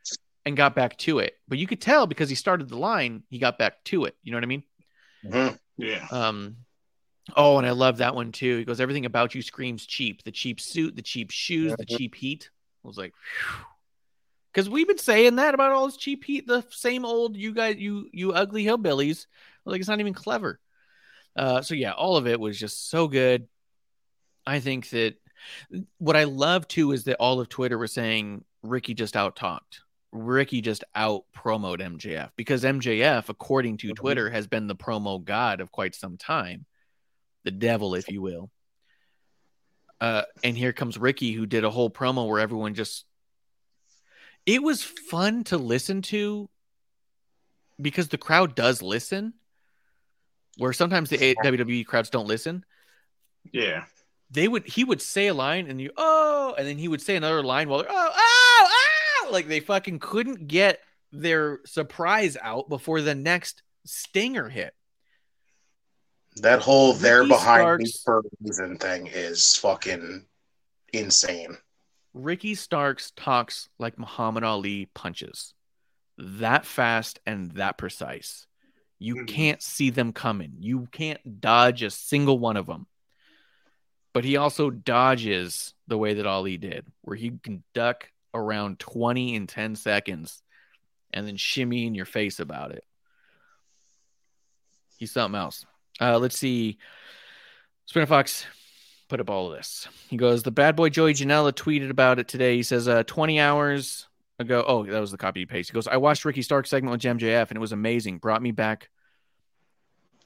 [0.44, 1.34] and got back to it.
[1.46, 4.16] But you could tell because he started the line, he got back to it.
[4.22, 4.62] You know what I mean?
[5.24, 5.58] Mhm.
[5.76, 6.06] Yeah.
[6.10, 6.56] Um,
[7.36, 8.58] oh, and I love that one too.
[8.58, 10.22] He goes, "Everything about you screams cheap.
[10.24, 11.96] The cheap suit, the cheap shoes, the Mhm.
[11.98, 12.50] cheap heat."
[12.84, 13.12] I was like,
[14.52, 16.46] because we've been saying that about all this cheap heat.
[16.46, 19.26] The same old you guys, you you ugly hillbillies.
[19.64, 20.60] Like it's not even clever.
[21.34, 23.48] Uh, so yeah, all of it was just so good.
[24.46, 25.16] I think that
[25.98, 29.80] what I love too is that all of Twitter was saying Ricky just out talked.
[30.12, 33.96] Ricky just out promoed MJF because MJF, according to Mhm.
[33.96, 36.64] Twitter, has been the promo god of quite some time,
[37.44, 38.50] the devil, if you will.
[40.00, 43.04] Uh, and here comes Ricky, who did a whole promo where everyone just.
[44.44, 46.48] It was fun to listen to
[47.80, 49.34] because the crowd does listen,
[50.56, 52.64] where sometimes the WWE crowds don't listen
[53.52, 53.84] Yeah.
[54.30, 57.16] They would he would say a line and you oh and then he would say
[57.16, 60.80] another line while they're oh oh oh like they fucking couldn't get
[61.12, 64.74] their surprise out before the next stinger hit.
[66.36, 70.26] That whole they're Ricky behind me for a reason thing is fucking
[70.92, 71.56] insane.
[72.12, 75.54] Ricky Starks talks like Muhammad Ali punches.
[76.18, 78.46] That fast and that precise.
[78.98, 79.28] You Mhm.
[79.28, 80.56] can't see them coming.
[80.58, 82.86] You can't dodge a single one of them.
[84.16, 89.34] But he also dodges the way that Ali did, where he can duck around 20
[89.34, 90.42] in 10 seconds
[91.12, 92.82] and then shimmy in your face about it.
[94.96, 95.66] He's something else.
[96.00, 96.78] Uh, let's see.
[97.84, 98.46] Spinner Fox
[99.10, 99.86] put up all of this.
[100.08, 102.56] He goes, The bad boy Joey Janela tweeted about it today.
[102.56, 104.64] He says, uh, 20 hours ago.
[104.66, 105.68] Oh, that was the copy paste.
[105.68, 108.16] He goes, I watched Ricky Stark segment with MJF and it was amazing.
[108.16, 108.88] Brought me back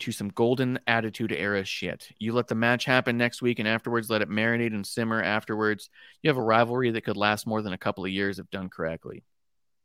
[0.01, 2.09] to some golden attitude era shit.
[2.19, 5.91] You let the match happen next week and afterwards let it marinate and simmer afterwards.
[6.23, 8.69] You have a rivalry that could last more than a couple of years if done
[8.69, 9.25] correctly.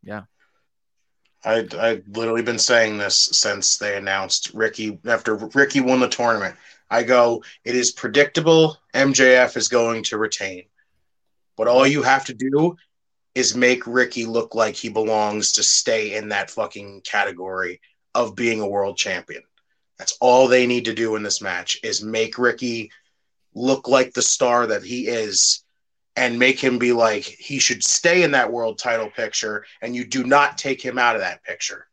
[0.04, 0.24] Yeah.
[1.44, 6.56] I I've literally been saying this since they announced Ricky after Ricky won the tournament.
[6.90, 8.78] I go, it is predictable.
[8.94, 10.64] MJF is going to retain,
[11.56, 12.76] but all you have to do
[13.36, 17.82] is make Ricky look like he belongs to stay in that fucking category
[18.14, 19.44] of being a world champion.
[19.98, 22.92] That's all they need to do in this match is make Ricky
[23.54, 25.64] look like the star that he is
[26.18, 30.06] and make him be like he should stay in that world title picture and you
[30.06, 31.88] do not take him out of that picture.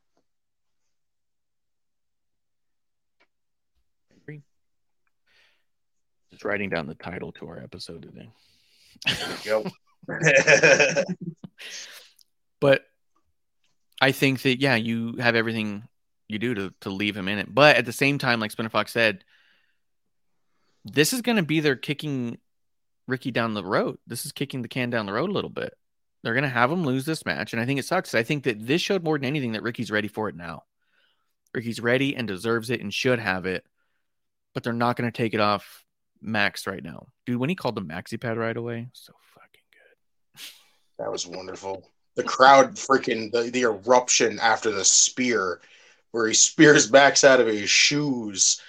[6.30, 8.30] Just writing down the title to our episode today.
[9.44, 9.66] Go.
[12.60, 12.84] but
[14.00, 15.84] I think that yeah, you have everything
[16.32, 17.52] you do to to leave him in it.
[17.52, 19.24] But at the same time, like Spinner Fox said,
[20.84, 22.38] this is going to be their kicking
[23.06, 23.98] Ricky down the road.
[24.06, 25.74] This is kicking the can down the road a little bit.
[26.22, 28.14] They're going to have him lose this match, and I think it sucks.
[28.14, 30.62] I think that this showed more than anything that Ricky's ready for it now.
[31.52, 33.64] Ricky's ready and deserves it and should have it,
[34.54, 35.84] but they're not going to take it off
[36.20, 37.38] Max right now, dude.
[37.38, 40.42] When he called the maxi pad right away, so fucking good.
[40.98, 41.90] that was wonderful.
[42.14, 45.60] The crowd freaking the, the eruption after the spear
[46.12, 48.60] where he spears Max out of his shoes.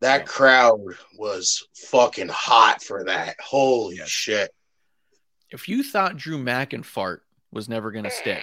[0.00, 0.80] That crowd
[1.18, 3.36] was fucking hot for that.
[3.40, 4.08] Holy Yes.
[4.08, 4.50] shit.
[5.50, 7.18] If you thought Drew McInfart
[7.52, 8.42] was never going to stick,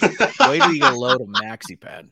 [0.46, 2.10] wait till you get a load of maxi pad.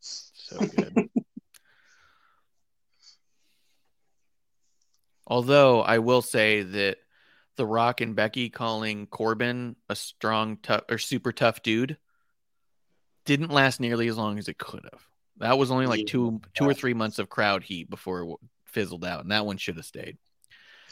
[0.00, 1.08] So good.
[5.26, 6.96] Although I will say that
[7.58, 11.98] The Rock and Becky calling Corbin a strong, tough, or super tough dude
[13.24, 15.02] didn't last nearly as long as it could have.
[15.38, 19.04] That was only like two, two or three months of crowd heat before it fizzled
[19.04, 20.18] out, and that one should have stayed.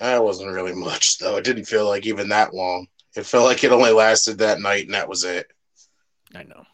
[0.00, 1.36] That wasn't really much though.
[1.36, 2.88] It didn't feel like even that long.
[3.14, 5.46] It felt like it only lasted that night and that was it.
[6.34, 6.64] I know,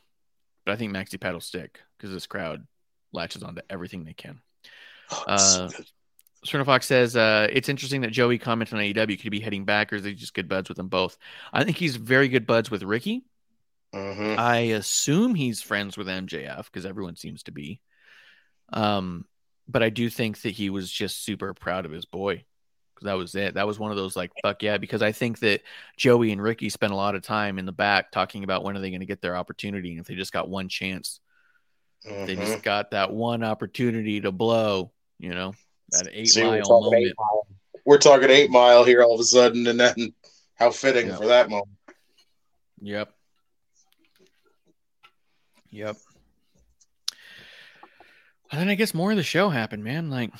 [0.64, 2.66] but I think Maxi Pad will stick because this crowd
[3.12, 4.40] latches onto everything they can.
[5.10, 5.70] Oh, Uh.
[6.46, 9.16] Cerner Fox says uh, it's interesting that Joey commented on AEW.
[9.16, 11.16] Could he be heading back, or is he just good buds with them both?
[11.52, 13.24] I think he's very good buds with Ricky.
[13.94, 14.38] Mhm.
[14.38, 17.80] I assume he's friends with MJF because everyone seems to be.
[18.72, 19.26] Um,
[19.68, 22.44] but I do think that he was just super proud of his boy
[22.94, 23.54] because that was it.
[23.54, 24.78] That was one of those like fuck yeah.
[24.78, 25.62] Because I think that
[25.96, 28.80] Joey and Ricky spent a lot of time in the back talking about when are
[28.80, 31.20] they going to get their opportunity, and if they just got one chance,
[32.04, 32.46] they Mhm.
[32.46, 34.92] just got that one opportunity to blow.
[35.18, 35.54] You know
[35.92, 37.02] that eight See, we're mile moment.
[37.02, 37.46] eight mile.
[37.84, 40.12] We're talking eight mile here all of a sudden, and then
[40.54, 41.16] how fitting Yeah.
[41.16, 41.76] for that moment.
[42.80, 43.12] Yep.
[45.70, 45.96] Yep.
[48.50, 50.10] And then I guess more of the show happened, man.
[50.10, 50.30] Like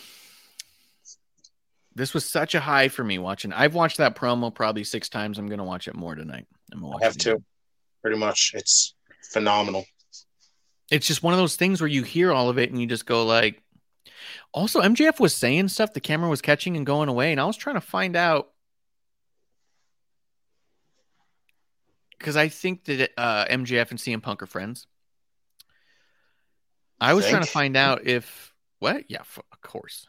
[1.95, 3.53] this was such a high for me watching.
[3.53, 5.39] I've watched that promo probably six times.
[5.39, 6.47] I'm gonna watch it more tonight.
[6.73, 7.43] I'm gonna I have to.
[8.03, 8.95] Pretty much, it's
[9.33, 9.85] phenomenal.
[10.91, 13.07] It's just one of those things where you hear all of it and you just
[13.07, 13.63] go like.
[14.53, 17.57] Also, MJF was saying stuff the camera was catching and going away, and I was
[17.57, 18.51] trying to find out
[22.19, 24.87] because I think that uh, MJF and CM Punk are friends.
[27.01, 29.11] I was trying to find out if what?
[29.11, 30.07] Yeah, of course.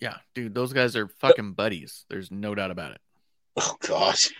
[0.00, 2.04] Yeah, dude, those guys are fucking buddies.
[2.08, 3.00] There's no doubt about it.
[3.56, 4.32] Oh gosh.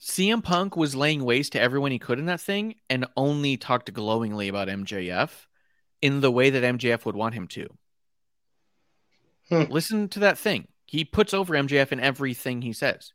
[0.00, 3.92] CM Punk was laying waste to everyone he could in that thing and only talked
[3.92, 5.30] glowingly about MJF
[6.02, 7.66] in the way that MJF would want him to.
[9.48, 9.62] Hmm.
[9.70, 10.68] Listen to that thing.
[10.86, 13.12] He puts over MJF in everything he says.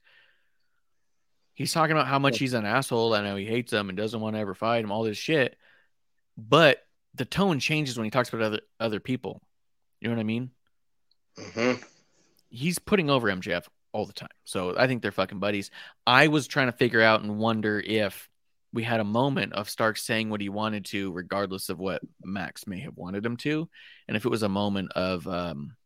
[1.54, 4.20] He's talking about how much he's an asshole and how he hates him and doesn't
[4.20, 5.56] want to ever fight him, all this shit.
[6.38, 6.80] But
[7.14, 9.42] the tone changes when he talks about other other people.
[10.02, 10.52] You know what I mean?
[11.38, 11.74] hmm
[12.50, 14.30] he's putting over MJF all the time.
[14.46, 15.72] So I think they're fucking buddies.
[16.08, 18.30] I was trying to figure out and wonder if
[18.76, 22.68] we had a moment of Stark saying what he wanted to, regardless of what Max
[22.68, 23.70] may have wanted him to,
[24.08, 25.78] and if it was a moment of um,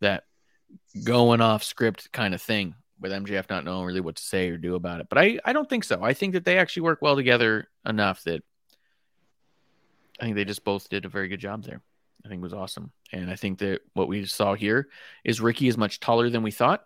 [0.00, 0.24] that
[1.04, 4.56] going off script kind of thing with MJF not knowing really what to say or
[4.56, 5.08] do about it.
[5.10, 6.02] But I, I don't think so.
[6.02, 8.42] I think that they actually work well together enough that
[10.18, 11.82] I think they just both did a very good job there.
[12.24, 12.90] I think it was awesome.
[13.12, 14.88] And I think that what we saw here
[15.24, 16.84] is Ricky is much taller than we thought.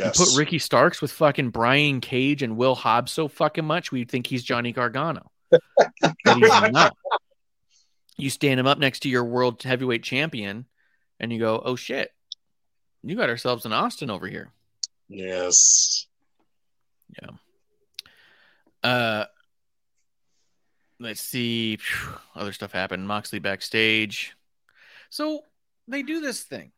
[0.00, 0.18] Yes.
[0.18, 4.10] You put Ricky Starks with fucking Brian Cage and Will Hobbs so fucking much, we'd
[4.10, 5.30] think he's Johnny Gargano.
[5.50, 6.96] he's not.
[8.16, 10.66] You stand him up next to your world heavyweight champion
[11.18, 12.10] and you go, oh shit,
[13.02, 14.50] you got ourselves an Austin over here.
[15.08, 16.06] Yes.
[17.20, 17.30] Yeah.
[18.82, 19.24] Uh,
[20.98, 21.76] let's see.
[21.76, 23.06] Phew, other stuff happened.
[23.06, 24.34] Moxley backstage.
[25.10, 25.42] So
[25.88, 26.72] they do this thing.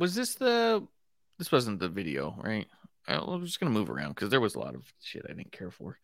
[0.00, 0.82] Was this the?
[1.38, 2.66] This wasn't the video, right?
[3.06, 5.70] I'm just gonna move around because there was a lot of shit I didn't care
[5.70, 5.98] for.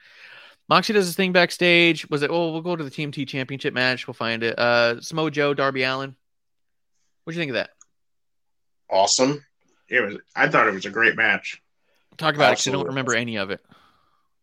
[0.68, 2.09] Moxley does his thing backstage.
[2.10, 2.31] Was it?
[2.31, 4.06] Oh, we'll go to the TNT Championship match.
[4.06, 4.59] We'll find it.
[4.59, 6.14] Uh, Samoa Joe, Darby Allin.
[7.24, 7.70] What do you think of that?
[8.90, 9.44] Awesome.
[9.89, 10.18] It was.
[10.35, 11.62] I thought it was a great match.
[12.18, 13.64] Talk about it 'cause I don't remember any of it.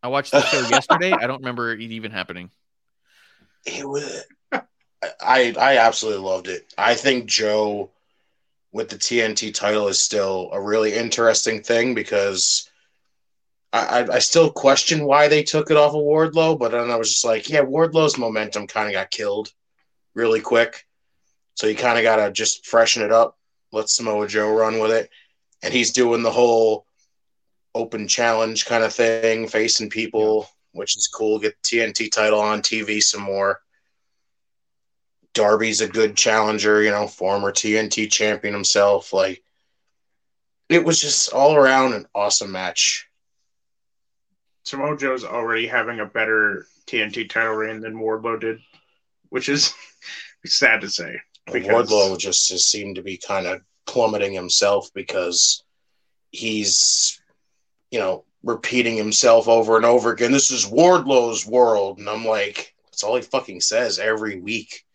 [0.02, 1.12] I watched the show yesterday.
[1.12, 2.50] I don't remember it even happening.
[3.66, 4.24] It was.
[5.22, 6.74] I I absolutely loved it.
[6.76, 7.92] I think Joe
[8.74, 12.70] with the TNT title is still a really interesting thing because
[13.72, 16.96] I, I, I still question why they took it off of Wardlow, but then I
[16.96, 19.54] was just like, yeah, Wardlow's momentum kind of got killed
[20.16, 20.86] really quick.
[21.54, 23.38] So you kind of got to just freshen it up,
[23.72, 25.10] let Samoa Joe run with it.
[25.62, 26.88] And he's doing the whole
[27.76, 31.38] open challenge kind of thing, facing people, which is cool.
[31.38, 33.62] Get the TNT title on TV some more.
[35.34, 39.14] Darby's a good challenger, you know, former TNT champion himself.
[39.14, 39.44] Like,
[40.70, 43.08] it was just all around an awesome match.
[44.64, 48.60] Samoa Joe's already having a better TNT title reign than Wardlow did,
[49.30, 49.74] which is
[50.46, 51.20] sad to say.
[51.52, 55.64] Because- Wardlow just, just seemed to be kind of plummeting himself because
[56.32, 57.22] he's,
[57.92, 60.32] you know, repeating himself over and over again.
[60.32, 62.00] This is Wardlow's world.
[62.00, 64.86] And I'm like, that's all he fucking says every week.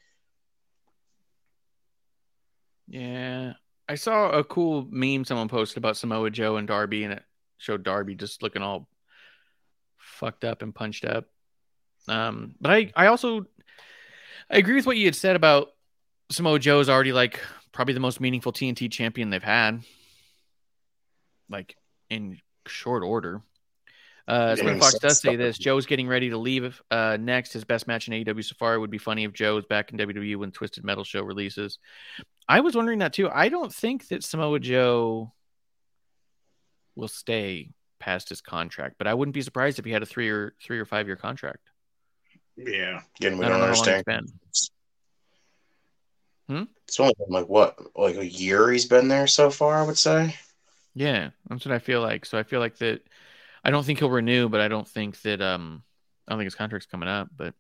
[2.89, 3.55] Yeah.
[3.89, 7.23] I saw a cool meme someone posted about Samoa Joe and Darby, and it
[7.57, 8.89] showed Darby just looking all
[9.97, 11.27] fucked up and punched up.
[12.07, 13.47] Um, but I, I also
[14.51, 15.69] I agree with what you had said about
[16.31, 17.41] Samoa Joe is already like
[17.73, 19.83] probably the most meaningful TNT champion they've had.
[21.49, 21.77] Like
[22.11, 23.43] in short order.
[24.27, 25.57] Uh, Yeah, Fox does say this.
[25.57, 26.83] Joe's getting ready to leave.
[26.91, 29.65] Uh, next, his best match in AEW so far would be funny if Joe is
[29.65, 31.79] back in WWE when Twisted Metal show releases.
[32.49, 33.29] I was wondering that too.
[33.29, 35.33] I don't think that Samoa Joe
[36.97, 37.71] will stay
[38.01, 40.79] past his contract, but I wouldn't be surprised if he had a three or three
[40.79, 41.71] or five year contract.
[42.57, 43.03] Yeah.
[43.21, 44.33] Again, we I don't, don't know how long understand.
[44.49, 44.71] it's.
[46.51, 49.99] It's only been like what, like a year he's been there so far, I would
[49.99, 50.35] say.
[50.95, 52.25] Yeah, that's what I feel like.
[52.25, 53.03] So I feel like that.
[53.63, 55.43] I don't think he'll renew, but I don't think that.
[55.43, 55.83] Um,
[56.27, 57.29] I don't think his contract's coming up.
[57.37, 57.55] But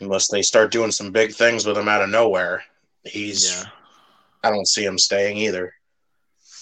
[0.00, 2.62] Unless they start doing some big things with him out of nowhere.
[3.04, 3.64] He's Yeah.
[4.42, 5.74] I don't see him staying either.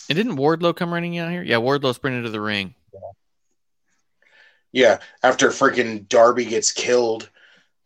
[0.09, 1.43] And didn't Wardlow come running out here?
[1.43, 2.75] Yeah, Wardlow sprinted to the ring.
[4.73, 7.31] Yeah, after freaking Darby gets killed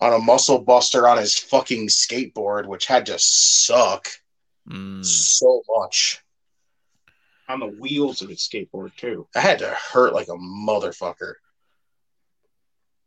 [0.01, 4.09] on a muscle buster on his fucking skateboard, which had to suck
[4.69, 5.05] Mm.
[5.05, 6.21] so much.
[7.49, 9.27] On the wheels of his skateboard too.
[9.35, 11.35] I had to hurt like a motherfucker.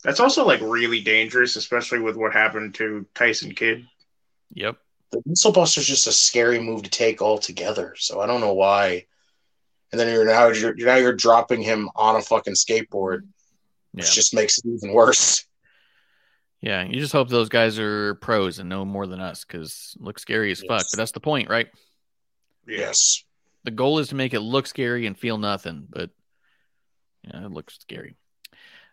[0.03, 3.87] That's also like really dangerous, especially with what happened to Tyson Kidd.
[4.53, 4.77] Yep.
[5.13, 7.93] The muscle buster is just a scary move to take altogether.
[7.99, 9.05] So I don't know why.
[9.91, 13.21] And then you're now you're now you're dropping him on a fucking skateboard,
[13.91, 14.11] which Yeah.
[14.11, 15.45] just makes it even worse.
[16.61, 16.83] Yeah.
[16.83, 20.51] You just hope those guys are pros and know more than us because look scary
[20.51, 20.85] as fuck.
[20.89, 21.67] But that's the point, right?
[22.67, 23.23] Yes.
[23.65, 26.09] The goal is to make it look scary and feel nothing, but
[27.23, 28.15] yeah, it looks scary.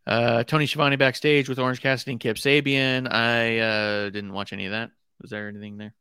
[0.07, 3.11] Uh, Tony Schiavone backstage with Orange Cassidy and Kip Sabian.
[3.11, 4.91] I uh, didn't watch any of that.
[5.23, 5.95] Was there anything there?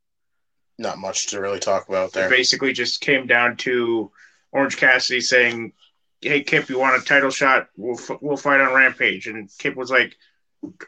[0.80, 2.30] Not much to really talk about It there.
[2.30, 4.12] basically just came down to
[4.54, 5.74] Orange Cassidy saying,
[6.22, 7.68] "Hey Kip, you want a title shot?
[7.76, 10.16] We'll f- we'll fight on Rampage." And Kip was like,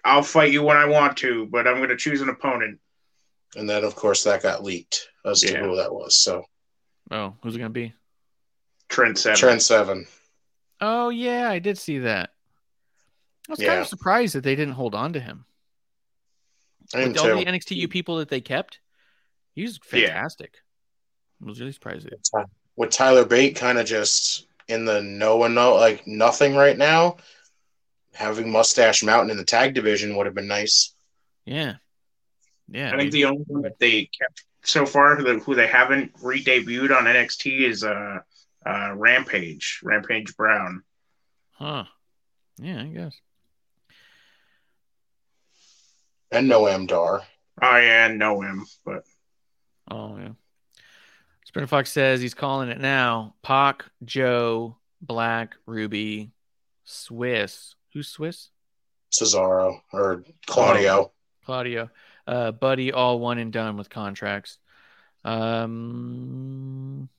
[0.06, 2.80] "I'll fight you when I want to, but I'm going to choose an opponent."
[3.58, 6.16] And then of course that got leaked as to who that was.
[6.16, 6.46] So
[7.12, 7.94] Oh, who's it gonna be?
[8.88, 9.38] Trent Seven.
[9.38, 10.08] Trent Seven.
[10.80, 12.30] Oh yeah, I did see that.
[13.50, 15.44] I was kind of surprised that they didn't hold on to him.
[16.94, 17.52] I am With all the too.
[17.52, 18.80] NXT UK people that they kept,
[19.54, 20.08] he was Yeah.
[20.08, 20.56] fantastic.
[21.42, 22.08] I was really surprised.
[22.76, 27.18] With Tyler Bate kind of just in the no and no like nothing right now.
[28.14, 30.94] Having Mustache Mountain in the tag division would have been nice.
[31.46, 31.76] Yeah,
[32.68, 32.94] yeah.
[32.94, 36.12] I think the only one that they kept so far, who they, who they haven't
[36.22, 38.20] re-debuted on NXT, is uh,
[38.66, 40.84] uh, Rampage, Rampage Brown.
[41.54, 41.86] huh?
[42.58, 43.16] Yeah, I guess.
[46.32, 47.24] And Noam Dar.
[47.62, 49.04] Oh yeah, I know him, but
[49.92, 50.30] Oh yeah.
[51.46, 53.36] Spinner Fox says he's calling it now.
[53.42, 56.32] Pac, Joe, Black, Ruby,
[56.86, 57.76] Swiss.
[57.94, 58.52] Who's Swiss?
[59.12, 61.12] Cesaro or Claudio.
[61.46, 61.90] Claudio.
[62.26, 64.60] Uh, Buddy, all one and done with contracts.
[65.26, 67.10] Um,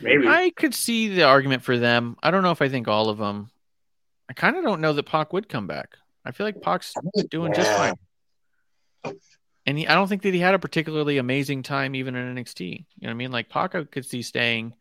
[0.00, 2.16] maybe I could see the argument for them.
[2.22, 3.50] I don't know if I think all of them.
[4.30, 5.98] I kind of don't know that Pac would come back.
[6.24, 6.94] I feel like Pac's
[7.28, 7.94] doing just fine.
[9.66, 12.60] And he, I don't think that he had a particularly amazing time even in NXT.
[12.70, 13.30] You know what I mean?
[13.32, 14.74] Like Pac, I could see staying.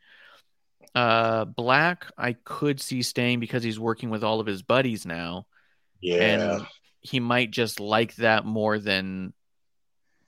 [0.95, 5.45] Uh, Black, I could see staying because he's working with all of his buddies now,
[6.01, 6.15] Yeah.
[6.57, 6.67] and
[6.99, 9.33] he might just like that more than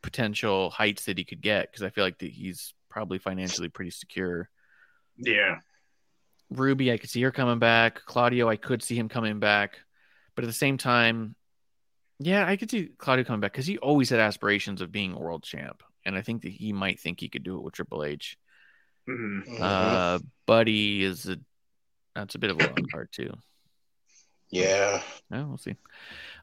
[0.01, 1.69] potential heights that he could get.
[1.71, 4.49] Because I feel like that he's probably financially pretty secure.
[5.17, 5.59] yeah.
[6.49, 8.01] Ruby, I could see her coming back.
[8.05, 9.79] Claudio, I could see him coming back.
[10.35, 11.35] But at the same time,
[12.19, 15.19] yeah, I could see Claudio coming back because he always had aspirations of being a
[15.19, 15.83] world champ.
[16.05, 18.37] And I think that he might think he could do it with Triple H.
[19.07, 19.45] Mhm.
[19.47, 19.59] Mhm.
[19.61, 21.37] Uh, Buddy is a
[22.15, 23.33] that's a bit of a wild card too.
[24.49, 25.01] yeah.
[25.31, 25.75] Yeah, we'll see.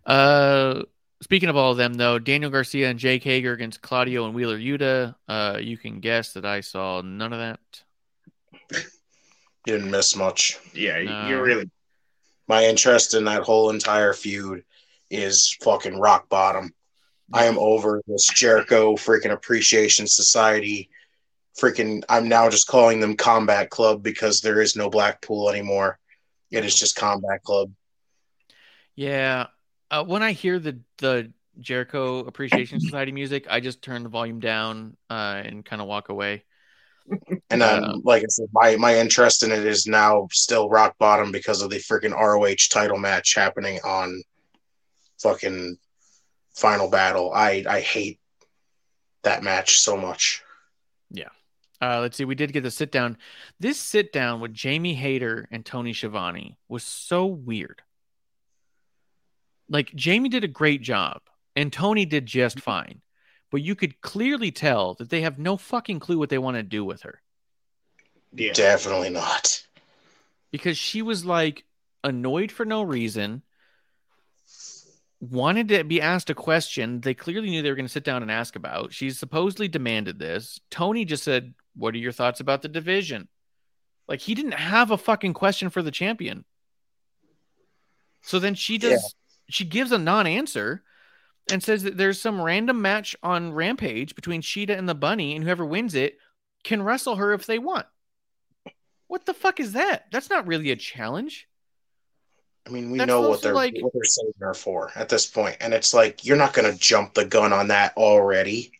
[0.04, 0.82] Uh,
[1.22, 4.58] speaking of all of them, though, Daniel Garcia and Jake Hager against Claudio and Wheeler
[4.58, 5.14] Yuta.
[5.28, 7.60] Uh, you can guess that I saw none of that.
[8.72, 8.78] You
[9.66, 10.58] didn't miss much.
[10.74, 11.28] Yeah, No.
[11.28, 11.70] you really.
[12.48, 14.64] My interest in that whole entire feud
[15.10, 16.72] is fucking rock bottom.
[17.32, 20.88] I am over this Jericho freaking appreciation society.
[21.60, 25.98] Freaking, I'm now just calling them Combat Club because there is no Blackpool anymore.
[26.50, 27.72] It is just Combat Club.
[28.96, 29.46] Yeah.
[29.90, 34.40] Uh, when I hear the the Jericho Appreciation Society music, I just turn the volume
[34.40, 36.44] down uh, and kind of walk away.
[37.50, 40.96] And then, Uh, like I said, my, my interest in it is now still rock
[40.98, 44.22] bottom because of the freaking ROH title match happening on
[45.20, 45.76] fucking
[46.54, 47.32] Final Battle.
[47.32, 48.18] I, I hate
[49.22, 50.42] that match so much.
[51.10, 51.28] Yeah.
[51.80, 52.24] Uh, let's see.
[52.24, 53.16] We did get the sit down.
[53.58, 57.82] This sit down with Jamie Hayter and Tony Schiavone was so weird.
[59.68, 61.20] Like Jamie did a great job,
[61.54, 63.02] and Tony did just fine,
[63.50, 66.62] but you could clearly tell that they have no fucking clue what they want to
[66.62, 67.20] do with her
[68.32, 68.52] Yeah.
[68.52, 69.64] Definitely not.
[70.50, 71.64] because she was like
[72.02, 73.42] annoyed for no reason.
[75.20, 78.22] Wanted to be asked a question they clearly knew they were going to sit down
[78.22, 78.92] and ask about.
[78.92, 80.60] She supposedly demanded this.
[80.70, 83.28] Tony just said, What are your thoughts about the division?
[84.08, 86.44] Like he didn't have a fucking question for the champion.
[88.22, 89.14] So then she does
[89.48, 90.82] she gives a non-answer
[91.50, 95.44] and says that there's some random match on Rampage between Shida and the Bunny, and
[95.44, 96.18] whoever wins it
[96.62, 97.86] can wrestle her if they want.
[99.08, 100.06] What the fuck is that?
[100.12, 101.48] That's not really a challenge.
[102.66, 105.26] I mean, we That's know what they're like- what they're saving her for at this
[105.26, 108.72] point, and it's like you're not going to jump the gun on that already.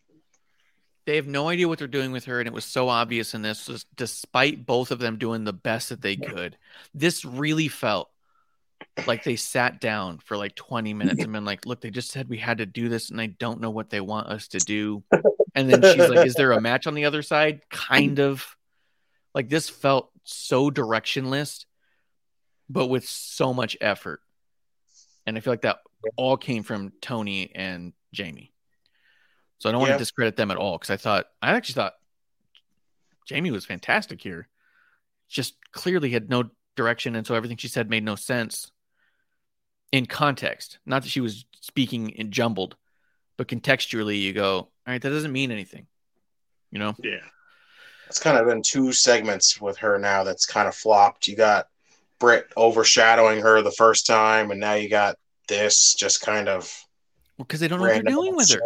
[1.07, 3.43] They have no idea what they're doing with her, and it was so obvious in
[3.43, 6.57] this, despite both of them doing the best that they could.
[6.95, 8.11] This really felt
[9.07, 12.29] like they sat down for like 20 minutes and been like, look, they just said
[12.29, 15.03] we had to do this, and I don't know what they want us to do.
[15.55, 17.63] And then she's like, is there a match on the other side?
[17.71, 18.57] Kind of.
[19.35, 21.65] Like this felt so directionless,
[22.71, 24.23] but with so much effort.
[25.27, 25.81] And I feel like that
[26.17, 28.53] all came from Tony and Jamie.
[29.59, 29.97] So I don't want Yeah.
[29.97, 31.95] to discredit them at all because I thought I actually thought
[33.27, 34.49] Jamie was fantastic here.
[35.29, 38.71] Just clearly had no direction, and so everything she said made no sense
[39.93, 40.79] in context.
[40.87, 42.77] Not that she was speaking in jumbled,
[43.37, 45.87] but contextually, you go, all right, that doesn't mean anything.
[46.71, 46.95] You know?
[47.03, 47.27] Yeah.
[48.07, 51.29] It's kind of been two segments with her now that's kind of flopped.
[51.29, 51.69] You got
[52.21, 55.17] Britt overshadowing her the first time, and now you got
[55.49, 56.73] this just kind of
[57.39, 58.61] Because they don't know what they're doing with her.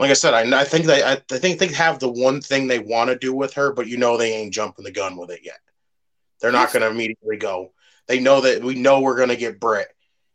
[0.00, 2.66] Like I said, I, I think they I, I think they have the one thing
[2.66, 5.30] they want to do with her, but you know they ain't jumping the gun with
[5.30, 5.58] it yet.
[6.40, 7.72] They're not going to immediately go.
[8.06, 9.88] They know that we know we're going to get Britt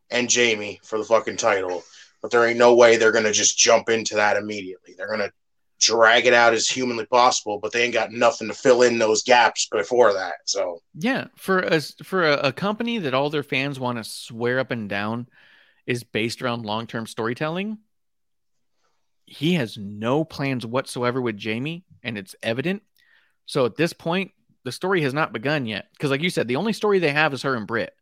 [0.10, 1.84] and Jamie for the fucking title,
[2.22, 4.96] but there ain't no way they're going to just jump into that immediately.
[4.98, 5.32] They're going to
[5.80, 9.24] drag it out as humanly possible, but they ain't got nothing to fill in those
[9.24, 10.36] gaps before that.
[10.46, 14.60] So Yeah, for a for a, a company that all their fans want to swear
[14.60, 15.28] up and down
[15.86, 17.80] is based around long term storytelling.
[19.26, 22.82] He has no plans whatsoever with Jamie, and it's evident.
[23.46, 24.32] So at this point,
[24.64, 25.88] the story has not begun yet.
[25.94, 27.96] Because, like you said, the only story they have is her and Britt,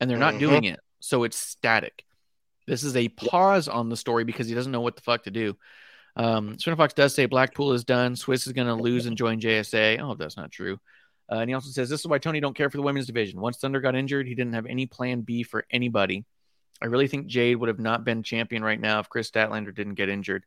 [0.00, 0.40] and they're not Mhm.
[0.40, 0.80] doing it.
[1.00, 2.04] So it's static.
[2.66, 5.30] This is a pause on the story because he doesn't know what the fuck to
[5.30, 5.56] do.
[6.16, 8.16] Um, Swinner Fox does say Blackpool is done.
[8.16, 10.00] Swiss is going to lose and join JSA.
[10.00, 10.78] Oh, that's not true.
[11.30, 13.40] Uh, and he also says this is why Tony don't care for the women's division.
[13.40, 16.24] Once Thunder got injured, he didn't have any plan B for anybody.
[16.82, 19.94] I really think Jade would have not been champion right now if Kris Statlander didn't
[19.94, 20.44] get injured.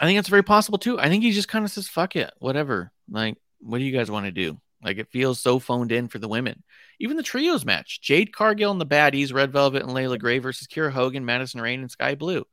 [0.00, 0.98] I think that's very possible too.
[0.98, 2.92] I think he just kind of says, fuck it, whatever.
[3.08, 4.60] Like, what do you guys want to do?
[4.82, 6.62] Like, it feels so phoned in for the women.
[6.98, 10.66] Even the trios match Jade Cargill and the Baddies, Red Velvet and Leila Grey versus
[10.66, 12.44] Kiera Hogan, Madison Rayne, and Skye Blue.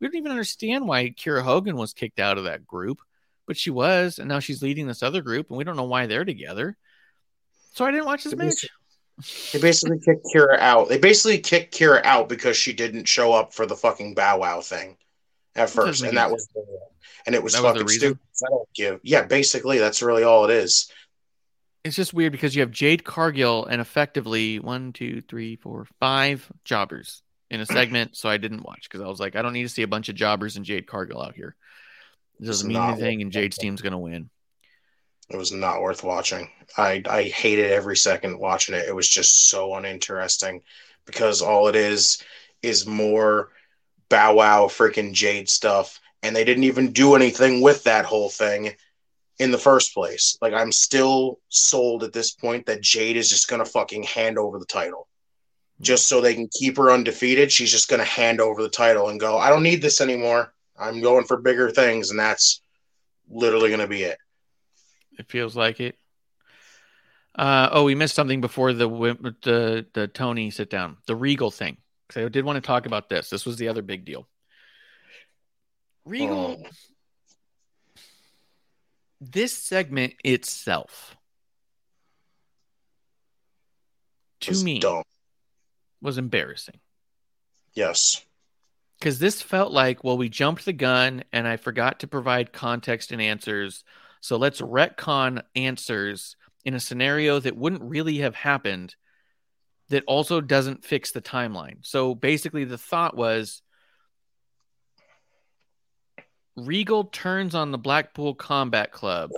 [0.00, 3.00] We don't even understand why Kiera Hogan was kicked out of that group,
[3.46, 6.06] but she was, and now she's leading this other group, and we don't know why
[6.06, 6.76] they're together.
[7.74, 8.66] So I didn't watch this match.
[9.52, 10.88] They basically kicked Kiera out.
[10.88, 14.60] They basically kicked Kiera out because she didn't show up for the fucking Bow Wow
[14.60, 14.96] thing
[15.56, 16.48] at first, and that was
[17.26, 18.18] and it was That fucking stupid.
[18.44, 19.00] I don't give.
[19.02, 20.90] Yeah, basically that's really all it is.
[21.84, 26.50] It's just weird because you have Jade Cargill and effectively one, two, three, four, five
[26.64, 28.16] jobbers in a segment.
[28.16, 30.08] so I didn't watch because I was like, I don't need to see a bunch
[30.08, 31.56] of jobbers and Jade Cargill out here.
[32.40, 34.30] It doesn't mean anything, and Jade's team's going to win.
[35.30, 36.48] It was not worth watching.
[36.76, 38.88] I I hated every second watching it.
[38.88, 40.62] It was just so uninteresting
[41.04, 42.22] because all it is
[42.62, 43.50] is more
[44.08, 48.74] Bow Wow freaking Jade stuff, and they didn't even do anything with that whole thing
[49.38, 50.38] in the first place.
[50.40, 54.58] Like I'm still sold at this point that Jade is just gonna fucking hand over
[54.58, 55.08] the title.
[55.80, 59.20] Just so they can keep her undefeated, she's just gonna hand over the title and
[59.20, 60.52] go, I don't need this anymore.
[60.78, 62.62] I'm going for bigger things, and that's
[63.28, 64.18] literally gonna be it.
[65.18, 65.96] It feels like it.
[67.34, 68.88] Uh, oh, we missed something before the
[69.42, 70.96] the the Tony sit down.
[71.06, 71.76] The Regal thing.
[72.08, 73.30] Because I did want to talk about this.
[73.30, 74.28] This was the other big deal.
[76.04, 76.62] Regal.
[76.64, 76.68] Oh.
[79.20, 81.16] This segment itself,
[84.40, 85.02] to me, dumb.
[86.00, 86.78] Was embarrassing.
[87.74, 88.24] Yes.
[88.98, 93.12] because this felt like well we jumped the gun and i forgot to provide context
[93.12, 93.84] and answers
[94.20, 96.34] so let's retcon answers
[96.64, 98.96] in a scenario that wouldn't really have happened
[99.90, 103.62] that also doesn't fix the timeline so basically the thought was
[106.56, 109.30] regal turns on the blackpool combat club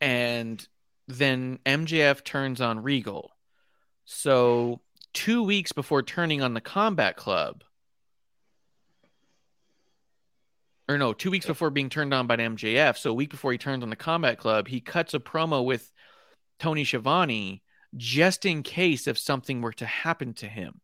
[0.00, 0.66] and
[1.08, 3.30] then mjf turns on regal
[4.06, 4.80] so
[5.14, 7.64] two weeks before turning on the combat club
[10.88, 13.52] or no, two weeks before being turned on by the MJF, so a week before
[13.52, 15.90] he turned on the Combat Club, he cuts a promo with
[16.58, 17.62] Tony Schiavone
[17.96, 20.80] just in case if something were to happen to him.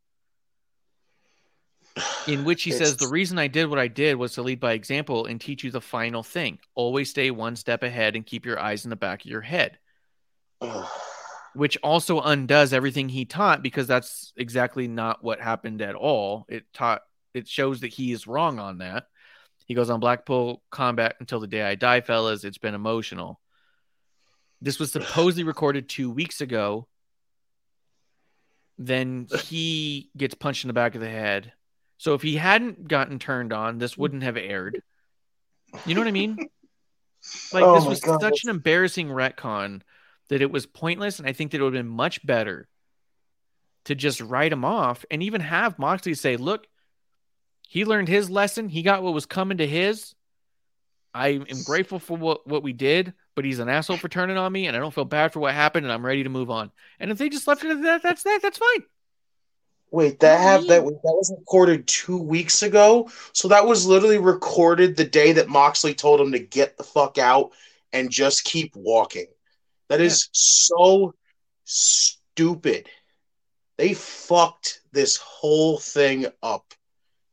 [2.27, 4.73] In which he says, The reason I did what I did was to lead by
[4.73, 6.61] example and teach you the final thing.
[6.75, 9.79] Always stay one step ahead and keep your eyes in the back of your head.
[11.55, 16.47] Which also undoes everything he taught because that's exactly not what happened at all.
[16.49, 17.03] It taught
[17.35, 19.07] it shows that he is wrong on that.
[19.67, 22.45] He goes on Blackpool Combat until the day I die, fellas.
[22.45, 23.41] It's been emotional.
[24.61, 26.87] This was supposedly recorded two weeks ago.
[28.79, 31.53] Then he gets punched in the back of the head.
[31.99, 34.83] So if he hadn't gotten turned on, this wouldn't have aired.
[35.87, 36.39] You know what I mean?
[37.53, 39.83] Like Oh this was God, such an embarrassing retcon
[40.31, 42.69] that it was pointless, and I think that it would have been much better
[43.85, 46.67] to just write him off and even have Moxley say, "Look,
[47.69, 48.69] he learned his lesson.
[48.69, 50.15] He got what was coming to his.
[51.13, 54.53] I am grateful for what, what we did, but he's an asshole for turning on
[54.53, 56.71] me, and I don't feel bad for what happened, and I'm ready to move on.
[57.01, 58.41] And if they just left it at that, that's that.
[58.43, 58.85] That's fine.
[59.93, 63.11] Wait, that What do you have that that was recorded two weeks ago.
[63.33, 67.19] So that was literally recorded the day that Moxley told him to get the fuck
[67.19, 67.51] out
[67.93, 69.27] and just keep walking.
[69.91, 71.15] That is so
[71.65, 72.89] stupid.
[73.77, 76.65] They fucked this whole thing up.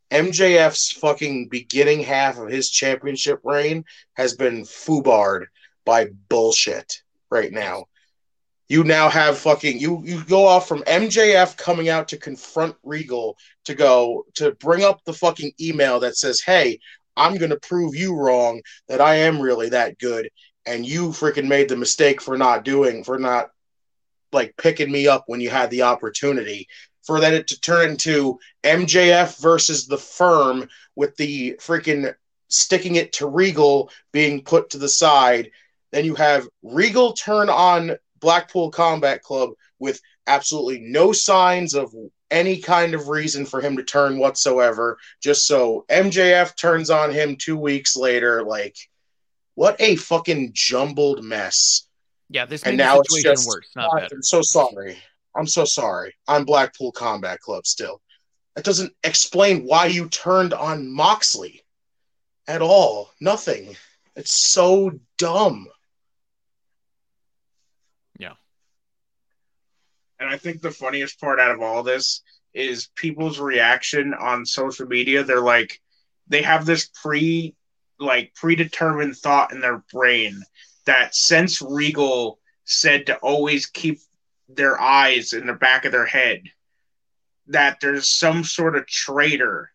[0.10, 3.86] MJF's fucking beginning half of his championship reign
[4.16, 5.46] has been foobarred
[5.86, 7.86] by bullshit right now.
[8.70, 13.38] You now have fucking you you go off from MJF coming out to confront Regal
[13.66, 16.80] to go to bring up the fucking email that says, "Hey,
[17.16, 20.30] I'm going to prove you wrong that I am really that good
[20.68, 23.52] and you freaking made the mistake for not doing for not
[24.32, 26.68] like picking me up when you had the opportunity."
[27.04, 32.14] For that to turn into MJF versus the firm with the freaking
[32.50, 35.52] sticking it to Regal being put to the side.
[35.92, 41.96] Then you have Regal turn on Blackpool Combat Club with absolutely no signs of
[42.30, 44.98] any kind of reason for him to turn whatsoever.
[45.22, 48.44] Just so MJF turns on him two weeks later.
[48.44, 48.76] Like,
[49.58, 51.88] what a fucking jumbled mess.
[52.30, 54.16] Yeah, this And now it's situation just- worse, not better.
[54.16, 55.02] I'm so sorry.
[55.36, 56.14] I'm so sorry.
[56.28, 58.00] I'm Blackpool Combat Club still.
[58.56, 61.64] That doesn't explain why you turned on Moxley
[62.48, 63.12] at all.
[63.20, 63.76] Nothing.
[64.16, 65.68] It's so dumb.
[68.20, 68.34] Yeah.
[70.20, 72.22] And I think the funniest part out of all this
[72.54, 75.24] is people's reaction on social media.
[75.24, 75.80] They're like,
[76.28, 77.56] they have this pre,
[78.00, 80.42] like predetermined thought in their brain
[80.86, 84.00] that since Regal said to always keep
[84.50, 86.44] their eyes in the back of their head,
[87.48, 89.72] that there's some sort of traitor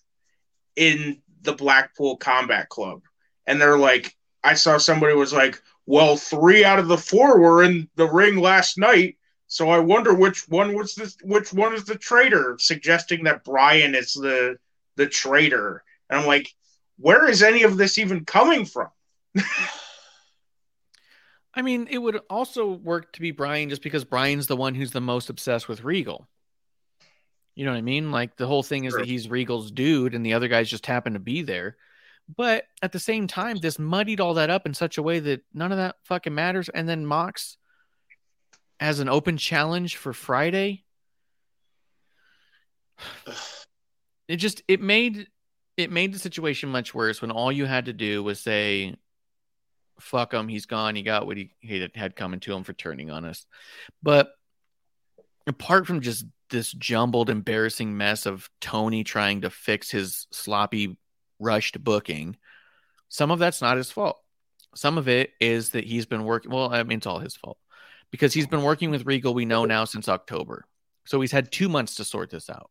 [0.77, 3.03] in the Blackpool Combat Club.
[3.47, 7.63] And they're like, I saw somebody was like, well, three out of the four were
[7.63, 9.17] in the ring last night.
[9.49, 13.95] So I wonder which one was this which one is the traitor, suggesting that Brian
[13.95, 14.57] is the
[14.97, 15.85] the traitor.
[16.09, 16.55] And I'm like,
[16.99, 18.89] where is any of this even coming from?
[21.55, 24.93] I mean, it would also work to be Brian just because Brian's the one who's
[24.93, 26.27] the most obsessed with Regal.
[27.55, 28.11] You know what I mean?
[28.11, 29.01] Like the whole thing is Sure.
[29.01, 31.77] that he's Regal's dude and the other guys just happen to be there.
[32.35, 35.45] But at the same time, this muddied all that up in such a way that
[35.53, 36.71] none of that fucking matters.
[36.71, 37.59] And then Mox
[38.81, 40.85] has an open challenge for Friday.
[44.29, 45.27] It just it made
[45.77, 48.95] it made the situation much worse when all you had to do was say
[50.01, 51.53] fuck him he's gone he got what he,
[51.95, 53.47] had coming to him for turning on us.
[54.03, 54.33] But
[55.47, 60.97] apart from just this jumbled embarrassing mess of tony trying to fix his sloppy
[61.39, 62.37] rushed booking
[63.09, 64.17] some of that's not his fault.
[64.75, 67.59] Some of it is that he's been working well i mean it's all his fault
[68.11, 70.65] because he's been working with regal we know now since october.
[71.05, 72.71] So he's had two months to sort this out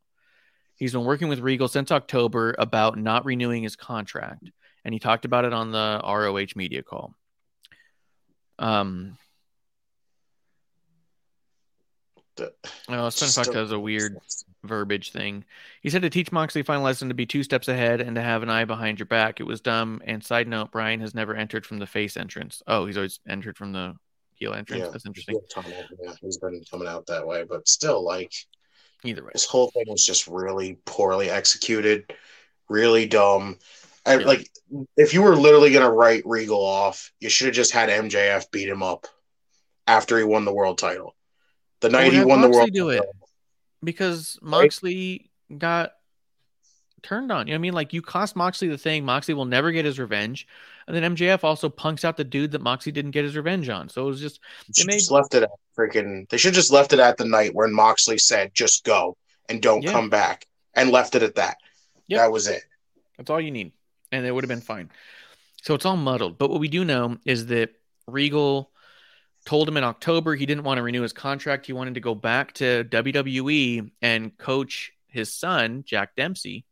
[0.82, 4.50] he's been working with regal since october about not renewing his contract
[4.84, 7.14] and he talked about it on the roh media call
[8.60, 9.18] um
[12.40, 14.18] Oh, Spin Just Fuck don't- has a weird
[14.64, 15.46] verbiage thing.
[15.82, 18.42] He said to teach Moxley final lesson to be two steps ahead and to have
[18.42, 19.40] an eye behind your back.
[19.40, 20.02] It was dumb.
[20.06, 22.64] And side note, Brian has never entered from the face entrance.
[22.68, 23.96] Oh, he's always entered from the
[24.34, 24.84] heel entrance.
[24.86, 24.90] Yeah.
[24.92, 25.40] That's interesting.
[26.04, 28.34] Yeah, he's been coming out that way, but still, like
[29.04, 29.32] Either way.
[29.34, 32.14] this whole thing was just really poorly executed,
[32.70, 33.58] really dumb.
[34.06, 34.26] I, Yeah.
[34.26, 34.50] Like,
[34.96, 38.70] if you were literally gonna write Regal off, you should have just had MJF beat
[38.70, 39.08] him up
[39.88, 41.16] after he won the world title.
[41.82, 42.98] The night he won the world do it.
[42.98, 43.14] title.
[43.84, 45.94] Because Moxley got
[47.04, 47.48] turned on.
[47.48, 47.74] You know what I mean?
[47.74, 49.04] Like you cost Moxley the thing.
[49.06, 50.48] Moxley will never get his revenge.
[50.88, 53.88] And then MJF also punks out the dude that Moxley didn't get his revenge on.
[53.90, 56.28] So it was just They should made- just left it at freaking.
[56.30, 59.18] They should just left it at the night when Moxley said, "Just go
[59.48, 59.92] and don't Yeah.
[59.92, 61.58] come back," and left it at that.
[62.08, 62.20] Yep.
[62.20, 62.64] That was it.
[63.18, 63.72] That's all you need.
[64.12, 64.90] And it would have been fine.
[65.62, 66.38] So it's all muddled.
[66.38, 67.70] But what we do know is that
[68.08, 68.72] Regal
[69.46, 71.66] told him in October he didn't want to renew his contract.
[71.66, 76.66] He wanted to go back to WWE and coach his son, Jack Dempsey,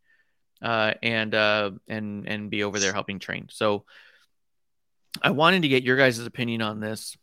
[0.61, 3.48] uh, and uh, and and be over there helping train.
[3.49, 3.86] So
[5.22, 7.18] I wanted to get your guys' opinion on this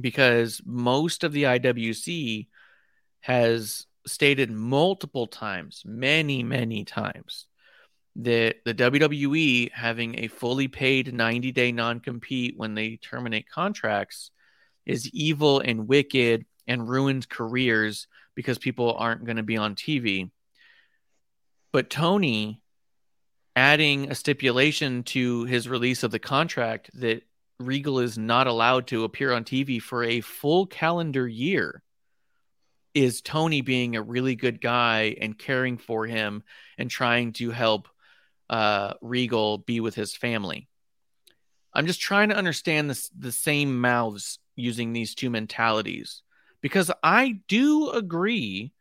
[0.00, 2.48] because most of the IWC
[3.20, 7.46] has stated multiple times, many, many times,
[8.16, 14.30] that the WWE having a fully paid 90 day non compete when they terminate contracts
[14.86, 20.30] is evil and wicked and ruins careers because people aren't going to be on TV.
[21.72, 22.60] But Tony
[23.54, 27.22] adding a stipulation to his release of the contract that
[27.58, 31.82] Regal is not allowed to appear on TV for a full calendar year
[32.94, 36.42] is Tony being a really good guy and caring for him
[36.78, 37.88] and trying to help
[38.48, 40.68] uh, Regal be with his family.
[41.72, 46.22] I'm just trying to understand this, the same mouths using these two mentalities
[46.60, 48.72] because I do agree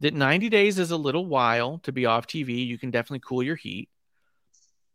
[0.00, 2.66] that 90 days is a little while to be off TV.
[2.66, 3.88] You can definitely cool your heat.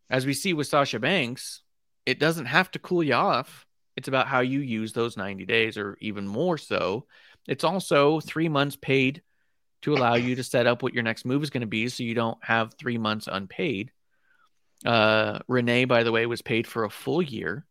[0.09, 1.61] As we see with Sasha Banks,
[2.05, 3.65] it doesn't have to cool you off.
[3.95, 7.05] It's about how you use those 90 days, or even more so.
[7.47, 9.21] It's also three months paid
[9.83, 12.03] to allow you to set up what your next move is going to be so
[12.03, 13.91] you don't have three months unpaid.
[14.85, 17.65] Uh, Renee, by the way, was paid for a full year,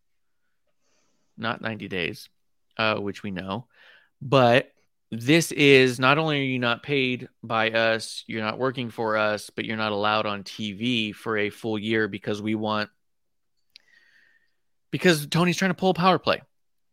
[1.37, 2.29] not 90 days,
[2.77, 3.67] uh, which we know.
[4.21, 4.72] But
[5.15, 9.51] this is not only are you not paid by us, you're not working for us,
[9.51, 12.89] but you're not allowed on TV for a full year because we want
[14.91, 16.41] because Tony's trying to pull a power play,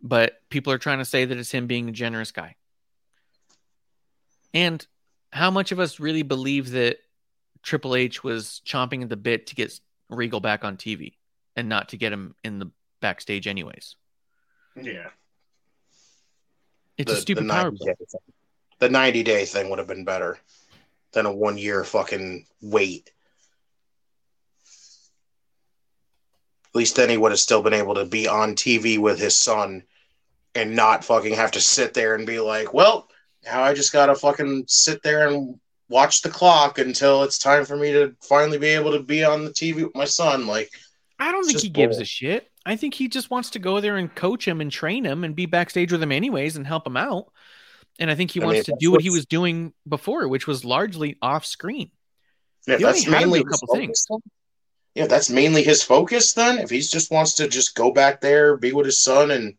[0.02, 2.56] but people are trying to say that it's him being a generous guy.
[4.54, 4.86] And
[5.32, 6.98] how much of us really believe that
[7.64, 9.80] Triple H was chomping at the bit to get
[10.10, 11.14] Regal back on TV
[11.56, 13.96] and not to get him in the backstage, anyways?
[14.76, 15.10] Yeah.
[17.00, 17.96] It's a stupid power 90 play.
[18.80, 20.38] The 90 day thing would have been better
[21.14, 23.12] than a one year fucking wait.
[26.68, 29.36] At least then he would have still been able to be on TV with his
[29.36, 29.84] son
[30.54, 33.10] and not fucking have to sit there and be like, well,
[33.46, 35.58] now I just gotta fucking sit there and
[35.88, 39.46] watch the clock until it's time for me to finally be able to be on
[39.46, 40.48] the TV with my son.
[40.48, 40.70] Like,
[41.18, 42.49] I don't think he gives a shit.
[42.70, 45.36] I think he just wants to go there and coach him and train him and
[45.36, 47.32] be backstage with him anyways and help him out.
[48.00, 50.48] And I think he I mean, wants to do what he was doing before, which
[50.48, 51.92] was largely off screen.
[52.68, 54.20] Yeah, He that's only had to do mainly a couple his focus, then-
[54.96, 56.34] Yeah, that's mainly his focus.
[56.34, 59.56] Then, if he just wants to just go back there, be with his son, and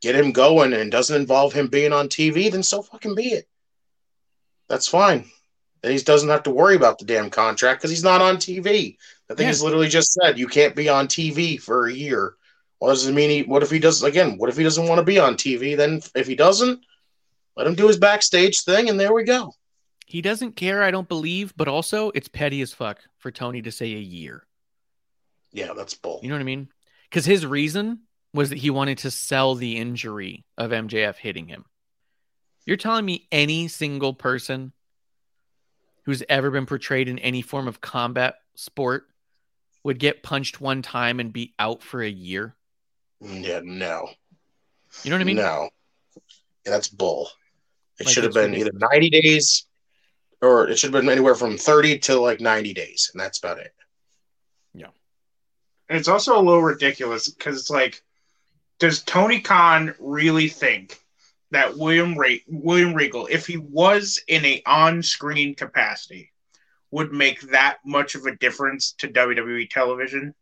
[0.00, 3.48] get him going, and doesn't involve him being on TV, then so fucking be it.
[4.68, 5.30] That's fine.
[5.82, 8.96] Then he doesn't have to worry about the damn contract because he's not on TV.
[9.30, 9.48] I think Yeah.
[9.48, 12.34] he's literally just said you can't be on TV for a year.
[12.78, 13.30] What does it mean?
[13.30, 14.36] He, what if he does again?
[14.38, 15.76] What if he doesn't want to be on TV?
[15.76, 16.80] Then, if he doesn't,
[17.56, 19.52] let him do his backstage thing, and there we go.
[20.06, 23.70] He doesn't care, I don't believe, but also it's petty as fuck for Tony to
[23.70, 24.46] say a year.
[25.52, 26.20] Yeah, that's bull.
[26.22, 26.68] You know what I mean?
[27.08, 28.00] Because his reason
[28.34, 31.64] was that he wanted to sell the injury of MJF hitting him.
[32.66, 34.72] You're telling me any single person
[36.04, 39.06] who's ever been portrayed in any form of combat sport
[39.82, 42.54] would get punched one time and be out for a year?
[43.20, 44.08] Yeah, no.
[45.02, 45.36] You know what I mean?
[45.36, 45.70] No.
[46.64, 47.30] Yeah, that's bull.
[47.98, 49.66] It Like, should have it's been either 90 days
[50.42, 53.58] or it should have been anywhere from 30 to like 90 days, and that's about
[53.58, 53.74] it.
[54.74, 54.88] Yeah.
[55.88, 58.02] And it's also a little ridiculous because it's like,
[58.78, 60.98] does Tony Khan really think
[61.50, 66.29] that William Re- William Regal, if he was in a on-screen capacity,
[66.90, 70.34] would make that much of a difference to WWE television?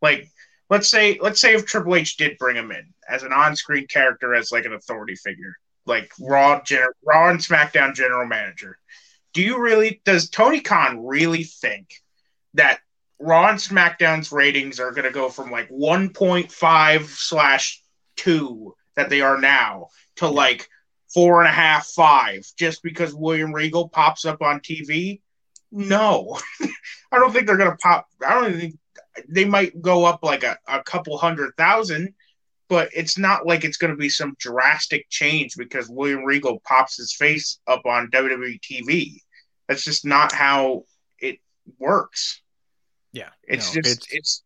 [0.00, 0.28] Like,
[0.68, 4.34] let's say let's say if Triple H did bring him in as an on-screen character
[4.34, 5.56] as like an authority figure,
[5.86, 8.78] like Raw gener- Raw and SmackDown general manager.
[9.32, 11.94] Do you really does Tony Khan really think
[12.54, 12.80] that
[13.18, 17.82] Raw and SmackDown's ratings are going to go from like 1.5 slash
[18.16, 20.68] two that they are now to like
[21.14, 25.20] four and a half, five, just because William Regal pops up on TV?
[25.72, 26.38] No,
[27.12, 28.06] I don't think they're going to pop.
[28.24, 28.78] I don't even think
[29.28, 32.14] they might go up like a, a couple hundred thousand,
[32.68, 36.96] but it's not like it's going to be some drastic change because William Regal pops
[36.96, 39.16] his face up on WWE TV.
[39.68, 40.84] That's just not how
[41.18, 41.38] it
[41.78, 42.42] works.
[43.12, 43.30] Yeah.
[43.44, 44.42] It's no, just it's, it's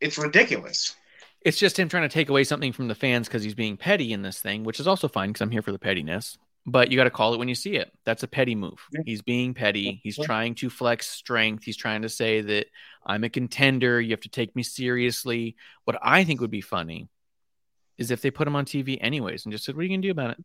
[0.00, 0.94] it's ridiculous.
[1.40, 4.12] it's just him trying to take away something from the fans because he's being petty
[4.12, 6.36] in this thing, which is also fine because I'm here for the pettiness.
[6.70, 7.90] But you got to call it when you see it.
[8.04, 8.78] That's a petty move.
[8.92, 9.00] Yeah.
[9.06, 10.00] He's being petty.
[10.02, 10.26] He's Yeah.
[10.26, 11.64] trying to flex strength.
[11.64, 12.66] He's trying to say that
[13.06, 14.00] I'm a contender.
[14.00, 15.56] You have to take me seriously.
[15.84, 17.08] What I think would be funny
[17.96, 20.02] is if they put him on TV anyways and just said, "What are you gonna
[20.02, 20.44] do about it?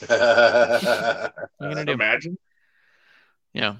[0.08, 2.38] What are you gonna uh, do?" Imagine
[3.52, 3.76] Yeah,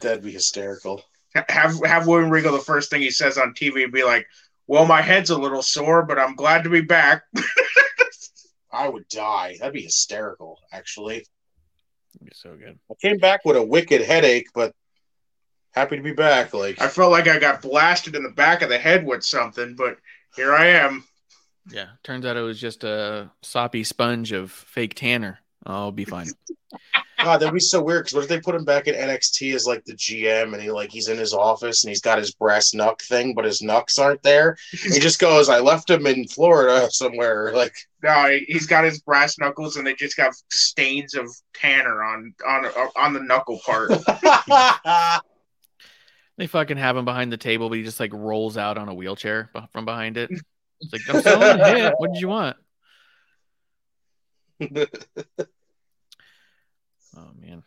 [0.00, 1.02] That'd be hysterical.
[1.34, 4.26] Have have William Regal the first thing he says on TV be like,
[4.68, 7.22] "Well, my head's a little sore, but I'm glad to be back."
[8.74, 9.56] I would die.
[9.58, 11.16] That'd be hysterical, actually.
[12.14, 12.78] it'd be so good.
[12.90, 14.74] I came back with a wicked headache, but
[15.72, 16.52] happy to be back.
[16.52, 19.74] Like, I felt like I got blasted in the back of the head with something,
[19.76, 19.98] but
[20.36, 21.04] here I am.
[21.70, 25.38] Yeah, turns out it was just a soppy sponge of fake tanner.
[25.64, 26.26] I'll be fine.
[27.22, 28.04] God, that'd be so weird.
[28.04, 30.70] Because what if they put him back in NXT as like the GM, and he
[30.70, 33.98] like he's in his office and he's got his brass knuck thing, but his knucks
[33.98, 34.56] aren't there.
[34.70, 39.00] he just goes, "I left him in Florida somewhere." Like, No, he- he's got his
[39.00, 42.66] brass knuckles, and they just got stains of tanner on on
[42.96, 43.90] on the knuckle part.
[46.36, 48.94] They fucking have him behind the table, but he just like rolls out on a
[48.94, 50.30] wheelchair from behind it.
[50.80, 51.94] It's like I'm selling a hit.
[51.98, 52.56] What did you want?
[57.16, 57.62] Oh man.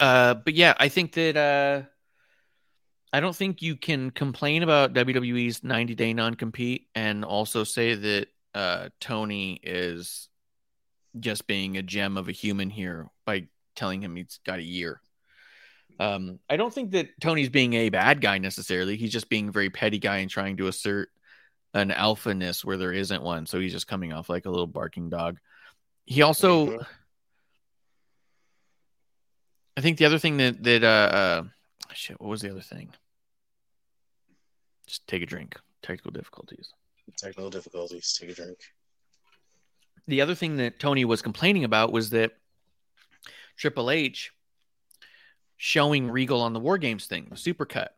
[0.00, 1.82] Uh, but yeah, I think that uh,
[3.12, 7.94] I don't think you can complain about WWE's 90 day non compete and also say
[7.94, 10.28] that uh, Tony is
[11.18, 15.00] just being a gem of a human here by telling him he's got a year.
[15.98, 18.96] Um, I don't think that Tony's being a bad guy necessarily.
[18.96, 21.08] He's just being very petty guy and trying to assert
[21.72, 23.46] an alphaness where there isn't one.
[23.46, 25.38] So he's just coming off like a little barking dog.
[26.04, 26.84] He also.
[29.76, 31.42] I think the other thing that that uh, uh
[31.92, 32.90] shit, what was the other thing?
[34.86, 35.56] Just take a drink.
[35.82, 36.70] Technical difficulties.
[37.16, 38.16] Technical difficulties.
[38.18, 38.58] Take a drink.
[40.08, 42.32] The other thing that Tony was complaining about was that
[43.56, 44.32] Triple H
[45.56, 47.88] showing Regal on the War Games thing, the supercut.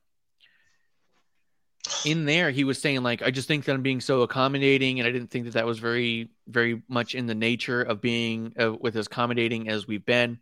[2.04, 5.08] In there, he was saying like, I just think that I'm being so accommodating, and
[5.08, 8.72] I didn't think that that was very, very much in the nature of being uh,
[8.72, 10.38] with as accommodating as we've been.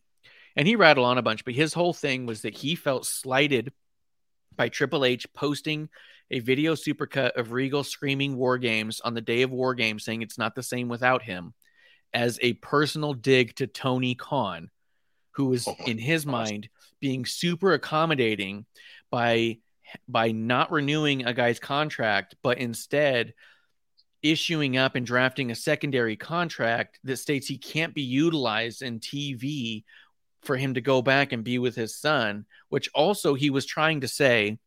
[0.56, 3.72] And he rattled on a bunch, but his whole thing was that he felt slighted
[4.56, 5.88] by Triple H posting
[6.30, 10.22] a video supercut of Regal screaming War Games on the day of War Games, saying
[10.22, 11.54] it's not the same without him,
[12.12, 14.70] as a personal dig to Tony Khan,
[15.32, 16.32] who was Oh in his gosh.
[16.32, 16.68] mind
[17.00, 18.64] being super accommodating
[19.10, 19.58] by
[20.08, 23.34] by not renewing a guy's contract, but instead
[24.22, 29.84] issuing up and drafting a secondary contract that states he can't be utilized in TV
[30.46, 34.00] for him to go back and be with his son, which also he was trying
[34.00, 34.58] to say,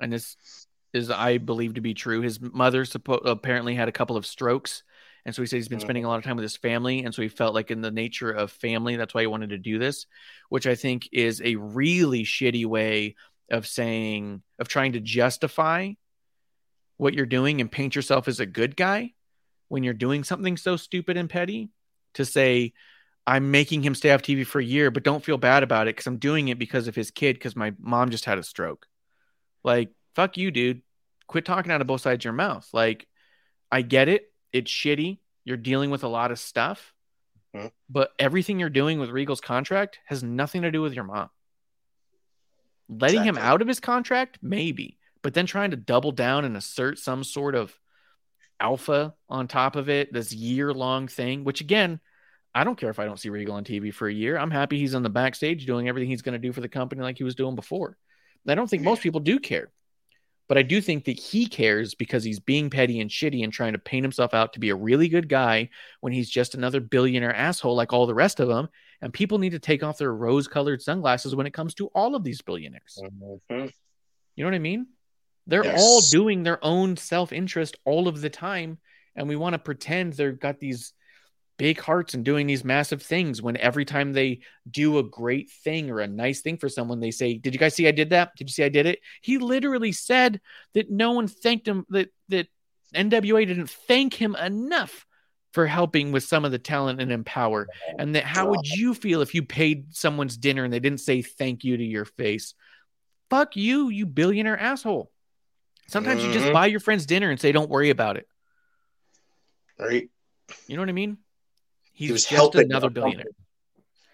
[0.00, 0.36] and this
[0.92, 2.20] is I believe to be true.
[2.20, 4.82] His mother suppo- apparently had a couple of strokes,
[5.24, 5.82] and so he said he's been Mhm.
[5.82, 7.90] spending a lot of time with his family, and so he felt like in the
[7.90, 10.06] nature of family, that's why he wanted to do this,
[10.48, 13.14] which I think is a really shitty way
[13.50, 15.92] of saying of trying to justify
[16.96, 19.12] what you're doing and paint yourself as a good guy
[19.68, 21.70] when you're doing something so stupid and petty
[22.14, 22.72] to say
[23.26, 25.94] I'm making him stay off TV for a year, but don't feel bad about it
[25.94, 28.86] because I'm doing it because of his kid because my mom just had a stroke.
[29.62, 30.82] Like, fuck you, dude.
[31.28, 32.68] Quit talking out of both sides of your mouth.
[32.72, 33.06] Like,
[33.70, 34.32] I get it.
[34.52, 35.18] It's shitty.
[35.44, 36.92] You're dealing with a lot of stuff,
[37.54, 37.70] Mhm.
[37.88, 41.30] but everything you're doing with Regal's contract has nothing to do with your mom.
[42.88, 46.98] Letting him out of his contract, maybe, but then trying to double down and assert
[46.98, 47.78] some sort of
[48.60, 52.00] alpha on top of it, this year long thing, which again,
[52.54, 54.36] I don't care if I don't see Regal on TV for a year.
[54.36, 57.00] I'm happy he's on the backstage doing everything he's going to do for the company
[57.02, 57.96] like he was doing before.
[58.46, 59.70] I don't think most people do care.
[60.48, 63.72] But I do think that he cares because he's being petty and shitty and trying
[63.72, 65.70] to paint himself out to be a really good guy
[66.00, 68.68] when he's just another billionaire asshole like all the rest of them.
[69.00, 72.14] And people need to take off their rose colored sunglasses when it comes to all
[72.14, 72.98] of these billionaires.
[73.02, 73.72] Mhm.
[74.36, 74.88] You know what I mean?
[75.46, 75.80] They're Yes.
[75.80, 78.78] all doing their own self interest all of the time.
[79.14, 80.92] And we want to pretend they've got these
[81.62, 85.92] big hearts and doing these massive things when every time they do a great thing
[85.92, 88.34] or a nice thing for someone, they say, Did you guys see I did that?
[88.36, 88.98] Did you see I did it?
[89.20, 90.40] He literally said
[90.74, 92.48] that no one thanked him, that, that
[92.96, 95.06] NWA didn't thank him enough
[95.52, 97.68] for helping with some of the talent and empower.
[97.96, 101.22] And that how would you feel if you paid someone's dinner and they didn't say
[101.22, 102.54] thank you to your face?
[103.30, 105.12] Fuck you, you billionaire asshole.
[105.86, 106.54] Sometimes you just Mhm.
[106.54, 108.26] buy your friends dinner and say, Don't worry about it.
[109.78, 110.10] Right?
[110.66, 111.18] You know what I mean?
[112.06, 113.26] He's was just helping another billionaire.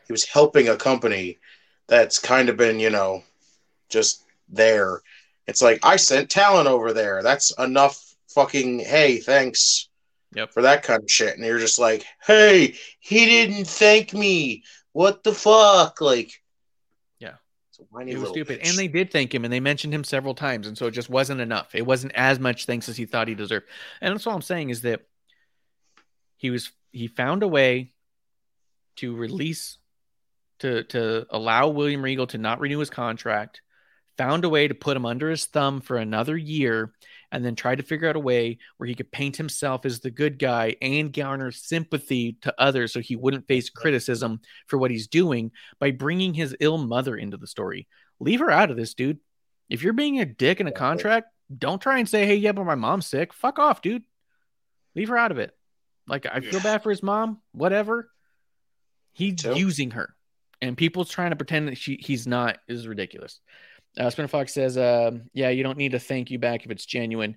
[0.06, 1.38] He was helping a company
[1.86, 3.22] that's kind of been, you know,
[3.88, 5.00] just there.
[5.46, 7.22] It's like I sent talent over there.
[7.22, 9.88] That's enough fucking hey, thanks
[10.34, 10.52] Yep.
[10.52, 11.36] for that kind of shit.
[11.36, 14.62] And you're just like, hey, he didn't thank me.
[14.92, 16.02] What the fuck?
[16.02, 16.32] Like,
[17.18, 17.36] Yeah.
[17.70, 18.60] it's a whiny It was stupid.
[18.60, 18.68] bitch.
[18.68, 20.66] And they did thank him and they mentioned him several times.
[20.66, 21.74] And so it just wasn't enough.
[21.74, 23.66] It wasn't as much thanks as he thought he deserved.
[24.02, 25.00] And that's all I'm saying is that
[26.36, 27.92] he was he found a way
[28.96, 29.78] to release
[30.60, 33.62] to to allow William Regal to not renew his contract,
[34.16, 36.92] found a way to put him under his thumb for another year,
[37.30, 40.10] and then tried to figure out a way where he could paint himself as the
[40.10, 45.06] good guy and garner sympathy to others so he wouldn't face criticism for what he's
[45.06, 47.86] doing by bringing his ill mother into the story.
[48.20, 49.18] Leave her out of this, dude.
[49.68, 52.64] If you're being a dick in a contract, don't try and say, hey, yeah, but
[52.64, 53.32] my mom's sick.
[53.32, 54.02] Fuck off, dude.
[54.94, 55.54] Leave her out of it.
[56.08, 56.62] Like, I feel Yeah.
[56.62, 58.10] bad for his mom, whatever.
[59.12, 60.14] He's using her.
[60.60, 63.38] and people trying to pretend that she, he's not is ridiculous.
[63.96, 66.84] Uh, Spinner Fox says, um, "Yeah, you don't need to thank you back if it's
[66.84, 67.36] genuine."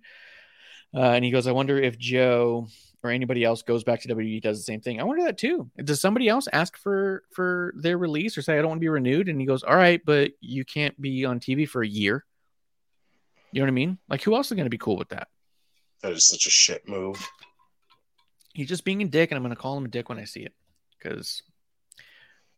[0.94, 2.68] Uh, and he goes, "I wonder if Joe
[3.04, 5.00] or anybody else goes back to WWE does the same thing.
[5.00, 5.70] I wonder that too.
[5.78, 8.90] Does somebody else ask for for their release or say I don't want to be
[8.90, 12.26] renewed?" And he goes, "All right, but you can't be on TV for a year."
[13.52, 13.98] You know what I mean?
[14.10, 15.28] Like, who else is going to be cool with that?
[16.02, 17.24] That is such a shit move.
[18.54, 20.26] He's just being a dick, and I'm going to call him a dick when I
[20.26, 20.54] see it
[20.98, 21.42] because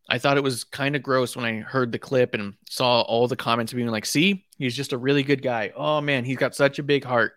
[0.10, 3.28] I thought it was kind of gross when I heard the clip and saw all
[3.28, 5.72] the comments being like, see, he's just a really good guy.
[5.76, 7.34] Oh man, he's got such a big heart.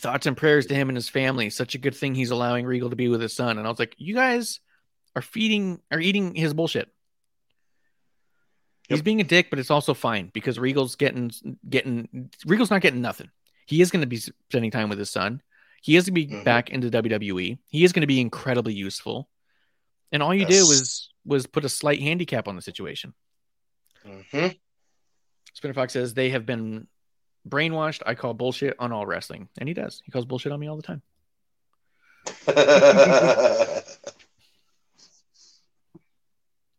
[0.00, 1.50] Thoughts and prayers to him and his family.
[1.50, 3.58] Such a good thing he's allowing Regal to be with his son.
[3.58, 4.60] And I was like, you guys
[5.16, 6.88] are feeding are eating his bullshit.
[8.88, 11.30] He's being a dick, but it's also fine because Regal's getting
[11.68, 13.30] getting Regal's not getting nothing.
[13.66, 15.42] He is going to be spending time with his son.
[15.80, 16.44] He is going to be Mhm.
[16.44, 17.58] back into WWE.
[17.68, 19.28] He is going to be incredibly useful.
[20.12, 23.14] And all you did was was put a slight handicap on the situation.
[24.04, 24.48] hmm
[25.54, 26.86] Spinner Fox says they have been
[27.48, 28.02] brainwashed.
[28.06, 30.00] I call bullshit on all wrestling, and he does.
[30.04, 31.02] He calls bullshit on me all the time.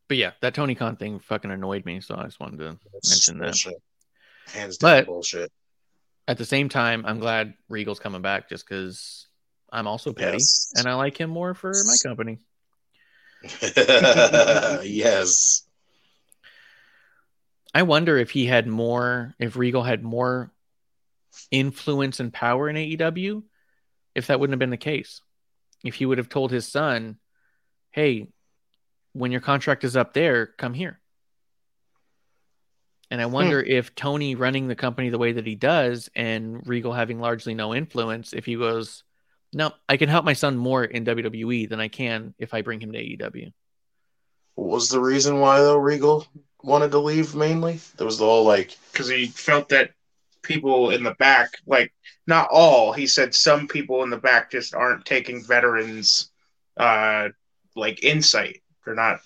[0.07, 3.37] But yeah, that Tony Khan thing fucking annoyed me, so I just wanted to mention
[3.39, 3.55] that.
[4.47, 5.51] Hands down But- bullshit.
[6.27, 9.27] At the same time, I'm glad Regal's coming back just because
[9.71, 10.71] I'm also petty Yes.
[10.77, 12.39] and I like him more for my company.
[14.83, 15.63] yes.
[17.73, 20.51] I wonder if he had more, if Regal had more
[21.49, 23.43] influence and power in AEW,
[24.13, 25.21] if that wouldn't have been the case.
[25.83, 27.17] If he would have told his son,
[27.91, 28.27] hey,
[29.13, 31.00] when your contract is up there, come here.
[33.11, 36.93] And I wonder if Tony running the company the way that he does and Regal
[36.93, 39.03] having largely no influence, if he goes,
[39.51, 42.79] no, I can help my son more in WWE than I can if I bring
[42.79, 43.51] him to AEW.
[44.55, 46.25] What was the reason why though Regal
[46.63, 47.81] wanted to leave mainly?
[47.97, 49.91] There was the whole like because he felt that
[50.41, 51.93] people in the back, like
[52.27, 56.31] not all, he said some people in the back just aren't taking veterans,
[56.77, 57.27] uh,
[57.75, 58.61] like insight.
[58.85, 59.19] They're not,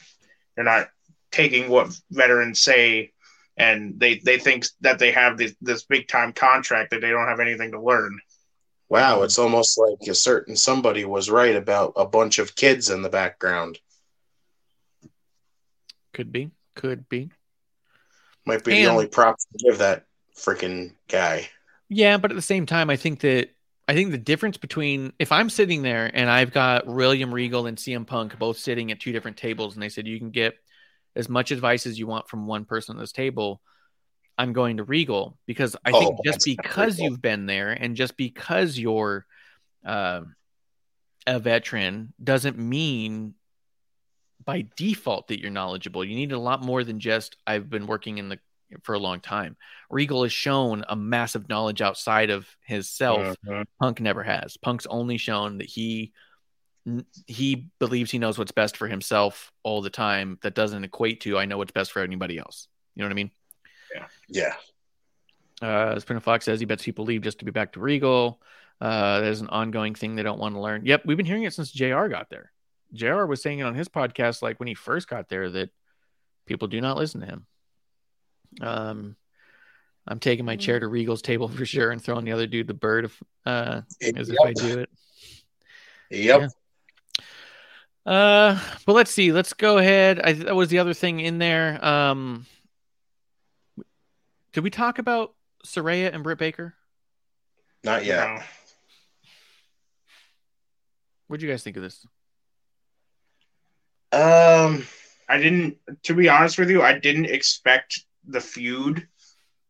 [0.55, 0.89] they're not
[1.31, 3.11] taking what veterans say,
[3.57, 7.27] and they they think that they have this this big time contract that they don't
[7.27, 8.19] have anything to learn.
[8.89, 13.01] wow, it's almost like a certain somebody was right about a bunch of kids in
[13.01, 13.79] the background.
[16.13, 17.31] Could be, could be.
[18.45, 20.05] Might be And- the only prop to give that
[20.37, 21.49] freaking guy.
[21.89, 23.49] Yeah, but at the same time, I think that
[23.87, 27.77] I think the difference between if I'm sitting there and I've got William Regal and
[27.77, 30.55] CM Punk both sitting at two different tables, and they said you can get
[31.15, 33.61] as much advice as you want from one person at this table,
[34.37, 37.11] I'm going to Regal because I think Oh, just because Regal.
[37.11, 39.25] you've been there and just because you're
[39.85, 40.21] uh,
[41.27, 43.33] a veteran doesn't mean
[44.43, 46.03] by default that you're knowledgeable.
[46.03, 48.39] You need a lot more than just I've been working in the
[48.83, 49.55] for a long time.
[49.89, 53.37] Regal has shown a massive knowledge outside of his self.
[53.45, 53.65] Mhm.
[53.79, 54.57] Punk never has.
[54.57, 56.11] Punk's only shown that he
[57.27, 60.39] he believes he knows what's best for himself all the time.
[60.43, 62.67] That doesn't equate to I know what's best for anybody else.
[62.95, 63.31] You know what I mean?
[63.93, 64.05] Yeah.
[64.29, 64.55] Yeah.
[65.61, 68.41] Uh, Spinner Fox says he bets people leave just to be back to Regal.
[68.81, 70.85] Uh, there's an ongoing thing they don't want to learn.
[70.85, 72.51] Yep, we've been hearing it since JR got there.
[72.93, 75.69] JR was saying it on his podcast, like when he first got there, that
[76.45, 77.45] people do not listen to him.
[78.61, 79.15] Um,
[80.05, 82.73] I'm taking my chair to Regal's table for sure and throwing the other dude the
[82.73, 84.89] bird if, uh, as if I do it.
[86.11, 86.41] Yep.
[86.41, 86.47] Yeah.
[88.05, 89.31] Uh, but let's see.
[89.31, 90.19] Let's go ahead.
[90.19, 91.83] I, that was the other thing in there.
[91.83, 92.45] Um,
[94.53, 95.33] did we talk about
[95.65, 96.75] Saraya and Britt Baker?
[97.83, 98.27] Not yet.
[98.27, 98.43] You know?
[101.27, 102.05] What do you guys think of this?
[104.11, 104.85] Um
[105.27, 109.07] I didn't, to be honest with you, I didn't expect the feud,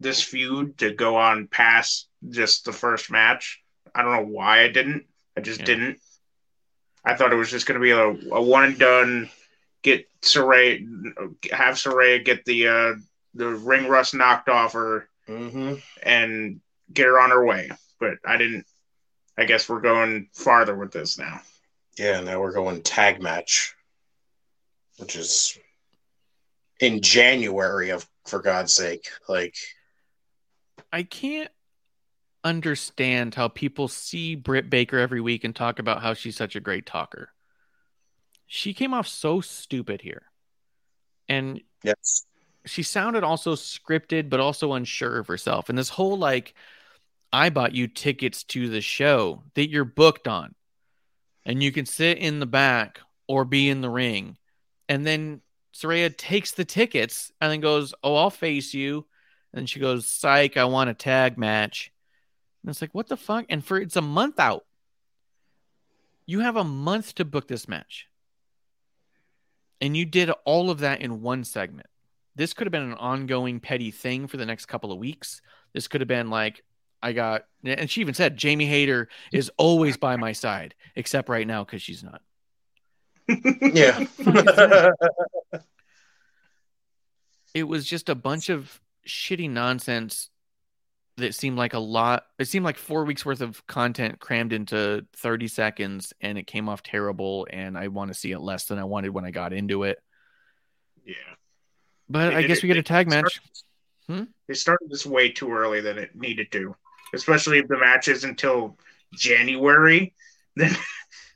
[0.01, 3.61] this feud, to go on past just the first match.
[3.95, 5.05] I don't know why I didn't.
[5.37, 5.65] I just Yeah.
[5.67, 5.99] didn't.
[7.05, 9.29] I thought it was just going to be a, a one and done.
[9.83, 10.79] Get Saray,
[11.51, 12.93] have Saray get the uh,
[13.35, 15.81] the ring rust knocked off her mhm.
[16.01, 16.59] and
[16.91, 17.69] get her on her way.
[17.99, 18.65] But I didn't.
[19.37, 21.41] I guess we're going farther with this now.
[21.97, 23.75] Yeah, now we're going tag match.
[24.97, 25.59] Which is
[26.79, 29.07] in January of for God's sake.
[29.27, 29.55] Like
[30.91, 31.51] I can't
[32.45, 36.61] understand how people see Britt Baker every week and talk about how she's such a
[36.61, 37.29] great talker.
[38.47, 40.23] She came off so stupid here.
[41.27, 42.25] And yes.
[42.65, 46.53] she sounded also scripted but also unsure of herself and this whole like
[47.33, 50.53] i bought you tickets to the show that you're booked on
[51.45, 54.37] and you can sit in the back or be in the ring
[54.87, 55.41] and then
[55.75, 59.05] Saraya takes the tickets and then goes, "Oh, I'll face you."
[59.53, 61.91] And she goes, "Psych, I want a tag match."
[62.65, 64.65] And it's like, "What the fuck?" And for it's a month out.
[66.25, 68.07] You have a month to book this match.
[69.79, 71.85] And you did all of that in one segment.
[72.33, 75.43] This could have been an ongoing petty thing for the next couple of weeks.
[75.73, 76.63] This could have been like,
[77.03, 81.45] I got, and she even said, Jamie Hayter is always by my side, except right
[81.45, 82.21] now because she's not.
[83.61, 84.05] Yeah.
[87.53, 90.29] It was just a bunch of shitty nonsense
[91.17, 92.25] that seemed like a lot.
[92.39, 96.67] It seemed like four weeks worth of content crammed into 30 seconds, and it came
[96.67, 97.47] off terrible.
[97.49, 99.97] And I want to see it less than I wanted when I got into it.
[101.05, 101.13] Yeah.
[102.09, 103.39] But They I guess it- we get a tag match.
[104.07, 106.75] started- They started this way too early than it needed to,
[107.13, 108.77] especially if the match is until
[109.13, 110.13] January.
[110.57, 110.73] Then,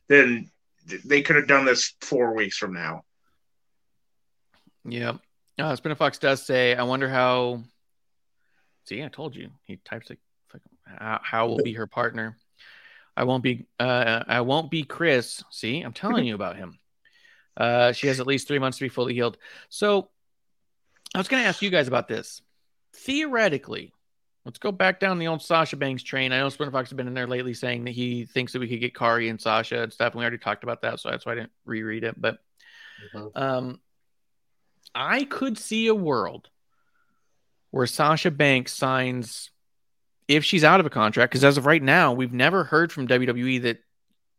[0.08, 0.52] then
[1.06, 3.04] they could have done this four weeks from now.
[4.86, 5.18] Yeah.
[5.60, 7.64] Uh, Spinner Fox does say, I wonder how.
[8.86, 9.50] See, I told you.
[9.64, 10.20] He types like,
[10.54, 12.38] like, how, will be her partner.
[13.16, 13.68] I won't be.
[13.80, 15.44] Uh, I won't be Chris.
[15.52, 16.80] See, I'm telling you about him.
[17.58, 19.38] Uh, she has at least three months to be fully healed.
[19.68, 20.10] So,
[21.14, 22.42] I was going to ask you guys about this.
[22.94, 23.94] Theoretically,
[24.46, 26.32] let's go back down the old Sasha Banks train.
[26.32, 28.68] I know Spinner Fox has been in there lately saying that he thinks that we
[28.68, 30.14] could get Kairi and Sasha and stuff.
[30.14, 32.20] And we already talked about that, so that's why I didn't reread it.
[32.20, 32.40] But
[33.14, 33.32] Mhm.
[33.36, 33.82] um,
[34.96, 36.50] I could see a world
[37.72, 39.52] where Sasha Banks signs
[40.28, 43.08] if she's out of a contract, because as of right now, we've never heard from
[43.08, 43.80] WWE that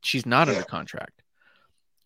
[0.03, 1.23] she's not under contract.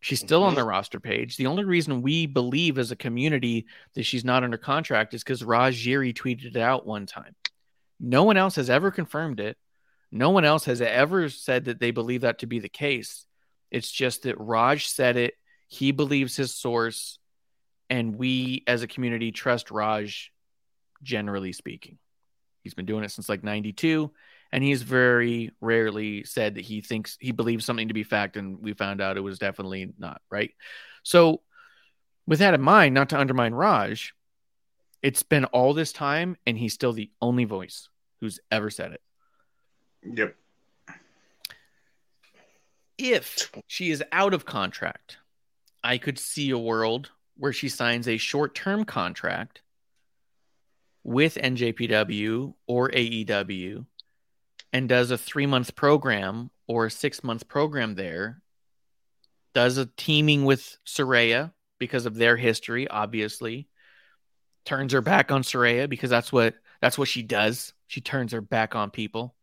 [0.00, 0.56] She's still on Mhm.
[0.56, 1.36] the roster page.
[1.36, 5.42] The only reason we believe as a community that she's not under contract is because
[5.42, 7.34] Raj Giri tweeted it out one time.
[8.00, 9.56] No one else has ever confirmed it.
[10.10, 13.26] No one else has ever said that they believe that to be the case.
[13.70, 15.34] It's just that Raj said it.
[15.68, 17.18] He believes his source,
[17.90, 20.30] and we as a community trust Raj,
[21.04, 21.98] generally speaking.
[22.62, 24.10] He's been doing it since like 92,
[24.50, 28.58] and he's very rarely said that he thinks he believes something to be fact, and
[28.60, 30.52] we found out it was definitely not, right?
[31.02, 31.42] So,
[32.26, 34.14] with that in mind, not to undermine Raj,
[35.02, 37.90] it's been all this time, and he's still the only voice
[38.20, 39.02] who's ever said it.
[40.02, 40.34] Yep.
[42.98, 45.18] if she is out of contract,
[45.82, 49.60] I could see a world where she signs a short term contract
[51.04, 53.86] with NJPW or AEW
[54.72, 58.42] and does a three month program or a six month program there,
[59.52, 63.68] does a teaming with Saraya because of their history, obviously,
[64.64, 67.74] turns her back on Saraya because that's what that's what she does.
[67.86, 69.34] She turns her back on people.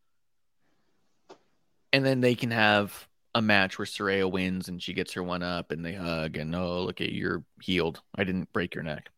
[1.92, 5.42] And then they can have a match where Saraya wins and she gets her one
[5.42, 8.00] up and they hug and oh look at you're healed.
[8.14, 9.10] I didn't break your neck.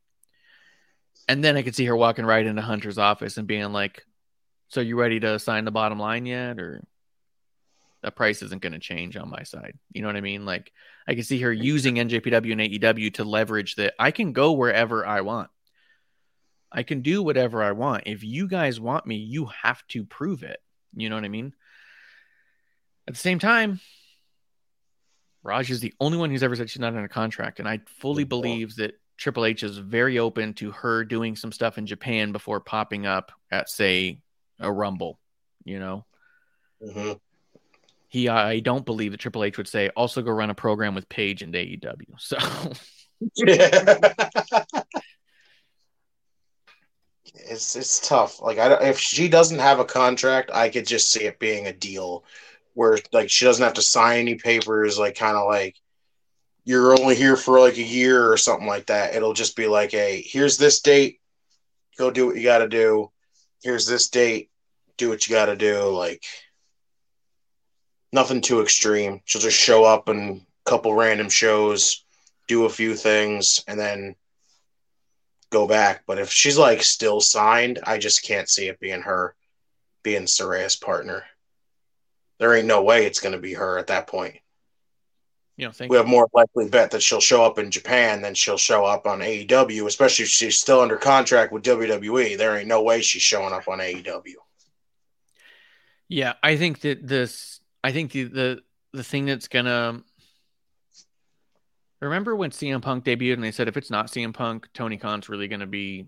[1.28, 4.05] And then I could see her walking right into Hunter's office and being like,
[4.68, 6.59] So you ready to sign the bottom line yet?
[6.59, 6.84] Or
[8.02, 9.78] the price isn't going to change on my side.
[9.92, 10.44] You know what I mean?
[10.44, 10.72] Like
[11.09, 15.06] I can see her using NJPW and AEW to leverage that I can go wherever
[15.06, 15.51] I want.
[16.70, 18.02] I can do whatever I want.
[18.06, 20.60] If you guys want me, you have to prove it.
[20.94, 21.55] You know what I mean?
[23.06, 23.80] At the same time,
[25.42, 27.80] Raj is the only one who's ever said she's not in a contract, and I
[28.01, 32.32] fully believe that Triple H is very open to her doing some stuff in Japan
[32.32, 34.19] before popping up at, say,
[34.61, 35.19] a Rumble.
[35.65, 36.05] You know,
[36.82, 37.19] Mhm.
[38.09, 41.09] he I don't believe that Triple H would say also go run a program with
[41.09, 42.12] Paige and AEW.
[42.19, 42.36] So
[47.35, 48.41] it's it's tough.
[48.41, 51.66] Like I don't, if she doesn't have a contract, I could just see it being
[51.66, 52.24] a deal
[52.74, 54.99] where like she doesn't have to sign any papers.
[54.99, 55.77] Like kind of like
[56.65, 59.15] you're only here for like a year or something like that.
[59.15, 61.20] It'll just be like, hey, here's this date,
[61.99, 63.11] go do what you got to do.
[63.62, 64.51] Here's this date,
[64.97, 65.82] do what you got to do.
[65.89, 66.24] Like
[68.12, 69.20] nothing too extreme.
[69.24, 72.05] She'll just show up and a couple random shows,
[72.49, 74.15] do a few things, and then
[75.51, 76.05] go back.
[76.07, 79.35] But if she's like still signed, I just can't see it being her
[80.03, 81.24] being Saraya's partner.
[82.39, 84.36] There ain't no way it's going to be her at that point.
[85.56, 88.35] You know, think We have more likely bet that she'll show up in Japan than
[88.35, 92.36] she'll show up on AEW, especially if she's still under contract with WWE.
[92.36, 94.35] There ain't no way she's showing up on AEW.
[96.09, 98.62] Yeah, I think that this I think the the,
[98.93, 100.02] the thing that's gonna
[102.01, 105.28] remember when CM Punk debuted and they said if it's not CM Punk, Tony Khan's
[105.28, 106.06] really gonna be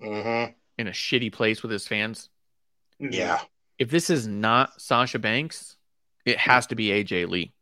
[0.00, 0.44] hmm
[0.78, 2.28] in a shitty place with his fans.
[2.98, 3.40] Yeah.
[3.78, 5.76] If this is not Sasha Banks,
[6.24, 7.52] it has to be AJ Lee.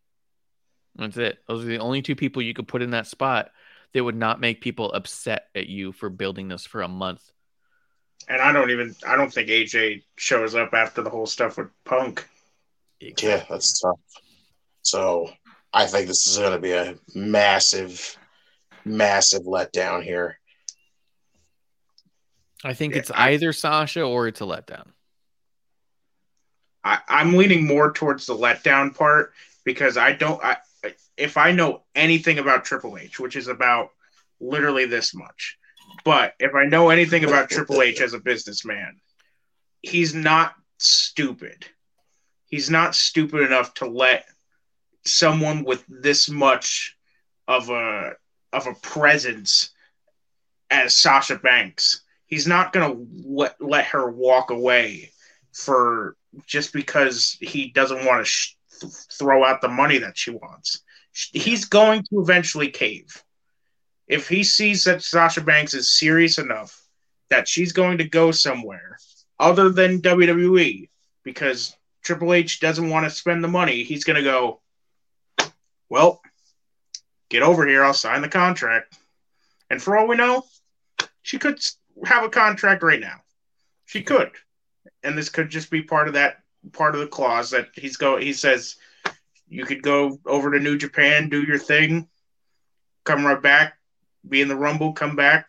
[0.97, 1.39] That's it.
[1.49, 3.51] Those are the only two people you could put in that spot
[3.93, 7.23] that would not make people upset at you for building this for a month.
[8.29, 11.69] And I don't even I don't think AJ shows up after the whole stuff with
[11.85, 12.27] Punk.
[13.01, 13.99] Yeah, that's tough.
[14.83, 15.31] So
[15.73, 18.17] I think this is going to be a massive,
[18.85, 20.39] massive letdown here.
[22.63, 24.87] I think Yeah, it's I- either Sasha or it's a letdown.
[26.83, 29.33] I, I'm leaning more towards the letdown part
[29.65, 30.43] because I don't.
[30.45, 30.57] I
[31.17, 33.91] if I know anything about Triple H, which is about
[34.41, 35.59] literally this much,
[36.05, 39.01] but if I know anything about Triple H as a businessman,
[39.83, 41.67] he's not stupid.
[42.47, 44.25] He's not stupid enough to let
[45.05, 46.97] someone with this much
[47.47, 48.13] of a
[48.53, 49.71] of a presence
[50.71, 52.03] as Sasha Banks.
[52.27, 55.13] He's not gonna let let her walk away
[55.53, 56.17] for
[56.47, 58.57] just because he doesn't want to sh-
[59.13, 60.83] throw out the money that she wants.
[61.33, 63.23] He's going to eventually cave.
[64.07, 66.81] If he sees that Sasha Banks is serious enough
[67.31, 68.99] that she's going to go somewhere
[69.39, 70.89] other than WWE
[71.23, 74.61] because Triple H doesn't want to spend the money, he's going to go,
[75.89, 76.21] well,
[77.31, 77.83] get over here.
[77.83, 78.99] I'll sign the contract.
[79.71, 80.45] And for all we know,
[81.23, 81.65] she could
[82.05, 83.23] have a contract right now.
[83.87, 84.33] She could
[85.05, 86.43] and this could just be part of that
[86.73, 88.77] part of the clause that he's go he says
[89.55, 92.09] you could go over to New Japan, do your thing,
[93.05, 93.79] come right back,
[94.29, 95.49] be in the Rumble, come back,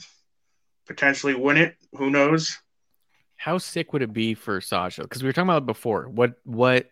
[0.86, 1.76] potentially win it.
[1.94, 2.56] Who knows?
[3.36, 5.02] How sick would it be for Sasha?
[5.02, 6.07] Because we were talking about it before.
[6.07, 6.91] What what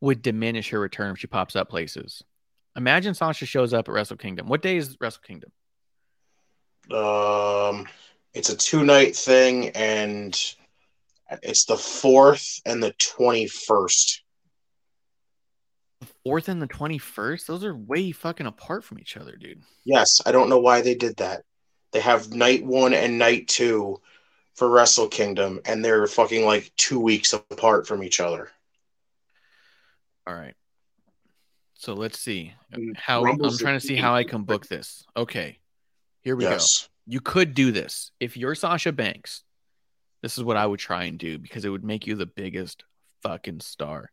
[0.00, 2.24] would diminish her return if she pops up places?
[2.74, 4.48] Imagine Sasha shows up at Wrestle Kingdom.
[4.48, 5.52] What day is Wrestle Kingdom?
[6.90, 7.86] Um,
[8.34, 10.36] it's a two night thing, and
[11.42, 14.22] it's the fourth and the twenty first.
[16.00, 17.46] The fourth and the twenty first.
[17.46, 19.62] Those are way fucking apart from each other, dude.
[19.84, 21.44] Yes, I don't know why they did that.
[21.92, 24.00] They have night one and night two
[24.54, 28.50] for Wrestle Kingdom, and they're fucking like two weeks apart from each other.
[30.26, 30.54] All right.
[31.74, 32.52] So let's see
[32.94, 35.04] how I'm trying to see how I can book this.
[35.16, 35.58] Okay,
[36.20, 36.58] here we go.
[37.06, 39.44] You could do this if you're Sasha Banks.
[40.22, 42.84] This is what I would try and do because it would make you the biggest
[43.22, 44.10] fucking star.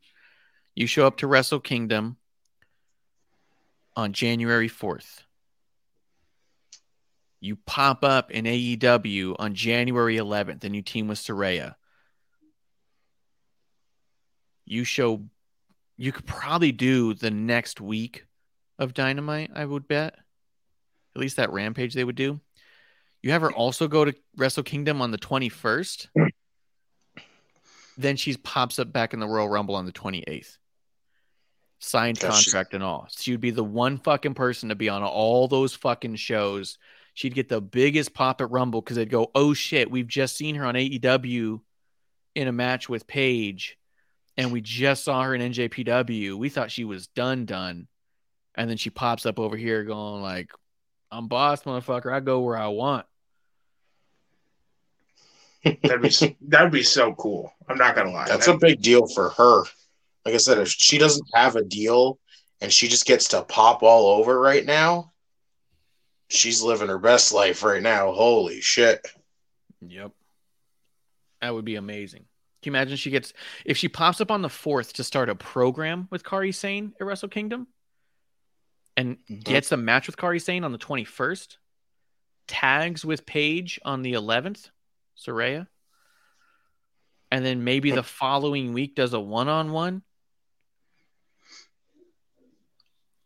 [0.78, 2.18] You show up to Wrestle Kingdom
[3.96, 5.24] on January 4th.
[7.40, 11.74] You pop up in AEW on January 11th and you team with Saraya.
[14.66, 15.24] You show,
[15.98, 18.28] you could probably do the next week
[18.78, 20.14] of Dynamite, I would bet.
[21.16, 22.40] At least that Rampage they would do.
[23.24, 26.06] You have her also go to Wrestle Kingdom on the 21st.
[27.98, 30.60] then she pops up back in the Royal Rumble on the 28th.
[31.80, 33.08] Signed Yeah, she- contract and all.
[33.16, 36.78] She would be the one fucking person to be on all those fucking shows.
[37.14, 40.56] She'd get the biggest pop at Rumble because they'd go, oh shit, we've just seen
[40.56, 41.62] her on AEW
[42.36, 43.78] in a match with Paige,
[44.38, 46.36] and we just saw her in NJPW.
[46.36, 47.88] We thought she was done, done.
[48.54, 50.52] And then she pops up over here going like,
[51.12, 52.12] I'm boss, motherfucker.
[52.14, 53.06] I go where I want.
[55.64, 57.52] That'd be that'd be so cool.
[57.68, 58.28] I'm not gonna lie.
[58.28, 59.64] That's a big deal for her.
[60.28, 62.20] Like I said, if she doesn't have a deal
[62.60, 65.14] and she just gets to pop all over right now,
[66.28, 68.12] she's living her best life right now.
[68.12, 69.08] Holy shit.
[69.80, 70.12] Yep.
[71.40, 72.26] That would be amazing.
[72.62, 73.32] Can you imagine she gets
[73.64, 77.08] if she pops up on the fourth to start a program with Kairi Sane at
[77.08, 77.68] Wrestle Kingdom
[78.98, 79.40] and mm-hmm.
[79.40, 81.56] gets a match with Kairi Sane on the 21st,
[82.50, 84.72] tags with Paige on the 11th,
[85.18, 85.68] Saraya,
[87.32, 90.02] and then maybe the following week does a one on one,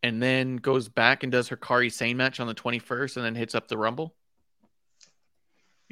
[0.04, 3.36] and then goes back and does her Kairi Sane match on the 21st and then
[3.36, 4.16] hits up the Rumble.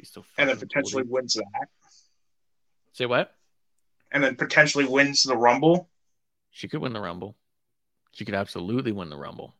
[0.02, 1.12] So and then fucking cool, potentially dude.
[1.12, 1.68] wins that,
[2.94, 3.34] Say what?
[4.12, 5.88] and then potentially wins the Rumble.
[6.50, 7.36] She could win the Rumble.
[8.12, 9.54] She could absolutely win the Rumble.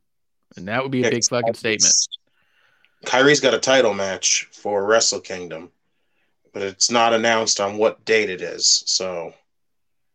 [0.56, 1.94] And that would be a Yeah, big 'cause fucking statement.
[3.04, 5.70] Kairi's got a title match for Wrestle Kingdom,
[6.52, 8.82] but it's not announced on what date it is.
[8.86, 9.32] So,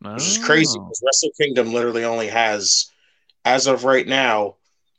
[0.01, 0.83] which is crazy Oh.
[0.83, 2.91] because Wrestle Kingdom literally only has,
[3.45, 4.55] as of right now,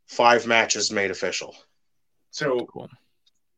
[0.07, 1.55] five matches made official.
[2.31, 2.89] So Cool.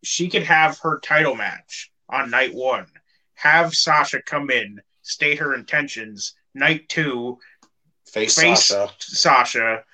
[0.03, 2.87] she could have her title match on night one,
[3.35, 6.35] have Sasha come in, state her intentions.
[6.55, 7.39] Night two,
[8.11, 8.95] Face, Face- Sasha.
[8.99, 9.85] Sasha.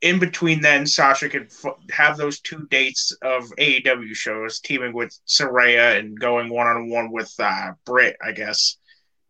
[0.00, 5.16] In between, then Sasha could f- have those two dates of AEW shows, teaming with
[5.26, 8.76] Saraya and going one on one with uh, Britt, I guess.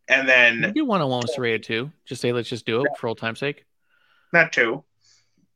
[0.08, 1.90] And then Maybe one on one with Saraya too.
[2.06, 3.64] Just say let's just do it for old time's sake.
[4.34, 4.84] That too.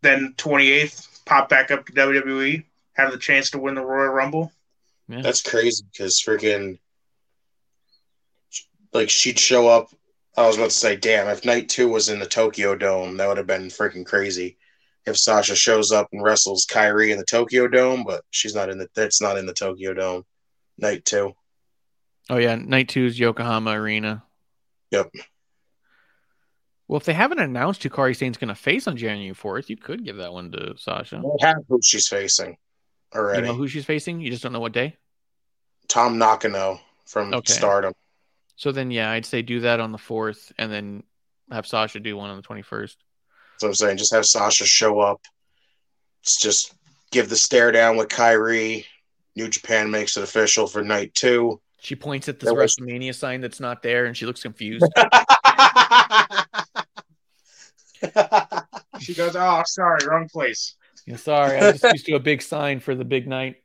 [0.03, 2.65] Then 28th, pop back up to WWE,
[2.95, 4.53] have the chance to win the Royal Rumble.
[5.09, 6.79] That's crazy because freaking
[8.93, 9.91] like she'd show up.
[10.37, 13.27] I was about to say, damn, if night two was in the Tokyo Dome, that
[13.27, 14.57] would have been freaking crazy.
[15.07, 18.79] If Sasha shows up and wrestles Kairi in the Tokyo Dome, but she's not in
[18.79, 20.25] the that's not in the Tokyo Dome.
[20.77, 21.35] Night two.
[22.31, 24.23] Oh yeah, night two is Yokohama Arena.
[24.91, 25.11] Yep.
[26.89, 29.77] Well, if they haven't announced who Kairi Sane's going to face on January fourth, you
[29.77, 31.23] could give that one to Sasha.
[31.23, 32.57] They have who she's facing
[33.15, 33.41] already.
[33.41, 34.21] You know who she's facing?
[34.21, 34.97] You just don't know what day.
[35.89, 37.53] Tam Nakano from Okay.
[37.53, 37.93] Stardom.
[38.57, 41.03] So then, yeah, I'd say do that on the fourth, and then
[41.51, 42.97] have Sasha do one on the twenty first.
[43.59, 45.21] So I'm saying just have Sasha show up.
[46.23, 46.75] It's just
[47.13, 48.85] give the stare down with Kairi.
[49.37, 51.61] New Japan makes it official for night two.
[51.81, 54.85] She points at this That was- WrestleMania sign that's not there, and she looks confused.
[59.01, 60.75] She goes, "Oh, sorry, wrong place."
[61.07, 63.57] Yeah, sorry, I just used to a big sign for the big night.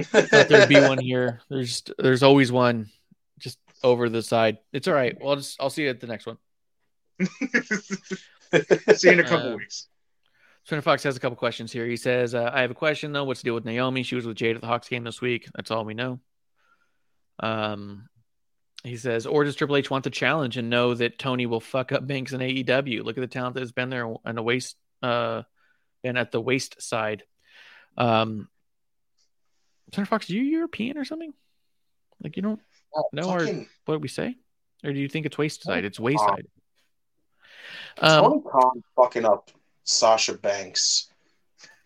[0.00, 1.40] Thought there'd be one here.
[1.48, 2.90] There's there's always one,
[3.38, 4.58] just over the side.
[4.72, 5.16] It's all right.
[5.20, 6.36] Well, I'll just I'll see you at the next one.
[8.94, 9.88] See you in a couple Uh, weeks.
[10.68, 11.86] Swinner Fox has a couple questions here.
[11.86, 13.24] He says, uh, "I have a question though.
[13.24, 14.02] What's the deal with Naomi?
[14.02, 15.48] She was with Jade at the Hawks game this week.
[15.54, 16.20] That's all we know."
[17.40, 18.08] Um,
[18.84, 21.92] he says, "Or does Triple H want the challenge and know that Tony will fuck
[21.92, 23.04] up Banks in AEW?
[23.04, 25.42] Look at the talent that has been there and the waste uh,
[26.04, 27.24] and at the waste side."
[27.96, 28.48] Um,
[29.90, 31.32] Swinner Fox, are you European or something?
[32.22, 32.60] Like you don't
[33.12, 33.44] know our
[33.84, 34.36] what did we say,
[34.84, 35.84] or do you think it's waste side?
[35.84, 36.46] It's wayside.
[37.98, 39.50] Um, Tony Khan fucking up
[39.84, 41.08] Sasha Banks.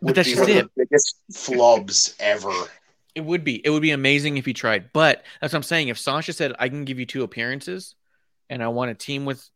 [0.00, 0.68] But that's just it.
[0.76, 2.52] biggest flubs ever.
[3.14, 3.64] It would be.
[3.64, 4.92] It would be amazing if he tried.
[4.92, 5.88] But that's what I'm saying.
[5.88, 7.94] If Sasha said, I can give you two appearances
[8.48, 9.48] and I want to team with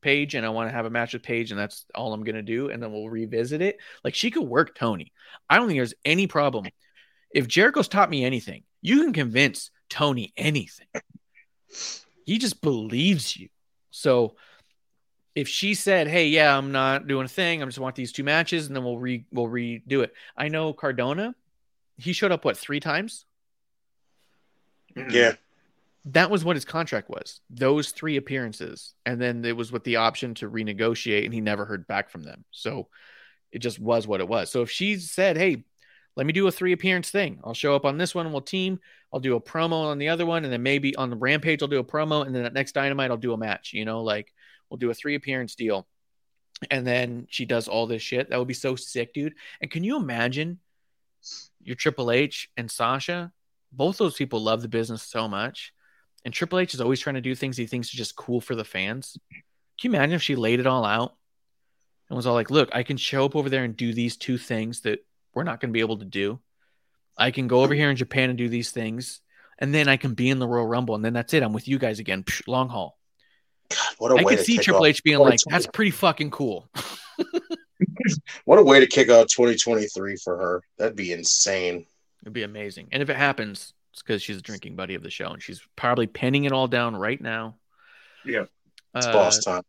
[0.00, 2.36] Paige and I want to have a match with Paige and that's all I'm going
[2.36, 5.12] to do, and then we'll revisit it, like she could work Tony.
[5.48, 6.66] I don't think there's any problem.
[7.30, 10.86] If Jericho's taught me anything, you can convince Tony anything.
[12.24, 13.48] He just believes you.
[13.90, 14.36] So
[15.34, 17.62] if she said, "Hey, yeah, I'm not doing a thing.
[17.62, 20.72] I just want these two matches, and then we'll re we'll redo it." I know
[20.72, 21.34] Cardona.
[21.98, 23.26] He showed up what three times?
[24.96, 25.34] Yeah.
[26.06, 27.40] That was what his contract was.
[27.50, 31.64] Those three appearances, and then it was with the option to renegotiate, and he never
[31.64, 32.44] heard back from them.
[32.50, 32.88] So
[33.52, 34.50] it just was what it was.
[34.50, 35.64] So if she said, "Hey,
[36.18, 37.38] let me do a three appearance thing.
[37.44, 38.80] I'll show up on this one and we'll team.
[39.12, 41.68] I'll do a promo on the other one, and then maybe on the Rampage I'll
[41.68, 43.72] do a promo, and then that next Dynamite I'll do a match.
[43.72, 44.32] You know, like
[44.68, 45.86] we'll do a three appearance deal,
[46.70, 48.30] and then she does all this shit.
[48.30, 49.34] That would be so sick, dude.
[49.60, 50.58] And can you imagine
[51.60, 53.32] your Triple H and Sasha?
[53.72, 55.72] Both those people love the business so much,
[56.24, 58.54] and Triple H is always trying to do things he thinks are just cool for
[58.54, 59.16] the fans.
[59.80, 61.14] Can you imagine if she laid it all out
[62.08, 64.38] and was all like, "Look, I can show up over there and do these two
[64.38, 65.04] things that
[65.34, 66.40] we're not going to be able to do.
[67.16, 69.20] I can go over here in Japan and do these things,
[69.58, 71.42] and then I can be in the Royal Rumble, and then that's it.
[71.42, 72.22] I'm with you guys again.
[72.22, 72.98] Psh, long haul.
[73.70, 75.90] God, what a I way could to see Triple off H being like, "That's pretty
[75.90, 76.70] fucking cool."
[78.44, 80.62] What a way to kick out 2023 for her.
[80.78, 81.86] That'd be insane.
[82.22, 82.88] It'd be amazing.
[82.92, 85.60] And if it happens, it's because she's a drinking buddy of the show, and she's
[85.76, 87.56] probably pinning it all down right now.
[88.24, 88.44] Yeah.
[88.94, 89.62] It's Uh, boss time.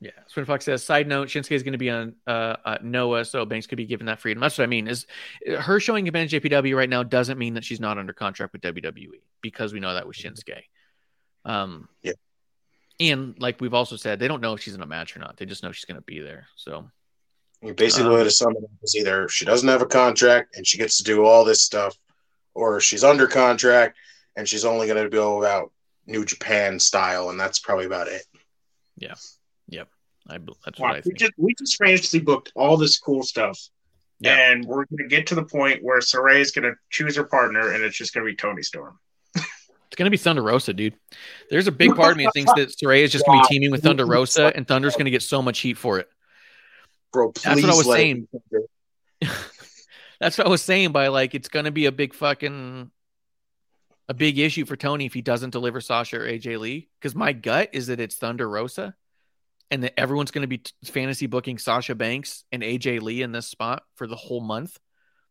[0.00, 0.10] Yeah.
[0.26, 3.46] Swin Fox says, side note, Shinsuke is going to be on uh, uh, Noah, so
[3.46, 4.40] Banks could be given that freedom.
[4.40, 4.88] That's what I mean.
[4.88, 5.06] Is
[5.58, 8.60] her showing up in JPW right now doesn't mean that she's not under contract with
[8.62, 9.08] WWE
[9.40, 10.64] because we know that with Shinsuke.
[11.44, 12.12] Um, Yeah.
[12.98, 15.36] And like we've also said, they don't know if she's in a match or not.
[15.36, 16.46] They just know she's going to be there.
[16.56, 16.90] So
[17.62, 19.82] I mean, basically, um, what it is sum it up is either she doesn't have
[19.82, 21.96] a contract and she gets to do all this stuff,
[22.54, 23.96] or she's under contract
[24.36, 25.72] and she's only going to go about
[26.06, 28.22] New Japan style, and that's probably about it.
[28.98, 29.14] Yeah.
[29.68, 29.88] Yep.
[30.28, 33.58] I, that's what Wow, I we just we just fantasy booked all this cool stuff,
[34.20, 34.50] Yeah.
[34.50, 37.84] and we're gonna get to the point where Saray is gonna choose her partner, and
[37.84, 38.98] it's just gonna be Toni Storm.
[39.34, 40.94] It's going to be Thunder Rosa, dude.
[41.48, 43.54] There's a big part of me that thinks that Saraya is just going to be
[43.54, 46.08] teaming with Thunder Rosa, and Thunder's going to get so much heat for it.
[47.12, 48.28] Bro, please That's what I was saying.
[50.20, 52.90] That's what I was saying by like it's gonna be a big fucking
[54.08, 56.88] a big issue for Tony if he doesn't deliver Sasha or AJ Lee.
[57.00, 58.94] Because my gut is that it's Thunder Rosa,
[59.70, 63.46] and that everyone's gonna be t- fantasy booking Sasha Banks and AJ Lee in this
[63.46, 64.78] spot for the whole month.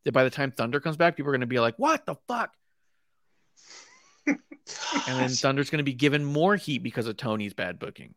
[0.03, 2.53] That by the time Thunder comes back, people are gonna be like, "What the fuck?"
[4.27, 4.39] and
[5.07, 8.13] then Thunder's gonna be given more heat because of Tony's bad booking.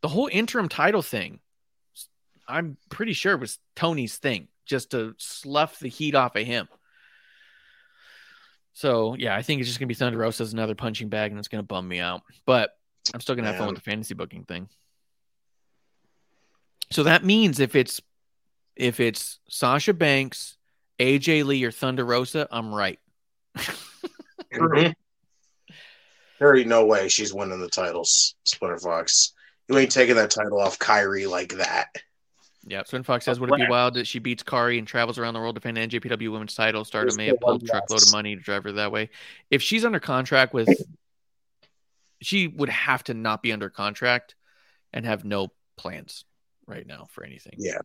[0.00, 1.38] The whole interim title thing,
[2.52, 6.68] I'm pretty sure it was Tony's thing, just to slough the heat off of him.
[8.74, 11.38] So yeah, I think it's just gonna be Thunder Rosa as another punching bag, and
[11.38, 12.22] it's gonna bum me out.
[12.46, 12.70] But
[13.12, 14.68] I'm still gonna have fun with the fantasy booking thing.
[16.90, 18.00] So that means if it's
[18.76, 20.56] if it's Sasha Banks,
[20.98, 22.98] AJ Lee or Thunder Rosa, I'm right.
[24.52, 24.94] Mhm.
[26.38, 29.32] There ain't no way she's winning the titles, Splinter Fox.
[29.68, 31.86] You ain't taking that title off Kairi like that.
[32.64, 35.34] Yeah, Swin Fox says, "Would it be wild that she beats Kairi and travels around
[35.34, 36.84] the world defending NJPW Women's Title?
[36.84, 39.10] Stardom Just may the have pulled one truckload of money to drive her that way.
[39.50, 40.68] If she's under contract with,
[42.20, 44.36] she would have to not be under contract
[44.92, 46.24] and have no plans
[46.66, 47.54] right now for anything.
[47.58, 47.78] Yeah.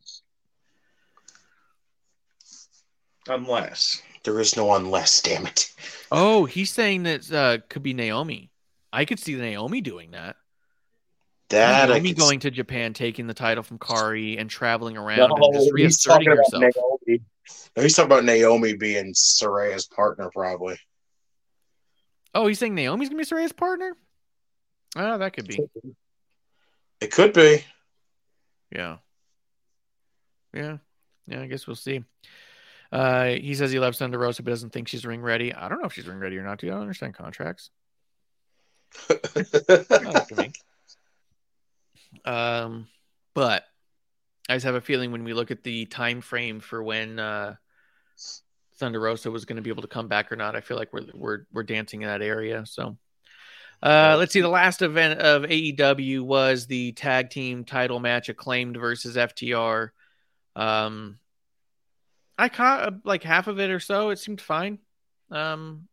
[3.27, 5.73] Unless There is no unless, damn it.
[6.11, 8.51] Oh, he's saying that uh, could be Naomi.
[8.93, 10.37] I could see Naomi doing that.
[11.49, 15.27] That I could going to Japan, taking the title from Kairi, and traveling around No,
[15.27, 16.99] and just he's reasserting talking about herself.
[17.07, 17.23] Naomi.
[17.75, 20.77] He's talking about Naomi being Saraya's partner, probably.
[22.33, 23.95] Oh, he's saying Naomi's gonna be Saraya's partner.
[24.95, 25.59] Oh, that could be.
[26.99, 27.63] It could be.
[28.71, 28.97] Yeah.
[30.53, 30.77] Yeah.
[31.27, 32.03] Yeah, I guess we'll see.
[32.91, 35.53] Uh, he says he loves Thunder Rosa, but doesn't think she's ring ready.
[35.53, 36.59] I don't know if she's ring ready or not.
[36.59, 37.69] Dude, I don't understand contracts.
[39.09, 40.51] Not up to me.
[42.25, 42.87] Um,
[43.33, 43.63] but
[44.49, 47.55] I just have a feeling when we look at the time frame for when uh,
[48.77, 50.93] Thunder Rosa was going to be able to come back or not, I feel like
[50.93, 52.65] we're we're we're dancing in that area.
[52.65, 52.97] So,
[53.83, 54.41] uh, let's see.
[54.41, 59.89] The last event of AEW was the tag team title match, acclaimed versus FTR.
[60.55, 61.19] Um,
[62.37, 64.09] I caught uh, like half of it or so.
[64.11, 64.79] It seemed fine.
[65.31, 65.87] Um,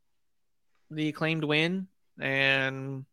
[0.91, 1.89] the acclaimed win,
[2.21, 3.05] and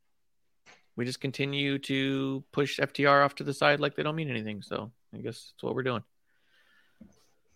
[1.02, 4.62] we just continue to push FTR off to the side like they don't mean anything.
[4.62, 6.04] So I guess that's what we're doing.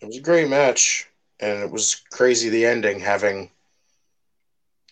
[0.01, 1.07] It was a great match,
[1.39, 3.51] and it was crazy the ending having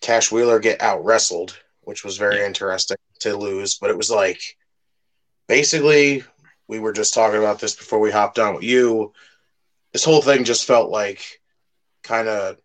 [0.02, 2.46] Cash Wheeler get out wrestled, which was very Yeah.
[2.46, 3.80] interesting to lose.
[3.80, 4.56] But it was like
[5.48, 6.24] basically
[6.68, 9.14] we were just talking about this before we hopped on with you.
[9.94, 11.42] This whole thing just felt like
[12.04, 12.58] kind of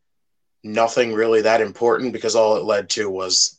[0.63, 3.58] nothing really that important because all it led to was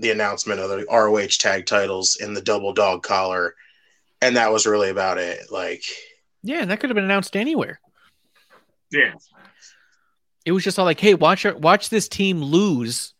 [0.00, 3.54] the announcement of the ROH tag titles in the double dog collar,
[4.20, 5.50] and that was really about it.
[5.50, 5.82] Like.
[6.42, 7.80] Yeah, and that could have been announced anywhere.
[8.90, 9.12] yeah,
[10.44, 13.14] It was just all like, "Hey, watch our, watch this team lose,"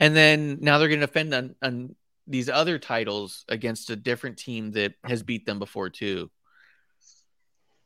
[0.00, 1.94] and then now they're going to defend on, on
[2.26, 6.30] these other titles against a different team that has beat them before too.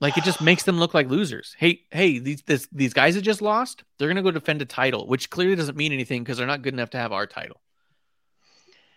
[0.01, 1.55] Like it just makes them look like losers.
[1.59, 4.67] Hey, hey, these this, these guys that just lost, they're going to go defend a
[4.67, 7.61] title, which clearly doesn't mean anything because they're not good enough to have our title.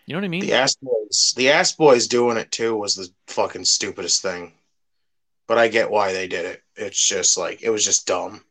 [0.10, 0.42] You know what I mean?
[0.42, 4.54] The ass boys, the ass boys doing it too was the fucking stupidest thing.
[5.46, 6.64] But I get why they did it.
[6.76, 8.44] It's just like it was just dumb.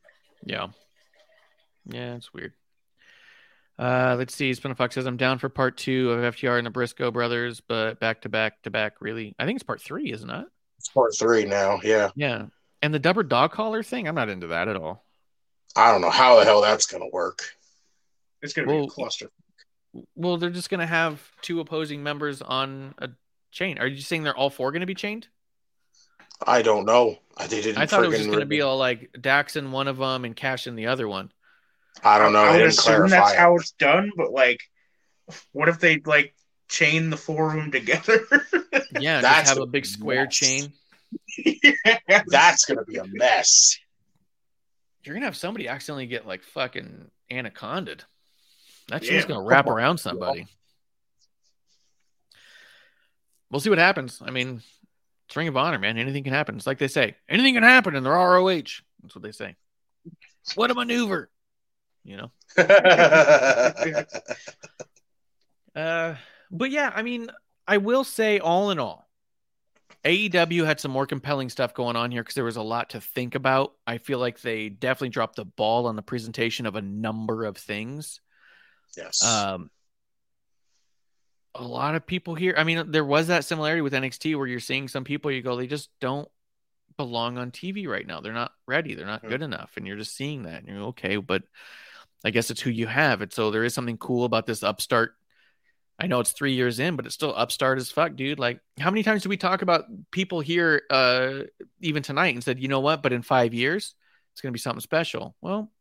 [0.45, 0.69] Yeah.
[1.85, 2.53] Yeah, it's weird.
[3.77, 4.55] Uh, let's see.
[4.55, 7.99] Spinner Fox says I'm down for part two of FTR and the Briscoe brothers, but
[7.99, 9.35] back to back to back, really.
[9.37, 10.47] I think it's part three, isn't it?
[10.79, 11.81] It's part three now.
[11.83, 12.47] Yeah, Yeah.
[12.83, 15.05] And the double dog collar thing, I'm not into that at all.
[15.75, 17.43] I don't know how the hell that's gonna work.
[18.43, 19.29] it's gonna be a cluster.
[20.15, 23.11] Well, they're just gonna have two opposing members on a
[23.51, 23.79] chain.
[23.79, 25.29] Are you saying they're all four gonna be chained?
[26.47, 27.19] I don't know.
[27.49, 27.79] They didn't.
[27.79, 30.37] I thought it was just gonna be all like Dax in one of them and
[30.37, 31.33] Cash in the other one.
[32.05, 32.41] I don't know.
[32.41, 33.17] I They would didn't assume clarify.
[33.17, 34.61] that's how it's done, but like,
[35.53, 36.35] what if they like
[36.69, 38.21] chain the four of them together?
[39.01, 40.35] Yeah, That's just have a a big square mess.
[40.35, 40.73] chain.
[41.45, 42.23] yeah.
[42.27, 43.79] That's gonna be a mess.
[45.05, 48.05] You're gonna have somebody accidentally get like fucking anacondaed.
[48.89, 49.11] That Yeah.
[49.11, 50.47] chain's gonna wrap around somebody.
[53.51, 54.21] We'll see what happens.
[54.25, 54.63] I mean,
[55.27, 55.97] it's Ring of Honor, man.
[55.99, 56.57] Anything can happen.
[56.57, 58.83] It's like they say, anything can happen in the ROH.
[59.03, 59.57] That's what they say.
[60.55, 61.31] What a maneuver,
[62.05, 62.33] you know.
[65.77, 66.17] Uh,
[66.51, 67.31] but yeah, I mean,
[67.67, 69.09] I will say, all in all,
[70.05, 73.01] AEW had some more compelling stuff going on here because there was a lot to
[73.01, 73.75] think about.
[73.87, 77.57] I feel like they definitely dropped the ball on the presentation of a number of
[77.57, 78.21] things.
[78.97, 79.25] Yes.
[79.25, 79.71] Um,
[81.55, 82.55] a lot of people here.
[82.57, 85.31] I mean, there was that similarity with NXT where you're seeing some people.
[85.31, 86.29] You go, they just don't
[86.97, 88.21] belong on TV right now.
[88.21, 88.95] They're not ready.
[88.95, 89.29] They're not Hmm.
[89.29, 90.63] good enough, and you're just seeing that.
[90.63, 91.43] And you're okay, but
[92.25, 93.23] I guess it's who you have.
[93.23, 95.15] And so there is something cool about this upstart.
[96.01, 98.39] I know it's three years in, but it's still upstart as fuck, dude.
[98.39, 101.41] Like, how many times do we talk about people here, uh,
[101.81, 103.03] even tonight, and said, you know what?
[103.03, 103.95] But in five years,
[104.33, 105.35] it's going to be something special.
[105.41, 105.73] Well,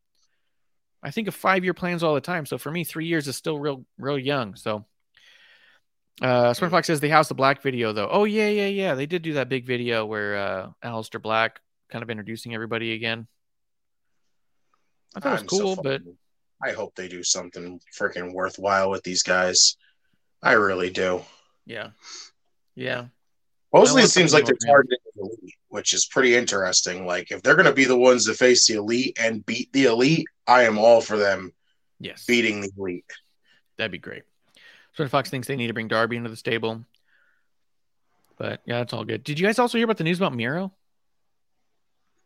[1.07, 2.45] I think of five year plans all the time.
[2.45, 4.55] So for me, three years is still real, real young.
[4.55, 4.85] So,
[6.21, 8.09] uh, Smart Fox says the House of Black video, though.
[8.11, 8.95] Oh, yeah, yeah, yeah.
[8.95, 13.27] They did do that big video where uh, Aleister Black kind of introducing everybody again.
[15.15, 16.01] I thought it was so cool, but
[16.61, 19.77] I hope they do something freaking worthwhile with these guys.
[20.43, 21.21] I really do.
[21.65, 21.91] yeah.
[22.75, 23.05] Yeah.
[23.73, 27.05] Mostly, it seems like they're targeting the elite, which is pretty interesting.
[27.05, 29.85] Like if they're going to be the ones to face the elite and beat the
[29.85, 31.53] elite, I am all for them
[31.99, 32.25] Yes.
[32.25, 33.05] beating the elite.
[33.77, 34.23] That'd be great.
[34.93, 36.85] Spencer Fox thinks they need to bring Darby into the stable.
[38.37, 39.23] But yeah, that's all good.
[39.23, 40.71] Did you guys also hear about the news about Miro?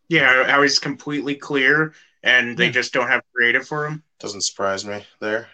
[0.09, 1.93] Yeah, how he's completely clear
[2.23, 2.71] and they Yeah.
[2.71, 4.03] just don't have creative for him.
[4.19, 5.49] Doesn't surprise me there.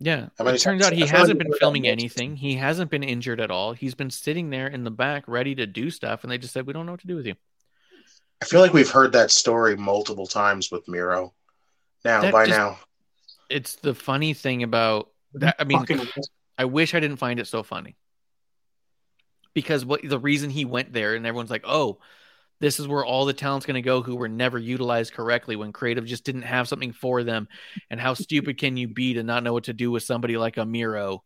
[0.00, 0.28] Yeah.
[0.36, 2.36] How many It turns times- out he I feel hasn't been filming anything.
[2.36, 3.72] He hasn't been injured at all.
[3.72, 6.66] He's been sitting there in the back ready to do stuff, and they just said,
[6.66, 7.36] We don't know what to do with you.
[8.40, 11.32] I feel like we've heard that story multiple times with Miro.
[12.04, 12.78] Now, That by just- now,
[13.48, 15.56] It's the funny thing about that.
[15.58, 16.08] I mean, Fucking-
[16.56, 17.96] I wish I didn't find it so funny.
[19.54, 21.98] Because what the reason he went there and everyone's like, "Oh,
[22.60, 25.72] this is where all the talent's going to go who were never utilized correctly when
[25.72, 27.46] creative just didn't have something for them."
[27.90, 30.56] And how stupid can you be to not know what to do with somebody like
[30.56, 31.22] a Miro?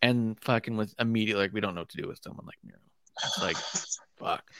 [0.00, 2.78] And fucking with immediately like we don't know what to do with someone like Miro.
[3.22, 3.56] It's like
[4.18, 4.50] fuck.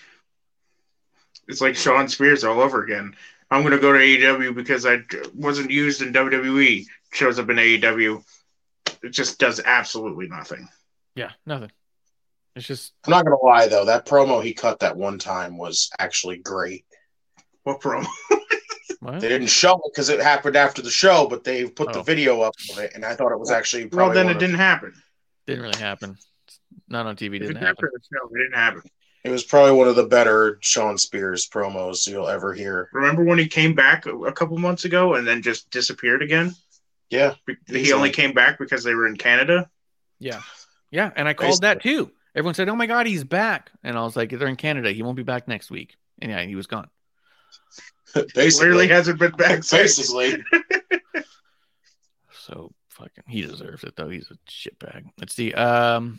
[1.48, 3.16] It's like Shawn Spears all over again.
[3.50, 4.98] I'm going to go to AEW because I
[5.34, 6.84] wasn't used in WWE.
[7.12, 8.22] Shows up in AEW.
[9.02, 10.68] It just does absolutely nothing.
[11.14, 11.70] Yeah, nothing.
[12.56, 15.90] It's just I'm not gonna lie though, that promo he cut that one time was
[15.98, 16.84] actually great.
[17.64, 18.06] What promo?
[19.00, 19.20] what?
[19.20, 22.02] They didn't show it because it happened after the show, but they put the Oh.
[22.02, 24.56] video up of it, and I thought it was actually Well, then it of- didn't
[24.56, 24.92] happen.
[25.46, 26.16] didn't really happen.
[26.88, 27.38] Not on TV.
[27.40, 27.66] Didn't it happen.
[27.86, 28.82] happened, no, it didn't happen.
[29.24, 32.90] It was probably one of the better Shawn Spears promos you'll ever hear.
[32.92, 36.54] Remember when he came back a, a couple months ago and then just disappeared again?
[37.08, 37.92] Yeah, He Easily.
[37.92, 39.70] only came back because they were in Canada.
[40.18, 40.42] Yeah.
[40.90, 41.10] Yeah.
[41.16, 42.10] And I called that too.
[42.34, 43.70] Everyone said, Oh my God, he's back.
[43.82, 44.90] And I was like, They're in Canada.
[44.92, 45.96] He won't be back next week.
[46.20, 46.88] And yeah, he was gone.
[48.14, 48.50] basically.
[48.50, 49.96] Clearly hasn't been back since.
[49.96, 50.42] basically.
[52.46, 54.10] So fucking he deserves it though.
[54.10, 55.04] He's a shitbag.
[55.18, 55.52] Let's see.
[55.54, 56.18] Um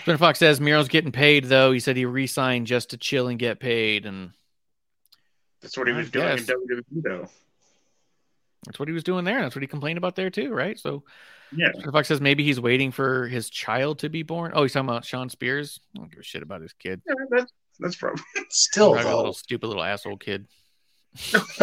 [0.00, 1.72] Spinner Fox says Miro's getting paid though.
[1.72, 4.30] He said he re-signed just to chill and get paid, and
[5.62, 6.48] That's what he I was doing guess.
[6.48, 7.28] in WWE, though.
[8.66, 9.42] that's what he was doing there.
[9.42, 10.78] That's what he complained about there too, right?
[10.78, 11.04] So
[11.54, 11.68] Yeah.
[11.72, 14.52] Spinner Fox says maybe he's waiting for his child to be born.
[14.54, 15.80] Oh, he's talking about Shawn Spears.
[15.94, 17.02] I don't give a shit about his kid.
[17.06, 18.22] yeah that's that's probably.
[18.50, 20.46] Still Probably a little stupid little asshole kid.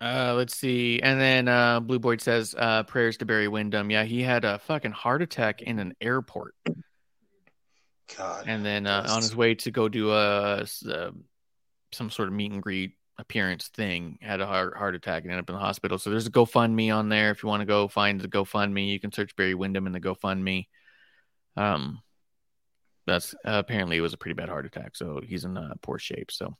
[0.00, 1.00] Uh, let's see.
[1.02, 3.90] And then uh, Blue Boyd says uh, prayers to Barry Windham.
[3.90, 6.54] Yeah, he had a fucking heart attack in an airport,
[8.16, 8.44] God.
[8.46, 11.12] and then uh, on his way to go do a s- uh,
[11.92, 15.44] some sort of meet and greet appearance thing, had a heart heart attack and ended
[15.44, 15.98] up in the hospital.
[15.98, 18.88] So there's a GoFundMe on there if you want to go find the GoFundMe.
[18.90, 20.66] You can search Barry Windham in the GoFundMe.
[21.56, 22.02] Um,
[23.06, 25.98] that's uh, apparently it was a pretty bad heart attack, so he's in uh, poor
[25.98, 26.30] shape.
[26.30, 26.54] So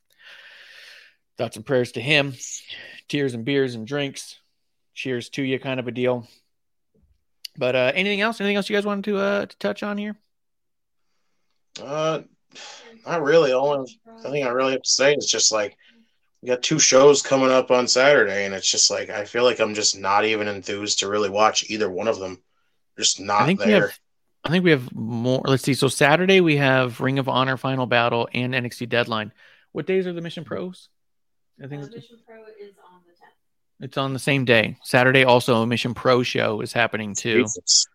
[1.39, 2.35] thoughts and prayers to him.
[3.09, 4.39] Tears and beers and drinks.
[4.95, 6.27] Cheers to you, kind of a deal.
[7.59, 8.41] But uh, anything else?
[8.41, 10.17] Anything else you guys wanted to uh, to touch on here?
[11.81, 12.23] Uh,
[13.07, 13.51] not really.
[13.51, 15.77] The only thing I really have to say is just like
[16.43, 19.61] we got two shows coming up on Saturday, and it's just like I feel like
[19.61, 22.43] I'm just not even enthused to really watch either one of them.
[22.99, 23.89] Just not I think we there.
[23.89, 23.99] have.
[24.45, 25.43] I think we have more.
[25.45, 25.75] Let's see.
[25.75, 29.33] So Saturday we have Ring of Honor Final Battle and NXT Deadline.
[29.73, 30.89] What days are the Mission Pros?
[31.63, 33.85] I think Uh, it's, Mission Pro is on the 10th.
[33.87, 34.77] it's on the same day.
[34.83, 37.43] Saturday also a Mission Pro show is happening too.
[37.43, 37.87] Jesus.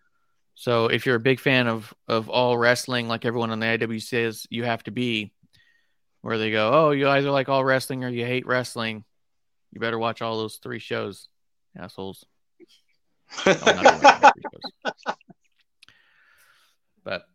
[0.56, 4.01] So if you're a big fan of of all wrestling, like everyone on the IW
[4.01, 5.31] says you have to be,
[6.22, 9.03] where they go, oh, you either like all wrestling or you hate wrestling,
[9.72, 11.27] you better watch all those three shows,
[11.77, 12.25] assholes.
[13.45, 15.15] Oh, not everyone watches three shows.
[17.03, 17.25] But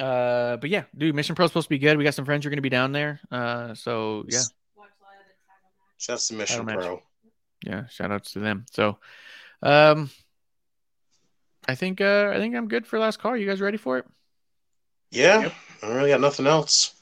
[0.00, 1.96] uh, but yeah, dude, Mission Pro's supposed to be good.
[1.96, 3.20] We got some friends who are gonna be down there.
[3.30, 4.63] Uh, so yeah, Watch live at
[6.06, 6.86] Just the Mission Title match.
[6.86, 7.02] Pro.
[7.64, 8.66] yeah, shout outs to them.
[8.72, 8.98] So,
[9.62, 10.10] um,
[11.66, 13.36] I think uh, I think I'm good for last call.
[13.36, 14.06] You guys ready for it?
[15.10, 15.52] Yeah, Yep.
[15.82, 16.94] I really got nothing else.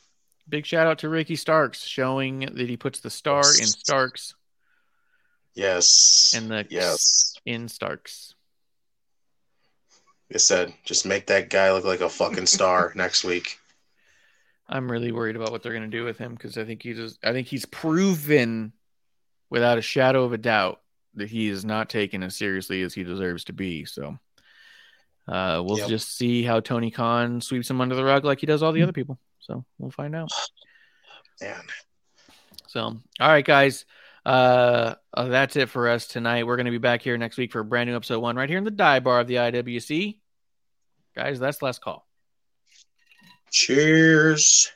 [0.49, 4.35] Big shout out to Ricky Starks showing that he puts the star in Starks
[5.55, 6.35] Yes.
[6.37, 7.35] and the yes.
[7.47, 8.35] in Starks.
[10.31, 13.59] Like I said, just make that guy look like a fucking star next week.
[14.69, 16.97] I'm really worried about what they're going to do with him because I think he's
[16.97, 18.73] just, I think he's proven
[19.53, 20.81] without a shadow of a doubt
[21.15, 23.85] that he is not taken as seriously as he deserves to be.
[23.85, 24.19] So
[25.29, 25.89] uh, we'll Yep.
[25.91, 28.83] just see how Tony Khan sweeps him under the rug like he does all the
[28.83, 29.19] other people.
[29.41, 30.31] So we'll find out.
[31.41, 31.61] Man.
[32.67, 33.85] So, all right, guys.
[34.25, 36.47] Uh, uh, that's it for us tonight.
[36.47, 38.49] We're going to be back here next week for a brand new episode one right
[38.49, 40.19] here in the die bar of the IWC.
[41.15, 42.07] Guys, that's last call.
[43.51, 44.73] Cheers.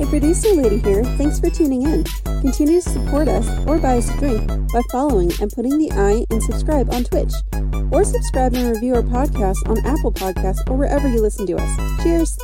[0.00, 1.04] Hey, producer lady here.
[1.18, 2.04] Thanks for tuning in.
[2.40, 6.24] Continue to support us or buy us a drink by following and putting the i
[6.30, 7.30] in subscribe on Twitch.
[7.92, 12.02] Or subscribe and review our podcast on Apple Podcasts or wherever you listen to us.
[12.02, 12.38] Cheers!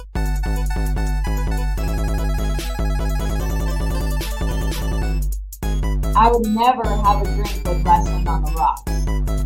[6.15, 9.46] I would never have a drink with wrestling on the rocks.